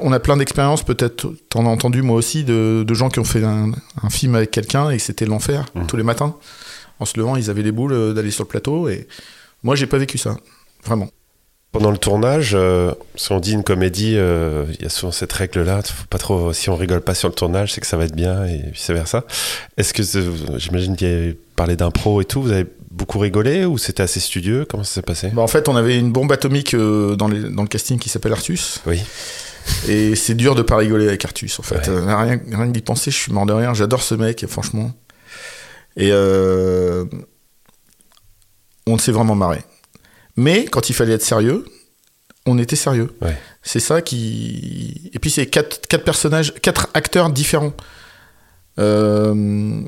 On 0.02 0.12
a 0.12 0.20
plein 0.20 0.36
d'expériences, 0.36 0.82
peut-être, 0.82 1.32
t'en 1.48 1.64
as 1.64 1.70
entendu 1.70 2.02
moi 2.02 2.16
aussi, 2.16 2.44
de, 2.44 2.84
gens 2.92 3.08
qui 3.08 3.18
ont 3.18 3.24
fait 3.24 3.42
un, 3.42 3.72
film 4.10 4.34
avec 4.34 4.50
quelqu'un 4.50 4.90
et 4.90 4.98
c'était 4.98 5.24
l'enfer 5.24 5.64
mmh. 5.74 5.86
tous 5.86 5.96
les 5.96 6.02
matins. 6.02 6.36
En 7.00 7.06
se 7.06 7.18
levant, 7.18 7.34
ils 7.36 7.48
avaient 7.48 7.62
les 7.62 7.72
boules 7.72 7.94
euh, 7.94 8.12
d'aller 8.12 8.30
sur 8.30 8.44
le 8.44 8.48
plateau 8.48 8.88
et 8.88 9.08
moi, 9.62 9.74
j'ai 9.74 9.86
pas 9.86 9.98
vécu 9.98 10.18
ça. 10.18 10.36
Vraiment. 10.84 11.08
Pendant 11.74 11.90
le 11.90 11.98
tournage, 11.98 12.52
euh, 12.54 12.92
si 13.14 13.32
on 13.32 13.40
dit 13.40 13.52
une 13.52 13.64
comédie, 13.64 14.12
il 14.12 14.82
y 14.82 14.86
a 14.86 14.88
souvent 14.88 15.12
cette 15.12 15.32
règle-là. 15.32 15.82
pas 16.08 16.18
trop. 16.18 16.54
Si 16.54 16.70
on 16.70 16.76
rigole 16.76 17.02
pas 17.02 17.14
sur 17.14 17.28
le 17.28 17.34
tournage, 17.34 17.74
c'est 17.74 17.82
que 17.82 17.86
ça 17.86 17.98
va 17.98 18.04
être 18.04 18.16
bien 18.16 18.46
et 18.46 18.70
vice 18.72 18.88
versa. 18.90 19.24
Est-ce 19.76 19.92
que 19.92 20.02
j'imagine 20.56 20.96
qu'il 20.96 21.08
y 21.08 21.30
a 21.30 21.34
parlé 21.54 21.76
d'impro 21.76 22.20
et 22.20 22.24
tout. 22.24 22.42
Vous 22.42 22.52
avez 22.52 22.66
beaucoup 22.90 23.18
rigolé 23.18 23.64
ou 23.64 23.78
c'était 23.78 24.02
assez 24.02 24.20
studieux? 24.20 24.66
Comment 24.68 24.84
ça 24.84 24.94
s'est 24.94 25.02
passé? 25.02 25.28
Bah 25.28 25.42
En 25.42 25.46
fait, 25.46 25.68
on 25.68 25.76
avait 25.76 25.98
une 25.98 26.12
bombe 26.12 26.32
atomique 26.32 26.74
euh, 26.74 27.16
dans, 27.16 27.28
dans, 27.28 27.62
le 27.62 27.68
casting 27.68 27.98
qui 27.98 28.08
s'appelle 28.08 28.32
Artus. 28.32 28.80
Oui. 28.86 29.02
Et 29.88 30.14
c'est 30.14 30.34
dur 30.34 30.54
de 30.54 30.62
pas 30.62 30.76
rigoler 30.76 31.08
avec 31.08 31.24
Artus, 31.24 31.58
en 31.58 31.62
fait. 31.62 31.88
Euh, 31.88 32.04
rien, 32.04 32.40
rien 32.50 32.66
que 32.66 32.72
d'y 32.72 32.82
penser, 32.82 33.10
je 33.10 33.16
suis 33.16 33.32
mort 33.32 33.46
de 33.46 33.52
rire. 33.52 33.74
J'adore 33.74 34.02
ce 34.02 34.14
mec, 34.14 34.44
franchement. 34.46 34.92
Et 35.96 36.10
euh, 36.12 37.04
on 38.86 38.98
s'est 38.98 39.12
vraiment 39.12 39.34
marré. 39.34 39.60
Mais 40.36 40.64
quand 40.64 40.88
il 40.90 40.94
fallait 40.94 41.14
être 41.14 41.22
sérieux, 41.22 41.64
on 42.46 42.58
était 42.58 42.76
sérieux. 42.76 43.16
C'est 43.62 43.80
ça 43.80 44.02
qui. 44.02 45.10
Et 45.14 45.18
puis 45.18 45.30
c'est 45.30 45.46
quatre, 45.46 45.86
quatre 45.86 46.04
personnages, 46.04 46.54
quatre 46.54 46.88
acteurs 46.94 47.30
différents. 47.30 47.72
Euh, 48.78 49.80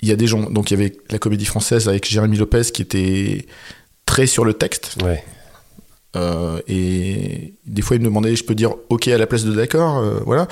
il 0.00 0.08
y 0.08 0.12
a 0.12 0.16
des 0.16 0.26
gens. 0.26 0.48
Donc 0.50 0.70
il 0.70 0.78
y 0.78 0.80
avait 0.80 0.96
la 1.10 1.18
comédie 1.18 1.46
française 1.46 1.88
avec 1.88 2.08
Jérémy 2.08 2.36
Lopez 2.36 2.62
qui 2.72 2.82
était 2.82 3.46
très 4.06 4.26
sur 4.26 4.44
le 4.44 4.54
texte. 4.54 4.96
Ouais. 5.02 5.24
Euh, 6.16 6.60
et 6.66 7.54
des 7.66 7.82
fois, 7.82 7.96
il 7.96 8.00
me 8.00 8.06
demandait, 8.06 8.34
je 8.34 8.44
peux 8.44 8.54
dire 8.54 8.74
OK 8.88 9.08
à 9.08 9.18
la 9.18 9.26
place 9.26 9.44
de 9.44 9.52
d'accord, 9.52 9.98
euh, 9.98 10.20
voilà, 10.26 10.48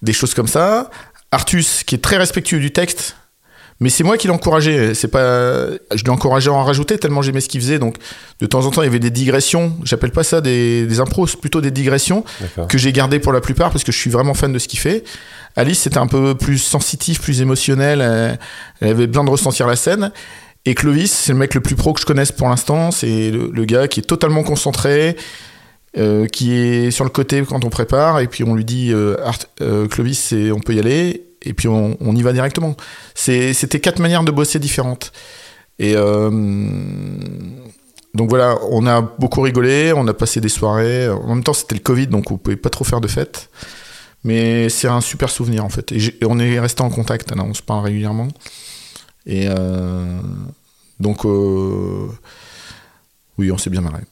des 0.00 0.12
choses 0.12 0.34
comme 0.34 0.46
ça. 0.46 0.90
Artus, 1.30 1.82
qui 1.84 1.94
est 1.94 2.02
très 2.02 2.16
respectueux 2.16 2.60
du 2.60 2.72
texte, 2.72 3.16
mais 3.82 3.90
c'est 3.90 4.04
moi 4.04 4.16
qui 4.16 4.28
l'ai 4.28 4.32
encouragé. 4.32 4.94
C'est 4.94 5.08
pas, 5.08 5.66
je 5.94 6.04
l'ai 6.04 6.10
encouragé 6.10 6.48
à 6.48 6.52
en 6.52 6.64
rajouter 6.64 6.96
tellement 6.98 7.20
j'aimais 7.20 7.40
ce 7.40 7.48
qu'il 7.48 7.60
faisait. 7.60 7.78
Donc, 7.78 7.96
de 8.40 8.46
temps 8.46 8.64
en 8.64 8.70
temps, 8.70 8.82
il 8.82 8.86
y 8.86 8.88
avait 8.88 8.98
des 8.98 9.10
digressions. 9.10 9.74
J'appelle 9.84 10.12
pas 10.12 10.24
ça 10.24 10.40
des, 10.40 10.86
des 10.86 11.00
impros, 11.00 11.26
plutôt 11.40 11.60
des 11.60 11.70
digressions 11.70 12.24
que 12.68 12.78
j'ai 12.78 12.92
gardées 12.92 13.18
pour 13.18 13.32
la 13.32 13.40
plupart 13.40 13.70
parce 13.70 13.84
que 13.84 13.92
je 13.92 13.98
suis 13.98 14.10
vraiment 14.10 14.34
fan 14.34 14.52
de 14.52 14.58
ce 14.58 14.68
qu'il 14.68 14.78
fait. 14.78 15.04
Alice, 15.56 15.80
c'était 15.80 15.98
un 15.98 16.06
peu 16.06 16.34
plus 16.34 16.58
sensitif, 16.58 17.20
plus 17.20 17.40
émotionnel. 17.42 18.38
Elle, 18.80 18.88
avait 18.88 19.06
besoin 19.06 19.24
de 19.24 19.30
ressentir 19.30 19.66
la 19.66 19.76
scène. 19.76 20.12
Et 20.64 20.74
Clovis, 20.74 21.10
c'est 21.10 21.32
le 21.32 21.38
mec 21.38 21.54
le 21.54 21.60
plus 21.60 21.74
pro 21.74 21.92
que 21.92 22.00
je 22.00 22.06
connaisse 22.06 22.32
pour 22.32 22.48
l'instant. 22.48 22.90
C'est 22.90 23.30
le, 23.30 23.64
gars 23.64 23.88
qui 23.88 24.00
est 24.00 24.04
totalement 24.04 24.44
concentré, 24.44 25.16
euh, 25.98 26.26
qui 26.26 26.52
est 26.52 26.90
sur 26.90 27.04
le 27.04 27.10
côté 27.10 27.42
quand 27.42 27.64
on 27.64 27.70
prépare. 27.70 28.20
Et 28.20 28.28
puis 28.28 28.44
on 28.44 28.54
lui 28.54 28.64
dit 28.64 28.92
euh, 28.92 29.16
euh, 29.60 29.88
Clovis, 29.88 30.32
on 30.32 30.60
peut 30.60 30.74
y 30.74 30.78
aller. 30.78 31.31
Et 31.42 31.54
puis 31.54 31.68
on, 31.68 31.96
y 32.14 32.22
va 32.22 32.32
directement. 32.32 32.76
C'était 33.14 33.80
quatre 33.80 33.98
manières 33.98 34.24
de 34.24 34.30
bosser 34.30 34.58
différentes. 34.58 35.12
Et 35.78 35.94
donc 38.14 38.28
voilà, 38.28 38.58
on 38.70 38.86
a 38.86 39.00
beaucoup 39.00 39.40
rigolé, 39.40 39.92
on 39.96 40.06
a 40.06 40.14
passé 40.14 40.40
des 40.40 40.48
soirées. 40.48 41.08
En 41.08 41.28
même 41.28 41.42
temps, 41.42 41.54
c'était 41.54 41.74
le 41.74 41.80
Covid, 41.80 42.08
donc 42.08 42.30
on 42.30 42.36
pouvait 42.36 42.56
pas 42.56 42.70
trop 42.70 42.84
faire 42.84 43.00
de 43.00 43.08
fêtes. 43.08 43.48
Mais 44.24 44.68
c'est 44.68 44.88
un 44.88 45.00
super 45.00 45.30
souvenir 45.30 45.64
en 45.64 45.68
fait. 45.68 45.92
Et, 45.92 46.18
on 46.24 46.38
est 46.38 46.60
resté 46.60 46.82
en 46.82 46.90
contact, 46.90 47.32
on 47.36 47.54
se 47.54 47.62
parle 47.62 47.84
régulièrement. 47.84 48.28
Et 49.26 49.46
euh, 49.48 50.20
donc, 51.00 51.24
euh, 51.24 52.08
oui, 53.38 53.50
on 53.50 53.58
s'est 53.58 53.70
bien 53.70 53.80
marré. 53.80 54.02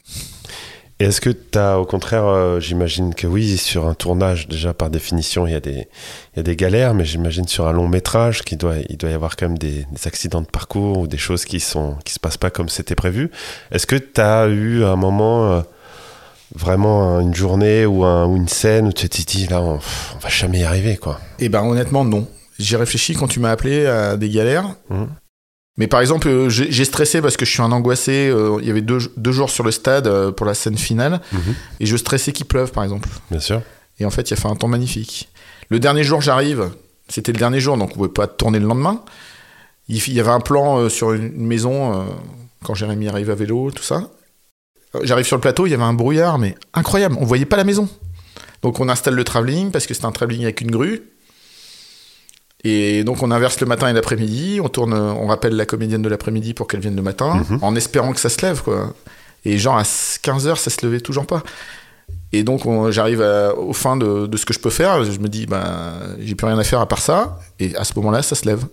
Est-ce 1.01 1.23
que 1.23 1.31
tu 1.31 1.59
as, 1.59 1.79
au 1.79 1.87
contraire, 1.87 2.27
euh, 2.27 2.61
j'imagine 2.61 3.15
que 3.15 3.27
oui, 3.27 3.57
sur 3.57 3.87
un 3.87 3.95
tournage, 3.95 4.49
déjà 4.49 4.75
par 4.75 4.91
définition, 4.91 5.47
il 5.47 5.53
y 5.53 5.57
a 5.57 5.61
des, 5.61 5.89
il 6.35 6.37
y 6.37 6.41
a 6.41 6.43
des 6.43 6.57
galères, 6.57 6.93
mais 6.93 7.07
j'imagine 7.07 7.49
sur 7.49 7.67
un 7.67 7.73
long 7.73 7.89
métrage, 7.89 8.43
qu'il 8.43 8.59
doit, 8.59 8.75
il 8.91 8.99
doit 8.99 9.09
y 9.09 9.15
avoir 9.15 9.37
quand 9.37 9.49
même 9.49 9.57
des, 9.57 9.87
accidents 10.05 10.43
de 10.43 10.47
parcours 10.47 10.99
ou 10.99 11.07
des 11.07 11.17
choses 11.17 11.47
qui 11.47 11.59
sont, 11.59 11.97
qui 12.05 12.13
se 12.13 12.21
passent 12.21 12.37
pas 12.37 12.51
comme 12.51 12.69
c'était 12.69 12.95
prévu. 12.95 13.31
Est-ce 13.71 13.87
que 13.87 13.97
tu 13.97 14.21
as 14.21 14.47
eu 14.49 14.85
un 14.85 14.97
moment, 14.97 15.51
euh, 15.51 15.63
vraiment 16.55 17.19
une 17.21 17.35
journée 17.35 17.87
ou, 17.87 18.05
un, 18.05 18.27
ou, 18.27 18.37
une 18.37 18.49
scène 18.49 18.87
où 18.87 18.93
tu 18.93 19.09
t'es 19.09 19.23
dit, 19.23 19.47
là, 19.47 19.63
on, 19.63 19.77
va 20.21 20.29
jamais 20.29 20.59
y 20.59 20.65
arriver, 20.65 20.99
quoi? 20.99 21.19
Eh 21.39 21.49
ben, 21.49 21.63
honnêtement, 21.63 22.05
non. 22.05 22.29
J'ai 22.59 22.77
réfléchi 22.77 23.15
quand 23.15 23.27
tu 23.27 23.41
m'as 23.41 23.53
appelé 23.53 23.87
à 23.87 24.19
des 24.19 24.29
galères. 24.29 24.75
Mmh. 24.91 25.05
Mais 25.81 25.87
par 25.87 26.03
exemple, 26.03 26.29
euh, 26.29 26.51
j'ai 26.51 26.85
stressé 26.85 27.23
parce 27.23 27.39
que 27.39 27.47
je 27.47 27.51
suis 27.51 27.63
un 27.63 27.73
angoissé. 27.73 28.29
Euh, 28.29 28.59
il 28.61 28.69
y 28.69 28.71
avait 28.71 28.83
deux, 28.83 29.33
jours 29.33 29.49
sur 29.49 29.65
le 29.65 29.71
stade 29.71 30.07
euh, 30.07 30.31
pour 30.31 30.45
la 30.45 30.53
scène 30.53 30.77
finale. 30.77 31.23
Mhm. 31.33 31.55
Et 31.81 31.87
je 31.87 31.97
stressais 31.97 32.33
qu'il 32.33 32.45
pleuve, 32.45 32.71
par 32.71 32.85
exemple. 32.85 33.09
Bien 33.31 33.41
sûr. 33.41 33.63
Et 33.99 34.05
en 34.05 34.11
fait, 34.11 34.31
il 34.31 34.35
a 34.35 34.37
fait 34.37 34.47
un 34.47 34.57
temps 34.57 34.69
magnifique. 34.69 35.31
Le 35.71 35.81
dernier 35.81 36.05
jour, 36.05 36.21
j'arrive. 36.21 36.69
C'était 37.09 37.33
le 37.33 37.39
dernier 37.39 37.61
jour, 37.61 37.79
donc 37.79 37.89
on 37.89 37.93
ne 37.93 37.97
pouvait 37.97 38.09
pas 38.11 38.27
tourner 38.27 38.59
le 38.59 38.67
lendemain. 38.67 39.03
Il 39.89 40.13
y 40.13 40.21
avait 40.21 40.31
un 40.31 40.41
plan 40.41 40.91
sur 40.91 41.15
une 41.15 41.47
maison 41.47 42.07
quand 42.63 42.75
Jérémy 42.75 43.09
arrive 43.09 43.31
à 43.31 43.35
vélo, 43.35 43.71
tout 43.71 43.83
ça. 43.83 44.11
J'arrive 45.03 45.27
sur 45.27 45.37
le 45.37 45.41
plateau, 45.41 45.67
il 45.67 45.71
y 45.71 45.75
avait 45.75 45.83
un 45.83 45.95
brouillard, 45.95 46.39
mais 46.39 46.57
incroyable. 46.75 47.17
On 47.19 47.25
voyait 47.25 47.47
pas 47.47 47.57
la 47.57 47.65
maison. 47.65 47.89
Donc 48.63 48.79
on 48.81 48.89
installe 48.89 49.15
le 49.15 49.25
travelling 49.25 49.71
parce 49.71 49.87
que 49.87 49.95
c'est 49.95 50.05
un 50.05 50.13
travelling 50.13 50.43
avec 50.43 50.61
une 50.61 50.71
grue. 50.71 51.03
Et 52.65 53.05
donc 53.05 53.23
on 53.23 53.31
inverse 53.31 53.59
le 53.61 53.67
matin 53.67 53.89
et 53.89 53.93
l'après-midi, 53.93 54.61
on 54.63 54.69
tourne, 54.69 54.93
on 54.93 55.27
rappelle 55.27 55.57
la 55.57 55.67
comédienne 55.67 56.03
de 56.03 56.09
l'après-midi 56.09 56.53
pour 56.53 56.69
qu'elle 56.69 56.81
vienne 56.81 56.97
le 56.97 57.03
matin, 57.03 57.45
mhm. 57.49 57.59
en 57.63 57.75
espérant 57.75 58.13
que 58.13 58.21
ça 58.21 58.29
se 58.29 58.41
lève, 58.43 58.63
quoi. 58.63 58.93
Et 59.45 59.57
genre 59.57 59.79
à 59.79 59.83
15h, 59.83 60.57
ça 60.57 60.71
se 60.71 60.85
levait 60.85 61.01
toujours 61.01 61.27
pas. 61.27 61.43
Et 62.33 62.43
donc 62.43 62.63
j'arrive 62.91 63.25
au 63.57 63.73
fin 63.73 63.97
de, 63.97 64.27
de, 64.27 64.37
ce 64.37 64.45
que 64.45 64.53
je 64.53 64.59
peux 64.59 64.71
faire, 64.71 65.05
je 65.05 65.19
me 65.19 65.29
dis, 65.29 65.47
bah, 65.47 65.95
j'ai 66.21 66.35
plus 66.35 66.47
rien 66.47 66.59
à 66.59 66.65
faire 66.65 66.81
à 66.81 66.87
part 66.87 67.01
ça, 67.01 67.39
et 67.59 67.75
à 67.77 67.85
ce 67.85 67.95
moment-là, 67.97 68.23
ça 68.23 68.37
se 68.37 68.45
lève. 68.45 68.65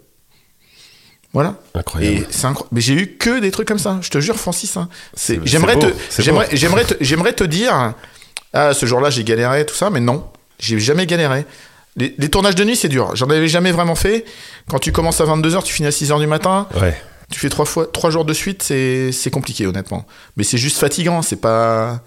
Voilà. 1.33 1.55
Incroyable. 1.73 2.25
Et 2.29 2.47
Mais 2.71 2.81
j'ai 2.81 2.93
eu 2.93 3.07
que 3.17 3.39
des 3.39 3.51
trucs 3.51 3.67
comme 3.67 3.79
ça, 3.79 3.99
je 4.01 4.09
te 4.09 4.19
jure, 4.19 4.37
Francis. 4.37 4.75
Hein. 4.77 4.89
J'aimerais 5.43 5.77
te, 5.77 5.87
j'aimerais 6.19 6.85
te, 6.85 6.95
j'aimerais 7.01 7.33
te 7.33 7.43
dire, 7.43 7.93
ah, 8.53 8.73
ce 8.73 8.85
jour-là, 8.85 9.09
j'ai 9.09 9.23
galéré, 9.23 9.65
tout 9.65 9.75
ça, 9.75 9.89
mais 9.89 9.99
non, 9.99 10.25
j'ai 10.59 10.79
jamais 10.79 11.05
galéré. 11.05 11.45
Les, 11.97 12.29
tournages 12.29 12.55
de 12.55 12.63
nuit, 12.63 12.75
c'est 12.75 12.89
dur. 12.89 13.15
J'en 13.15 13.27
avais 13.29 13.47
jamais 13.47 13.71
vraiment 13.71 13.95
fait. 13.95 14.23
Quand 14.69 14.77
tu 14.77 14.91
commences 14.91 15.19
à 15.19 15.25
22h, 15.25 15.63
tu 15.63 15.73
finis 15.73 15.87
à 15.87 15.91
6h 15.91 16.19
du 16.19 16.27
matin. 16.27 16.67
Ouais. 16.79 16.95
Tu 17.31 17.39
fais 17.39 17.49
trois, 17.49 17.65
fois, 17.65 17.87
trois 17.87 18.11
jours 18.11 18.23
de 18.23 18.33
suite, 18.33 18.61
c'est 18.63 19.31
compliqué, 19.31 19.65
honnêtement. 19.65 20.05
Mais 20.37 20.43
c'est 20.43 20.59
juste 20.59 20.77
fatigant. 20.77 21.23
C'est 21.23 21.41
pas. 21.41 22.01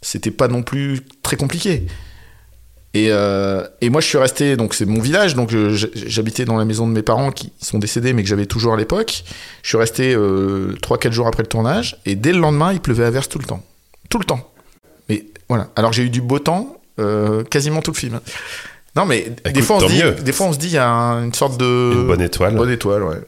C'était 0.00 0.30
pas 0.30 0.48
non 0.48 0.62
plus 0.62 1.00
très 1.22 1.36
compliqué. 1.36 1.86
Et, 2.94 3.08
euh, 3.10 3.66
et, 3.80 3.88
moi, 3.88 4.00
je 4.00 4.06
suis 4.06 4.18
resté, 4.18 4.56
donc 4.56 4.74
c'est 4.74 4.84
mon 4.84 5.00
village, 5.00 5.34
donc 5.34 5.50
j'habitais 5.94 6.44
dans 6.44 6.56
la 6.56 6.64
maison 6.64 6.86
de 6.86 6.92
mes 6.92 7.02
parents 7.02 7.32
qui 7.32 7.52
sont 7.60 7.78
décédés, 7.78 8.12
mais 8.12 8.22
que 8.22 8.28
j'avais 8.28 8.46
toujours 8.46 8.74
à 8.74 8.76
l'époque. 8.76 9.24
Je 9.62 9.68
suis 9.68 9.78
resté 9.78 10.14
euh, 10.14 10.76
3-4 10.82 11.10
jours 11.10 11.26
après 11.26 11.42
le 11.42 11.48
tournage, 11.48 11.98
et 12.04 12.16
dès 12.16 12.32
le 12.32 12.38
lendemain, 12.38 12.72
il 12.72 12.80
pleuvait 12.80 13.04
à 13.04 13.10
verse 13.10 13.28
tout 13.28 13.38
le 13.38 13.46
temps. 13.46 13.62
Tout 14.10 14.18
le 14.18 14.24
temps. 14.24 14.52
Mais 15.08 15.24
voilà. 15.48 15.70
Alors 15.74 15.92
j'ai 15.92 16.02
eu 16.02 16.10
du 16.10 16.20
beau 16.20 16.38
temps, 16.38 16.81
euh, 16.98 17.44
quasiment 17.44 17.80
tout 17.80 17.92
le 17.92 17.96
film. 17.96 18.20
Non, 18.94 19.06
mais 19.06 19.32
des, 19.46 19.62
fois 19.62 19.76
on 19.76 19.80
se 19.80 19.86
dit, 19.86 20.02
des 20.22 20.32
fois 20.32 20.46
on 20.46 20.52
se 20.52 20.58
dit, 20.58 20.66
il 20.66 20.74
y 20.74 20.78
a 20.78 20.86
une 20.86 21.32
sorte 21.32 21.58
de. 21.58 21.92
Une 21.94 22.06
bonne 22.06 22.20
étoile. 22.20 22.54
bonne 22.54 22.70
étoile, 22.70 23.02
ouais. 23.04 23.20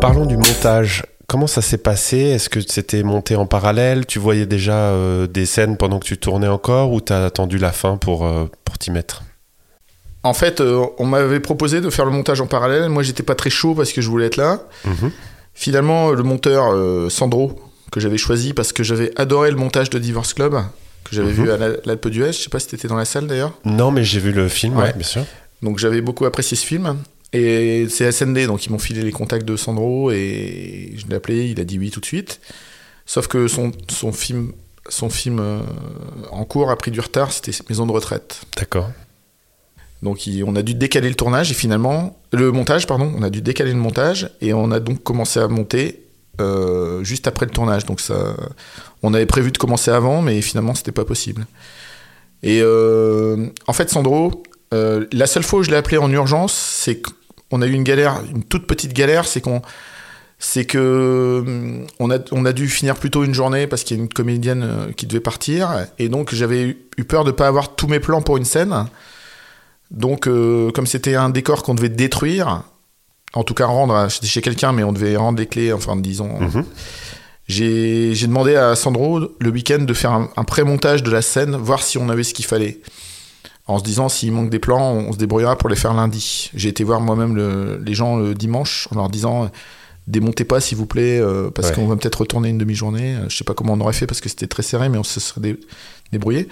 Parlons 0.00 0.26
du 0.26 0.36
montage. 0.36 1.04
Comment 1.28 1.46
ça 1.46 1.62
s'est 1.62 1.78
passé? 1.78 2.18
Est-ce 2.18 2.48
que 2.48 2.60
c'était 2.60 3.02
monté 3.02 3.36
en 3.36 3.46
parallèle? 3.46 4.06
Tu 4.06 4.18
voyais 4.18 4.46
déjà 4.46 4.74
euh, 4.74 5.26
des 5.26 5.46
scènes 5.46 5.76
pendant 5.76 5.98
que 5.98 6.04
tu 6.04 6.18
tournais 6.18 6.48
encore 6.48 6.92
ou 6.92 7.00
t'as 7.00 7.24
attendu 7.24 7.58
la 7.58 7.72
fin 7.72 7.96
pour, 7.96 8.26
euh, 8.26 8.46
pour 8.64 8.78
t'y 8.78 8.90
mettre? 8.90 9.22
En 10.22 10.34
fait, 10.34 10.60
on 10.60 11.06
m'avait 11.06 11.38
proposé 11.38 11.80
de 11.80 11.90
faire 11.90 12.04
le 12.04 12.10
montage 12.10 12.40
en 12.40 12.48
parallèle. 12.48 12.88
Moi, 12.88 13.04
j'étais 13.04 13.22
pas 13.22 13.36
très 13.36 13.50
chaud 13.50 13.74
parce 13.74 13.92
que 13.92 14.00
je 14.00 14.08
voulais 14.08 14.26
être 14.26 14.36
là. 14.36 14.60
Mhm. 14.84 15.12
Finalement, 15.54 16.10
le 16.10 16.22
monteur 16.24 16.74
Sandro, 17.10 17.65
que 17.90 18.00
j'avais 18.00 18.18
choisi 18.18 18.52
parce 18.52 18.72
que 18.72 18.82
j'avais 18.82 19.12
adoré 19.18 19.50
le 19.50 19.56
montage 19.56 19.90
de 19.90 19.98
Divorce 19.98 20.34
Club 20.34 20.56
que 21.04 21.14
j'avais 21.14 21.32
mhm. 21.32 21.44
vu 21.44 21.50
à 21.50 21.56
l'Alpe 21.56 22.08
d'Huez. 22.08 22.32
Je 22.32 22.38
sais 22.42 22.48
pas 22.48 22.58
si 22.58 22.66
t'étais 22.66 22.88
dans 22.88 22.96
la 22.96 23.04
salle 23.04 23.26
d'ailleurs. 23.26 23.52
Non, 23.64 23.90
mais 23.90 24.04
j'ai 24.04 24.20
vu 24.20 24.32
le 24.32 24.48
film, 24.48 24.76
ouais. 24.76 24.92
bien 24.92 25.06
sûr. 25.06 25.24
Donc 25.62 25.78
j'avais 25.78 26.00
beaucoup 26.00 26.24
apprécié 26.24 26.56
ce 26.56 26.66
film. 26.66 26.96
Et 27.32 27.86
c'est 27.90 28.10
SND, 28.10 28.46
donc 28.46 28.66
ils 28.66 28.72
m'ont 28.72 28.78
filé 28.78 29.02
les 29.02 29.12
contacts 29.12 29.44
de 29.44 29.56
Sandro 29.56 30.10
et 30.10 30.94
je 30.96 31.06
l'ai 31.06 31.16
appelé, 31.16 31.50
il 31.50 31.60
a 31.60 31.64
dit 31.64 31.78
oui 31.78 31.90
tout 31.90 32.00
de 32.00 32.06
suite. 32.06 32.40
Sauf 33.04 33.26
que 33.26 33.46
son, 33.48 33.72
son 33.88 34.12
film, 34.12 34.52
son 34.88 35.10
film 35.10 35.38
euh, 35.40 35.60
en 36.30 36.44
cours 36.44 36.70
a 36.70 36.76
pris 36.76 36.90
du 36.90 37.00
retard, 37.00 37.32
c'était 37.32 37.52
Maison 37.68 37.84
de 37.86 37.92
retraite. 37.92 38.42
D'accord. 38.56 38.90
Donc 40.02 40.20
on 40.46 40.56
a 40.56 40.62
dû 40.62 40.74
décaler 40.74 41.08
le 41.08 41.14
tournage 41.14 41.50
et 41.50 41.54
finalement, 41.54 42.18
le 42.32 42.52
montage, 42.52 42.86
pardon, 42.86 43.12
on 43.16 43.22
a 43.22 43.30
dû 43.30 43.42
décaler 43.42 43.72
le 43.72 43.78
montage 43.78 44.30
et 44.40 44.54
on 44.54 44.70
a 44.70 44.78
donc 44.78 45.02
commencé 45.02 45.40
à 45.40 45.48
monter 45.48 46.05
euh, 46.40 47.02
juste 47.02 47.26
après 47.26 47.46
le 47.46 47.52
tournage. 47.52 47.86
Donc 47.86 48.00
ça, 48.00 48.36
on 49.02 49.14
avait 49.14 49.26
prévu 49.26 49.52
de 49.52 49.58
commencer 49.58 49.90
avant, 49.90 50.22
mais 50.22 50.40
finalement 50.42 50.74
c'était 50.74 50.92
pas 50.92 51.04
possible. 51.04 51.46
Et 52.42 52.60
euh, 52.62 53.48
en 53.66 53.72
fait, 53.72 53.90
Sandro, 53.90 54.42
euh, 54.74 55.06
la 55.12 55.26
seule 55.26 55.42
fois 55.42 55.60
où 55.60 55.62
je 55.62 55.70
l'ai 55.70 55.76
appelé 55.76 55.96
en 55.96 56.10
urgence, 56.10 56.52
c'est 56.52 57.00
qu'on 57.00 57.62
a 57.62 57.66
eu 57.66 57.72
une 57.72 57.84
galère, 57.84 58.20
une 58.34 58.44
toute 58.44 58.66
petite 58.66 58.92
galère, 58.92 59.26
c'est 59.26 59.40
qu'on 59.40 59.62
c'est 60.38 60.66
que 60.66 61.42
on 61.98 62.10
a, 62.10 62.18
on 62.30 62.44
a 62.44 62.52
dû 62.52 62.68
finir 62.68 62.96
plutôt 62.96 63.24
une 63.24 63.32
journée 63.32 63.66
parce 63.66 63.84
qu'il 63.84 63.96
y 63.96 64.00
a 64.00 64.02
une 64.02 64.10
comédienne 64.10 64.92
qui 64.94 65.06
devait 65.06 65.20
partir 65.20 65.86
et 65.98 66.10
donc 66.10 66.34
j'avais 66.34 66.76
eu 66.98 67.04
peur 67.04 67.24
de 67.24 67.30
pas 67.30 67.46
avoir 67.48 67.74
tous 67.74 67.86
mes 67.86 68.00
plans 68.00 68.20
pour 68.20 68.36
une 68.36 68.44
scène. 68.44 68.86
Donc 69.90 70.24
comme 70.24 70.86
c'était 70.86 71.14
un 71.14 71.30
décor 71.30 71.62
qu'on 71.62 71.74
devait 71.74 71.88
détruire, 71.88 72.64
en 73.36 73.44
tout 73.44 73.54
cas 73.54 73.66
rendre, 73.66 74.08
c'était 74.10 74.26
chez 74.26 74.40
quelqu'un, 74.40 74.72
mais 74.72 74.82
on 74.82 74.92
devait 74.92 75.14
rendre 75.16 75.38
les 75.38 75.46
clés, 75.46 75.72
enfin 75.72 75.94
disons. 75.96 76.40
Mhm. 76.40 76.64
J'ai 77.48 78.26
demandé 78.26 78.56
à 78.56 78.74
Sandro 78.74 79.20
le 79.38 79.50
week-end 79.50 79.80
de 79.80 79.94
faire 79.94 80.12
un, 80.12 80.44
pré-montage 80.44 81.02
de 81.02 81.10
la 81.10 81.22
scène, 81.22 81.54
voir 81.54 81.82
si 81.82 81.98
on 81.98 82.08
avait 82.08 82.24
ce 82.24 82.34
qu'il 82.34 82.46
fallait. 82.46 82.80
En 83.66 83.78
se 83.78 83.84
disant, 83.84 84.08
s'il 84.08 84.32
manque 84.32 84.48
des 84.48 84.58
plans, 84.58 84.92
on, 84.92 85.12
se 85.12 85.18
débrouillera 85.18 85.56
pour 85.56 85.68
les 85.68 85.76
faire 85.76 85.92
lundi. 85.92 86.50
J'ai 86.54 86.70
été 86.70 86.82
voir 86.82 87.00
moi-même 87.00 87.36
les 87.84 87.94
gens 87.94 88.16
le 88.16 88.34
dimanche 88.34 88.88
en 88.90 88.96
leur 88.96 89.10
disant, 89.10 89.50
démontez 90.06 90.44
pas 90.44 90.60
s'il 90.60 90.78
vous 90.78 90.86
plaît, 90.86 91.20
euh, 91.20 91.50
parce 91.50 91.72
qu'on 91.72 91.86
va 91.86 91.96
peut-être 91.96 92.20
retourner 92.22 92.48
une 92.48 92.58
demi-journée. 92.58 93.16
Je 93.28 93.36
sais 93.36 93.44
pas 93.44 93.54
comment 93.54 93.74
on 93.74 93.80
aurait 93.80 93.92
fait 93.92 94.06
parce 94.06 94.20
que 94.20 94.28
c'était 94.28 94.46
très 94.46 94.62
serré, 94.62 94.88
mais 94.88 94.98
on 94.98 95.04
se 95.04 95.20
serait 95.20 95.56
débrouillé. 96.10 96.48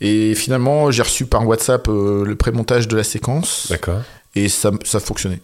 Et 0.00 0.34
finalement, 0.34 0.90
j'ai 0.90 1.02
reçu 1.02 1.26
par 1.26 1.46
WhatsApp 1.46 1.88
euh, 1.88 2.24
le 2.24 2.36
pré-montage 2.36 2.88
de 2.88 2.96
la 2.96 3.04
séquence. 3.04 3.66
D'accord 3.68 4.02
et 4.34 4.48
ça, 4.48 4.70
ça 4.84 5.00
fonctionnait. 5.00 5.40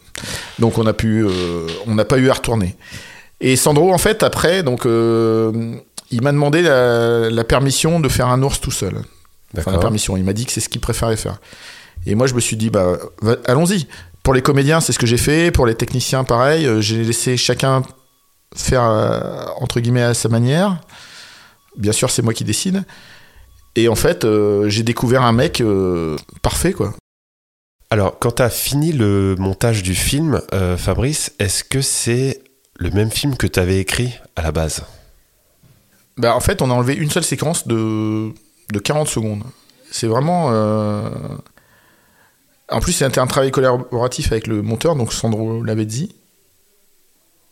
Donc 0.59 0.79
on 0.79 0.87
a 0.87 0.93
pu, 0.93 1.25
euh, 1.25 1.67
on 1.87 1.95
n'a 1.95 2.05
pas 2.05 2.19
eu 2.19 2.31
à 2.31 2.35
retourner. 2.35 2.77
Et 3.41 3.57
Sandro, 3.57 3.93
en 3.93 3.99
fait, 3.99 4.23
après, 4.23 4.63
donc, 4.63 4.87
euh, 4.87 5.77
il 6.11 6.23
m'a 6.23 6.33
demandé 6.33 6.63
la, 6.63 7.45
permission 7.45 8.01
de 8.01 8.09
faire 8.09 8.29
un 8.29 8.43
ours 8.43 8.61
tout 8.61 8.71
seul. 8.71 8.95
Enfin, 9.57 9.73
la 9.73 9.79
permission. 9.79 10.17
Il 10.17 10.25
m'a 10.25 10.33
dit 10.33 10.45
que 10.45 10.53
c'est 10.53 10.61
ce 10.61 10.69
qu'il 10.69 10.81
préférait 10.81 11.17
faire. 11.17 11.39
Et 12.07 12.15
moi, 12.15 12.27
je 12.27 12.35
me 12.35 12.41
suis 12.41 12.57
dit, 12.57 12.71
bah, 12.71 12.97
allons-y. 13.47 13.87
Pour 14.23 14.35
les 14.35 14.43
comédiens, 14.43 14.81
c'est 14.81 14.93
ce 14.93 14.99
que 14.99 15.07
j'ai 15.07 15.17
fait. 15.17 15.53
Pour 15.53 15.67
les 15.67 15.75
techniciens, 15.75 16.25
pareil. 16.25 16.67
Euh, 16.67 16.81
j'ai 16.81 17.05
laissé 17.05 17.37
chacun 17.37 17.83
faire, 18.57 18.83
entre 19.61 19.79
guillemets, 19.79 20.03
à 20.03 20.15
sa 20.15 20.29
manière. 20.29 20.81
Bien 21.77 21.93
sûr, 21.93 22.11
c'est 22.11 22.23
moi 22.23 22.33
qui 22.33 22.45
décide. 22.45 22.83
Et 23.77 23.89
en 23.89 23.95
fait, 23.95 24.27
j'ai 24.67 24.83
découvert 24.83 25.23
un 25.23 25.33
mec 25.33 25.63
parfait, 26.43 26.73
quoi. 26.73 26.95
Alors, 27.91 28.19
quand 28.19 28.33
tu 28.33 28.43
as 28.43 28.51
fini 28.51 28.93
le 28.93 29.35
montage 29.39 29.83
du 29.83 29.95
film, 29.95 30.43
euh, 30.53 30.77
Fabrice, 30.77 31.33
est-ce 31.39 31.65
que 31.65 31.81
c'est 31.81 32.43
le 32.77 32.91
même 32.91 33.11
film 33.11 33.37
que 33.37 33.47
tu 33.47 33.59
avais 33.59 33.79
écrit 33.79 34.15
à 34.37 34.43
la 34.43 34.53
base? 34.53 34.83
Bah, 36.19 36.35
En 36.35 36.41
fait, 36.41 36.61
on 36.61 36.71
a 36.71 36.75
enlevé 36.75 36.95
une 36.95 37.11
seule 37.11 37.25
séquence 37.25 37.67
de, 37.67 38.31
de 38.73 38.79
40 38.79 39.09
secondes. 39.09 39.43
C'est 39.91 40.07
vraiment. 40.07 40.49
Euh, 40.51 41.09
en 42.69 42.81
plus, 42.81 42.93
c'était 42.93 43.21
un 43.21 43.27
travail 43.27 43.51
collaboratif 43.51 44.33
avec 44.33 44.47
le 44.47 44.61
monteur, 44.61 44.95
donc 44.95 45.15
Sandro 45.15 45.63
l'avait 45.63 45.87
dit. 45.87 46.15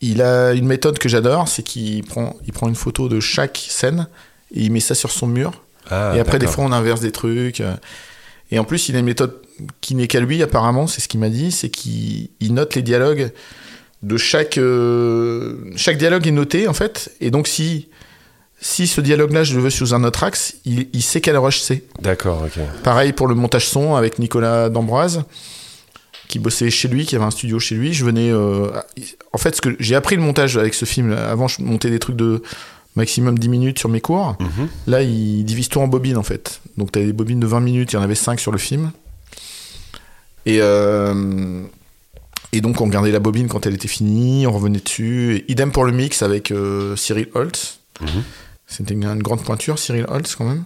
Il 0.01 0.21
a 0.21 0.53
une 0.53 0.67
méthode 0.67 0.99
que 0.99 1.09
j'adore, 1.09 1.47
c'est 1.47 1.63
qu'il 1.63 2.03
prend, 2.03 2.35
il 2.45 2.53
prend 2.53 2.67
une 2.67 2.75
photo 2.75 3.09
de 3.09 3.19
chaque 3.19 3.57
scène 3.57 4.07
et 4.53 4.61
il 4.61 4.71
met 4.71 4.79
ça 4.79 4.93
sur 4.93 5.09
son 5.09 5.25
mur. 5.25 5.63
Ah, 5.89 6.13
et 6.15 6.19
après, 6.19 6.37
des 6.37 6.45
fois, 6.45 6.63
on 6.65 6.71
inverse 6.71 6.99
des 7.01 7.11
trucs. 7.11 7.63
Et 8.51 8.59
en 8.59 8.63
plus, 8.63 8.89
il 8.89 8.95
a 8.95 8.99
une 8.99 9.05
méthode 9.05 9.41
qui 9.81 9.95
n'est 9.95 10.07
qu'à 10.07 10.19
lui, 10.19 10.41
apparemment, 10.43 10.87
c'est 10.87 11.01
ce 11.01 11.07
qu'il 11.07 11.19
m'a 11.19 11.29
dit, 11.29 11.51
c'est 11.51 11.69
qu'il 11.69 12.29
note 12.51 12.75
les 12.75 12.81
dialogues 12.81 13.31
de 14.03 14.17
chaque. 14.17 14.57
Euh, 14.57 15.55
chaque 15.75 15.97
dialogue 15.97 16.27
est 16.27 16.31
noté, 16.31 16.67
en 16.67 16.73
fait. 16.73 17.11
Et 17.21 17.31
donc, 17.31 17.47
si 17.47 17.87
si 18.59 18.87
ce 18.87 19.01
dialogue-là, 19.01 19.43
je 19.43 19.55
le 19.55 19.61
veux 19.61 19.69
sous 19.69 19.93
un 19.93 20.03
autre 20.03 20.23
axe, 20.23 20.55
il, 20.65 20.87
il 20.93 21.03
sait 21.03 21.21
quel 21.21 21.37
rush 21.37 21.59
c'est. 21.59 21.83
D'accord, 22.01 22.43
ok. 22.43 22.59
Pareil 22.83 23.13
pour 23.13 23.27
le 23.27 23.35
montage 23.35 23.67
son 23.67 23.93
avec 23.95 24.17
Nicolas 24.17 24.69
d'Ambroise, 24.69 25.23
qui 26.27 26.39
bossait 26.39 26.69
chez 26.71 26.87
lui, 26.87 27.05
qui 27.05 27.15
avait 27.15 27.25
un 27.25 27.31
studio 27.31 27.59
chez 27.59 27.75
lui. 27.75 27.93
Je 27.93 28.03
venais. 28.03 28.31
euh, 28.31 28.69
en 29.31 29.37
fait, 29.37 29.55
ce 29.55 29.61
que 29.61 29.75
j'ai 29.79 29.93
appris 29.95 30.15
le 30.15 30.21
montage 30.23 30.57
avec 30.57 30.73
ce 30.73 30.85
film. 30.85 31.11
Avant, 31.11 31.47
je 31.47 31.61
montais 31.61 31.89
des 31.91 31.99
trucs 31.99 32.15
de 32.15 32.41
maximum 32.95 33.37
10 33.37 33.47
minutes 33.49 33.79
sur 33.79 33.89
mes 33.89 34.01
cours. 34.01 34.35
Mhm. 34.39 34.67
Là, 34.87 35.03
il 35.03 35.43
divise 35.45 35.69
tout 35.69 35.79
en 35.79 35.87
bobines 35.87 36.17
en 36.17 36.23
fait. 36.23 36.59
Donc, 36.77 36.91
tu 36.91 36.97
as 36.99 37.03
des 37.05 37.13
bobines 37.13 37.39
de 37.39 37.45
20 37.47 37.59
minutes, 37.59 37.93
il 37.93 37.95
y 37.95 37.99
en 37.99 38.01
avait 38.01 38.15
5 38.15 38.39
sur 38.39 38.51
le 38.51 38.57
film. 38.57 38.91
Et, 40.47 40.59
euh, 40.61 41.61
et 42.53 42.61
donc, 42.61 42.81
on 42.81 42.85
regardait 42.85 43.11
la 43.11 43.19
bobine 43.19 43.47
quand 43.47 43.65
elle 43.67 43.75
était 43.75 43.87
finie, 43.87 44.47
on 44.47 44.51
revenait 44.53 44.79
dessus. 44.79 45.35
Et 45.35 45.51
idem 45.51 45.71
pour 45.71 45.83
le 45.85 45.91
mix 45.91 46.21
avec 46.23 46.51
euh, 46.51 46.95
Cyril 46.95 47.27
Holtz. 47.35 47.79
Mhm. 48.01 48.23
C'était 48.65 48.93
une, 48.93 49.05
une 49.05 49.21
grande 49.21 49.43
pointure, 49.43 49.77
Cyril 49.77 50.05
Holtz 50.07 50.35
quand 50.35 50.45
même. 50.45 50.63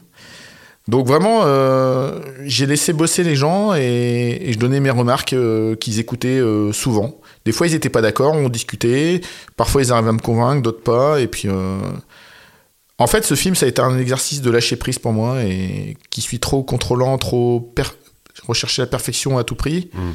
Donc 0.87 1.07
vraiment, 1.07 1.41
euh, 1.45 2.19
j'ai 2.45 2.65
laissé 2.65 2.93
bosser 2.93 3.23
les 3.23 3.35
gens 3.35 3.75
et, 3.75 4.39
et 4.41 4.53
je 4.53 4.57
donnais 4.59 4.79
mes 4.79 4.89
remarques 4.89 5.35
qu'ils 5.79 5.99
écoutaient 5.99 6.41
souvent. 6.73 7.19
Des 7.45 7.51
fois, 7.51 7.67
ils 7.67 7.73
n'étaient 7.73 7.89
pas 7.89 8.01
d'accord, 8.01 8.33
on 8.33 8.49
discutait. 8.49 9.21
Parfois, 9.57 9.81
ils 9.83 9.91
arrivaient 9.91 10.09
à 10.09 10.13
me 10.13 10.19
convaincre, 10.19 10.61
d'autres 10.63 10.81
pas. 10.83 11.19
Et 11.21 11.27
puis, 11.27 11.47
en 12.97 13.07
fait, 13.07 13.23
ce 13.23 13.35
film, 13.35 13.53
ça 13.55 13.67
a 13.67 13.69
été 13.69 13.81
un 13.81 13.97
exercice 13.99 14.41
de 14.41 14.49
lâcher 14.51 14.75
prise 14.75 14.97
pour 14.99 15.13
moi 15.13 15.43
et 15.43 15.97
qui 16.09 16.21
suis 16.21 16.39
trop 16.39 16.63
contrôlant, 16.63 17.17
trop 17.19 17.59
per- 17.59 17.83
rechercher 18.47 18.81
la 18.81 18.87
perfection 18.87 19.37
à 19.37 19.43
tout 19.43 19.55
prix. 19.55 19.89
Mm. 19.93 20.11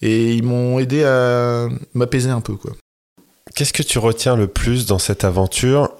Et 0.00 0.34
ils 0.34 0.44
m'ont 0.44 0.78
aidé 0.78 1.04
à 1.04 1.68
m'apaiser 1.94 2.30
un 2.30 2.40
peu, 2.40 2.54
quoi. 2.54 2.72
Qu'est-ce 3.54 3.72
que 3.72 3.82
tu 3.82 3.98
retiens 3.98 4.36
le 4.36 4.46
plus 4.46 4.86
dans 4.86 4.98
cette 4.98 5.24
aventure? 5.24 5.90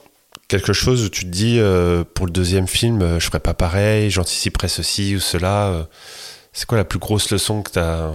Quelque 0.46 0.72
chose 0.72 1.04
où 1.04 1.08
tu 1.08 1.24
te 1.24 1.30
dis, 1.30 1.58
euh, 1.58 2.04
pour 2.14 2.26
le 2.26 2.32
deuxième 2.32 2.68
film, 2.68 3.02
euh, 3.02 3.18
je 3.18 3.26
ferais 3.26 3.40
pas 3.40 3.54
pareil, 3.54 4.10
j'anticiperais 4.10 4.68
ceci 4.68 5.16
ou 5.16 5.20
cela. 5.20 5.68
euh, 5.68 5.84
c'est 6.52 6.66
quoi 6.66 6.78
la 6.78 6.84
plus 6.84 6.98
grosse 6.98 7.30
leçon 7.30 7.62
que 7.62 7.70
tu 7.72 7.78
as, 7.78 8.12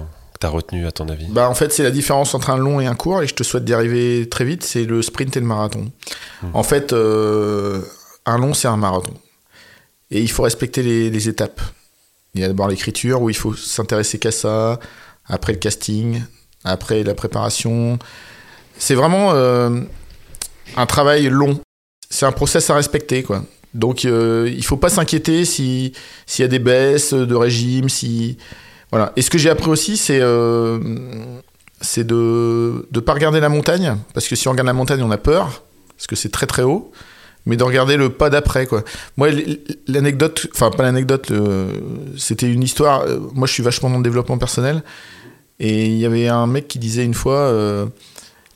retenue, 0.49 0.85
à 0.85 0.91
ton 0.91 1.07
avis? 1.07 1.27
Bah 1.29 1.49
en 1.49 1.53
fait 1.53 1.71
c'est 1.71 1.83
la 1.83 1.91
différence 1.91 2.35
entre 2.35 2.49
un 2.49 2.57
long 2.57 2.81
et 2.81 2.85
un 2.85 2.95
court 2.95 3.23
et 3.23 3.27
je 3.27 3.33
te 3.33 3.43
souhaite 3.43 3.63
d'y 3.63 3.73
arriver 3.73 4.27
très 4.27 4.43
vite, 4.43 4.63
c'est 4.63 4.83
le 4.83 5.01
sprint 5.01 5.37
et 5.37 5.39
le 5.39 5.45
marathon. 5.45 5.89
En 6.53 6.63
fait 6.63 6.91
euh, 6.91 7.81
un 8.25 8.37
long 8.37 8.53
c'est 8.53 8.67
un 8.67 8.75
marathon. 8.75 9.13
Et 10.11 10.19
il 10.19 10.29
faut 10.29 10.43
respecter 10.43 10.83
les, 10.83 11.09
les 11.09 11.29
étapes. 11.29 11.61
Il 12.35 12.41
y 12.41 12.43
a 12.43 12.47
d'abord 12.47 12.67
l'écriture 12.67 13.21
où 13.21 13.29
il 13.29 13.35
faut 13.35 13.53
s'intéresser 13.53 14.17
qu'à 14.17 14.31
ça, 14.31 14.79
après 15.25 15.53
le 15.53 15.59
casting, 15.59 16.21
après 16.63 17.03
la 17.03 17.13
préparation. 17.13 17.99
C'est 18.77 18.95
vraiment 18.95 19.31
euh, 19.33 19.81
un 20.75 20.85
travail 20.85 21.29
long. 21.29 21.59
C'est 22.09 22.25
un 22.25 22.31
process 22.31 22.69
à 22.69 22.75
respecter 22.75 23.23
quoi. 23.23 23.43
Donc 23.73 24.05
euh, 24.05 24.51
il 24.51 24.63
faut 24.63 24.77
pas 24.77 24.89
s'inquiéter 24.89 25.45
si 25.45 25.93
s'il 26.25 26.43
y 26.43 26.45
a 26.45 26.47
des 26.47 26.59
baisses 26.59 27.13
de 27.13 27.35
régime, 27.35 27.89
si 27.89 28.37
voilà. 28.91 29.11
Et 29.15 29.21
ce 29.21 29.29
que 29.29 29.37
j'ai 29.37 29.49
appris 29.49 29.69
aussi, 29.69 29.97
c'est 29.97 30.19
euh, 30.21 30.79
c'est 31.81 32.05
de 32.05 32.87
ne 32.93 32.99
pas 32.99 33.13
regarder 33.13 33.39
la 33.39 33.49
montagne, 33.49 33.97
parce 34.13 34.27
que 34.27 34.35
si 34.35 34.47
on 34.47 34.51
regarde 34.51 34.67
la 34.67 34.73
montagne, 34.73 35.01
on 35.01 35.11
a 35.11 35.17
peur, 35.17 35.63
parce 35.97 36.07
que 36.07 36.15
c'est 36.15 36.29
très 36.29 36.45
très 36.45 36.61
haut, 36.61 36.91
mais 37.45 37.57
de 37.57 37.63
regarder 37.63 37.97
le 37.97 38.09
pas 38.09 38.29
d'après. 38.29 38.65
quoi. 38.67 38.83
Moi, 39.17 39.29
l'anecdote, 39.87 40.47
enfin 40.53 40.71
pas 40.71 40.83
l'anecdote, 40.83 41.31
c'était 42.17 42.51
une 42.51 42.63
histoire. 42.63 43.01
euh, 43.01 43.19
Moi, 43.33 43.47
je 43.47 43.53
suis 43.53 43.63
vachement 43.63 43.89
dans 43.89 43.97
le 43.97 44.03
développement 44.03 44.37
personnel, 44.37 44.83
et 45.59 45.85
il 45.87 45.97
y 45.97 46.05
avait 46.05 46.27
un 46.27 46.47
mec 46.47 46.67
qui 46.67 46.79
disait 46.79 47.03
une 47.05 47.13
fois, 47.13 47.37
euh, 47.39 47.85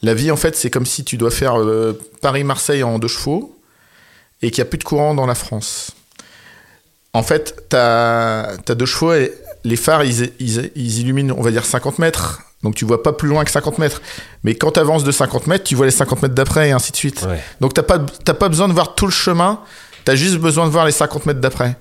la 0.04 0.14
vie 0.14 0.32
en 0.32 0.36
fait, 0.38 0.56
c'est 0.56 0.70
comme 0.70 0.86
si 0.86 1.04
tu 1.04 1.18
dois 1.18 1.32
faire 1.32 1.60
euh, 1.60 1.98
Paris-Marseille 2.22 2.84
en 2.84 3.00
deux 3.00 3.08
chevaux, 3.08 3.56
et 4.42 4.52
qu'il 4.52 4.62
n'y 4.64 4.68
a 4.68 4.70
plus 4.70 4.78
de 4.80 4.84
courant 4.84 5.14
dans 5.16 5.26
la 5.26 5.36
France. 5.36 5.92
En 7.14 7.24
fait, 7.24 7.64
t'as 7.70 8.52
as 8.68 8.76
deux 8.76 8.86
chevaux 8.86 9.14
et 9.14 9.34
les 9.64 9.76
phares, 9.76 10.04
ils, 10.04 10.32
ils- 10.40 10.72
ils 10.76 11.00
illuminent, 11.00 11.34
on 11.38 11.42
va 11.42 11.50
dire, 11.52 11.66
50 11.66 11.98
mètres. 12.00 12.42
Donc 12.68 12.76
tu 12.76 12.84
vois 12.84 13.02
pas 13.02 13.14
plus 13.14 13.30
loin 13.30 13.46
que 13.46 13.52
50 13.52 13.78
mètres. 13.78 14.02
Mais 14.44 14.56
quand 14.56 14.72
tu 14.72 14.80
avances 14.82 15.06
de 15.06 15.12
50 15.14 15.48
mètres, 15.48 15.64
tu 15.64 15.74
vois 15.76 15.86
les 15.86 15.92
50 15.94 16.22
mètres 16.22 16.36
d'après 16.36 16.68
et 16.68 16.72
ainsi 16.74 16.92
de 16.92 16.98
suite. 16.98 17.22
Ouais. 17.26 17.42
Donc 17.62 17.74
t'as 17.74 17.82
pas, 17.84 17.98
pas 17.98 18.50
besoin 18.50 18.68
de 18.68 18.74
voir 18.74 18.94
tout 18.94 19.06
le 19.06 19.12
chemin, 19.14 19.62
tu 20.04 20.12
as 20.12 20.16
juste 20.18 20.36
besoin 20.36 20.66
de 20.66 20.72
voir 20.72 20.86
les 20.86 20.92
50 20.92 21.26
mètres 21.28 21.40
d'après. 21.40 21.78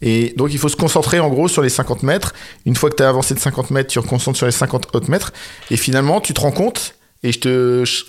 Et 0.00 0.32
donc 0.36 0.50
il 0.52 0.58
faut 0.60 0.68
se 0.68 0.76
concentrer 0.76 1.18
en 1.18 1.28
gros 1.28 1.48
sur 1.48 1.60
les 1.60 1.68
50 1.70 2.04
mètres. 2.04 2.34
Une 2.66 2.76
fois 2.76 2.88
que 2.88 2.94
tu 2.94 3.02
as 3.02 3.08
avancé 3.08 3.34
de 3.34 3.40
50 3.40 3.72
mètres, 3.72 3.90
tu 3.90 4.00
te 4.00 4.06
concentres 4.06 4.36
sur 4.38 4.46
les 4.46 4.52
50 4.52 4.94
autres 4.94 5.10
mètres. 5.10 5.32
Et 5.72 5.76
finalement, 5.76 6.20
tu 6.20 6.34
te 6.34 6.40
rends 6.40 6.52
compte, 6.52 6.94
et 7.24 7.32
je 7.32 7.40
te... 7.40 7.84
Je, 7.84 8.04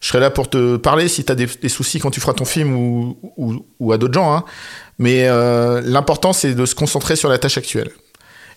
je 0.00 0.08
serai 0.08 0.18
là 0.18 0.30
pour 0.30 0.50
te 0.50 0.76
parler 0.78 1.06
si 1.06 1.24
tu 1.24 1.30
as 1.30 1.36
des, 1.36 1.46
des 1.46 1.68
soucis 1.68 2.00
quand 2.00 2.10
tu 2.10 2.18
feras 2.20 2.32
ton 2.32 2.44
film 2.44 2.74
ou, 2.74 3.16
ou, 3.36 3.64
ou 3.78 3.92
à 3.92 3.98
d'autres 3.98 4.14
gens. 4.14 4.34
hein. 4.34 4.44
Mais 4.98 5.28
euh, 5.28 5.80
l'important, 5.84 6.32
c'est 6.32 6.54
de 6.54 6.66
se 6.66 6.74
concentrer 6.74 7.14
sur 7.14 7.28
la 7.28 7.38
tâche 7.38 7.56
actuelle. 7.56 7.92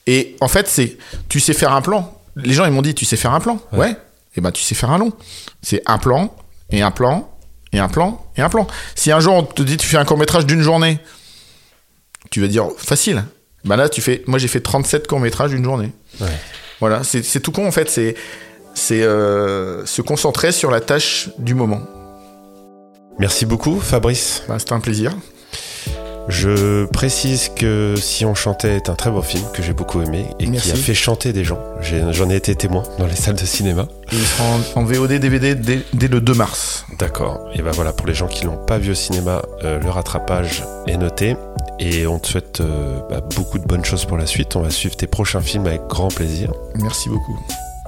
Et 0.07 0.35
en 0.41 0.47
fait, 0.47 0.67
c'est 0.67 0.97
tu 1.29 1.39
sais 1.39 1.53
faire 1.53 1.71
un 1.73 1.81
plan. 1.83 2.19
Les 2.35 2.53
gens, 2.53 2.65
ils 2.65 2.71
m'ont 2.71 2.81
dit, 2.81 2.93
tu 2.93 3.05
sais 3.05 3.17
faire 3.17 3.33
un 3.33 3.39
plan. 3.39 3.59
Ouais. 3.71 3.95
Et 4.35 4.41
ben, 4.41 4.51
tu 4.51 4.63
sais 4.63 4.75
faire 4.75 4.91
un 4.91 4.97
long. 4.97 5.13
C'est 5.61 5.81
un 5.85 5.97
plan, 5.97 6.35
et 6.69 6.81
un 6.81 6.91
plan, 6.91 7.29
et 7.71 7.79
un 7.79 7.87
plan, 7.87 8.25
et 8.35 8.41
un 8.41 8.49
plan. 8.49 8.67
Si 8.95 9.11
un 9.11 9.19
jour, 9.19 9.33
on 9.35 9.43
te 9.43 9.61
dit, 9.61 9.77
tu 9.77 9.87
fais 9.87 9.97
un 9.97 10.05
court-métrage 10.05 10.45
d'une 10.45 10.61
journée, 10.61 10.99
tu 12.31 12.41
vas 12.41 12.47
dire, 12.47 12.67
facile. 12.77 13.23
Ben 13.63 13.77
là, 13.77 13.89
tu 13.89 14.01
fais, 14.01 14.23
moi, 14.27 14.37
j'ai 14.39 14.47
fait 14.47 14.59
37 14.59 15.07
courts-métrages 15.07 15.51
d'une 15.51 15.63
journée. 15.63 15.91
Ouais. 16.19 16.27
Voilà, 16.79 17.03
c'est 17.03 17.39
tout 17.39 17.51
con, 17.51 17.65
en 17.67 17.71
fait. 17.71 17.89
C'est 17.89 18.15
c'est 18.75 19.01
euh, 19.03 19.85
se 19.85 20.01
concentrer 20.01 20.51
sur 20.51 20.69
la 20.69 20.81
tâche 20.81 21.29
du 21.39 21.55
moment. 21.55 21.81
Merci 23.17 23.45
beaucoup, 23.45 23.79
Fabrice. 23.79 24.43
Ben, 24.47 24.59
C'était 24.59 24.73
un 24.73 24.81
plaisir. 24.81 25.13
Je 26.27 26.85
précise 26.85 27.49
que 27.55 27.95
Si 27.97 28.25
on 28.25 28.33
chantait 28.35 28.75
est 28.75 28.89
un 28.89 28.95
très 28.95 29.11
beau 29.11 29.21
film 29.21 29.43
que 29.53 29.61
j'ai 29.61 29.73
beaucoup 29.73 30.01
aimé 30.01 30.25
et 30.39 30.47
Merci. 30.47 30.71
qui 30.71 30.73
a 30.73 30.77
fait 30.77 30.93
chanter 30.93 31.33
des 31.33 31.43
gens. 31.43 31.59
J'en 31.81 32.29
ai, 32.29 32.35
été 32.35 32.55
témoin 32.55 32.83
dans 32.97 33.05
les 33.07 33.15
salles 33.15 33.35
de 33.35 33.45
cinéma. 33.45 33.87
Et 34.11 34.15
il 34.15 34.25
sera 34.25 34.43
en, 34.75 34.81
en 34.81 34.85
VOD, 34.85 35.13
DVD 35.13 35.55
dès, 35.55 35.81
dès 35.93 36.07
le 36.07 36.21
2 36.21 36.33
mars. 36.33 36.85
D'accord. 36.99 37.49
Et 37.53 37.61
ben 37.61 37.71
voilà, 37.71 37.93
pour 37.93 38.07
les 38.07 38.13
gens 38.13 38.27
qui 38.27 38.45
l'ont 38.45 38.57
pas 38.57 38.77
vu 38.77 38.91
au 38.91 38.95
cinéma, 38.95 39.41
euh, 39.63 39.79
le 39.79 39.89
rattrapage 39.89 40.63
est 40.87 40.97
noté. 40.97 41.35
Et 41.79 42.07
on 42.07 42.19
te 42.19 42.27
souhaite 42.27 42.61
euh, 42.61 42.99
bah, 43.09 43.21
beaucoup 43.35 43.59
de 43.59 43.65
bonnes 43.65 43.85
choses 43.85 44.05
pour 44.05 44.17
la 44.17 44.25
suite. 44.25 44.55
On 44.55 44.61
va 44.61 44.69
suivre 44.69 44.95
tes 44.95 45.07
prochains 45.07 45.41
films 45.41 45.67
avec 45.67 45.81
grand 45.87 46.07
plaisir. 46.07 46.51
Merci 46.75 47.09
beaucoup. 47.09 47.37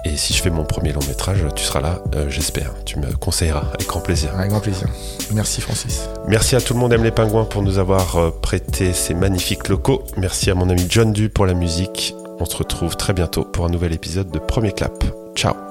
Et 0.07 0.15
si 0.15 0.33
je 0.33 0.41
fais 0.41 0.49
mon 0.49 0.63
premier 0.63 0.93
long 0.93 1.01
métrage, 1.07 1.43
tu 1.55 1.63
seras 1.63 1.81
là, 1.81 2.01
euh, 2.15 2.29
j'espère. 2.29 2.73
Tu 2.85 2.97
me 2.97 3.11
conseilleras 3.13 3.65
avec 3.73 3.87
grand 3.87 3.99
plaisir. 3.99 4.29
Avec 4.37 4.49
grand 4.49 4.61
plaisir. 4.61 4.87
Merci, 5.33 5.59
Francis. 5.59 6.07
Merci 6.27 6.55
à 6.55 6.61
tout 6.61 6.73
le 6.73 6.79
monde 6.79 6.93
aime 6.93 7.03
les 7.03 7.11
pingouins 7.11 7.43
pour 7.43 7.61
nous 7.61 7.77
avoir 7.77 8.15
euh, 8.15 8.29
prêté 8.29 8.93
ces 8.93 9.13
magnifiques 9.13 9.67
locaux. 9.67 10.03
Merci 10.15 10.49
à 10.49 10.55
mon 10.55 10.69
ami 10.69 10.85
John 10.87 11.11
Du 11.11 11.29
pour 11.29 11.45
la 11.45 11.53
musique. 11.53 12.15
On 12.39 12.45
se 12.45 12.55
retrouve 12.55 12.95
très 12.95 13.13
bientôt 13.13 13.43
pour 13.43 13.65
un 13.65 13.69
nouvel 13.69 13.93
épisode 13.93 14.31
de 14.31 14.39
Premier 14.39 14.71
Clap. 14.71 15.03
Ciao 15.35 15.66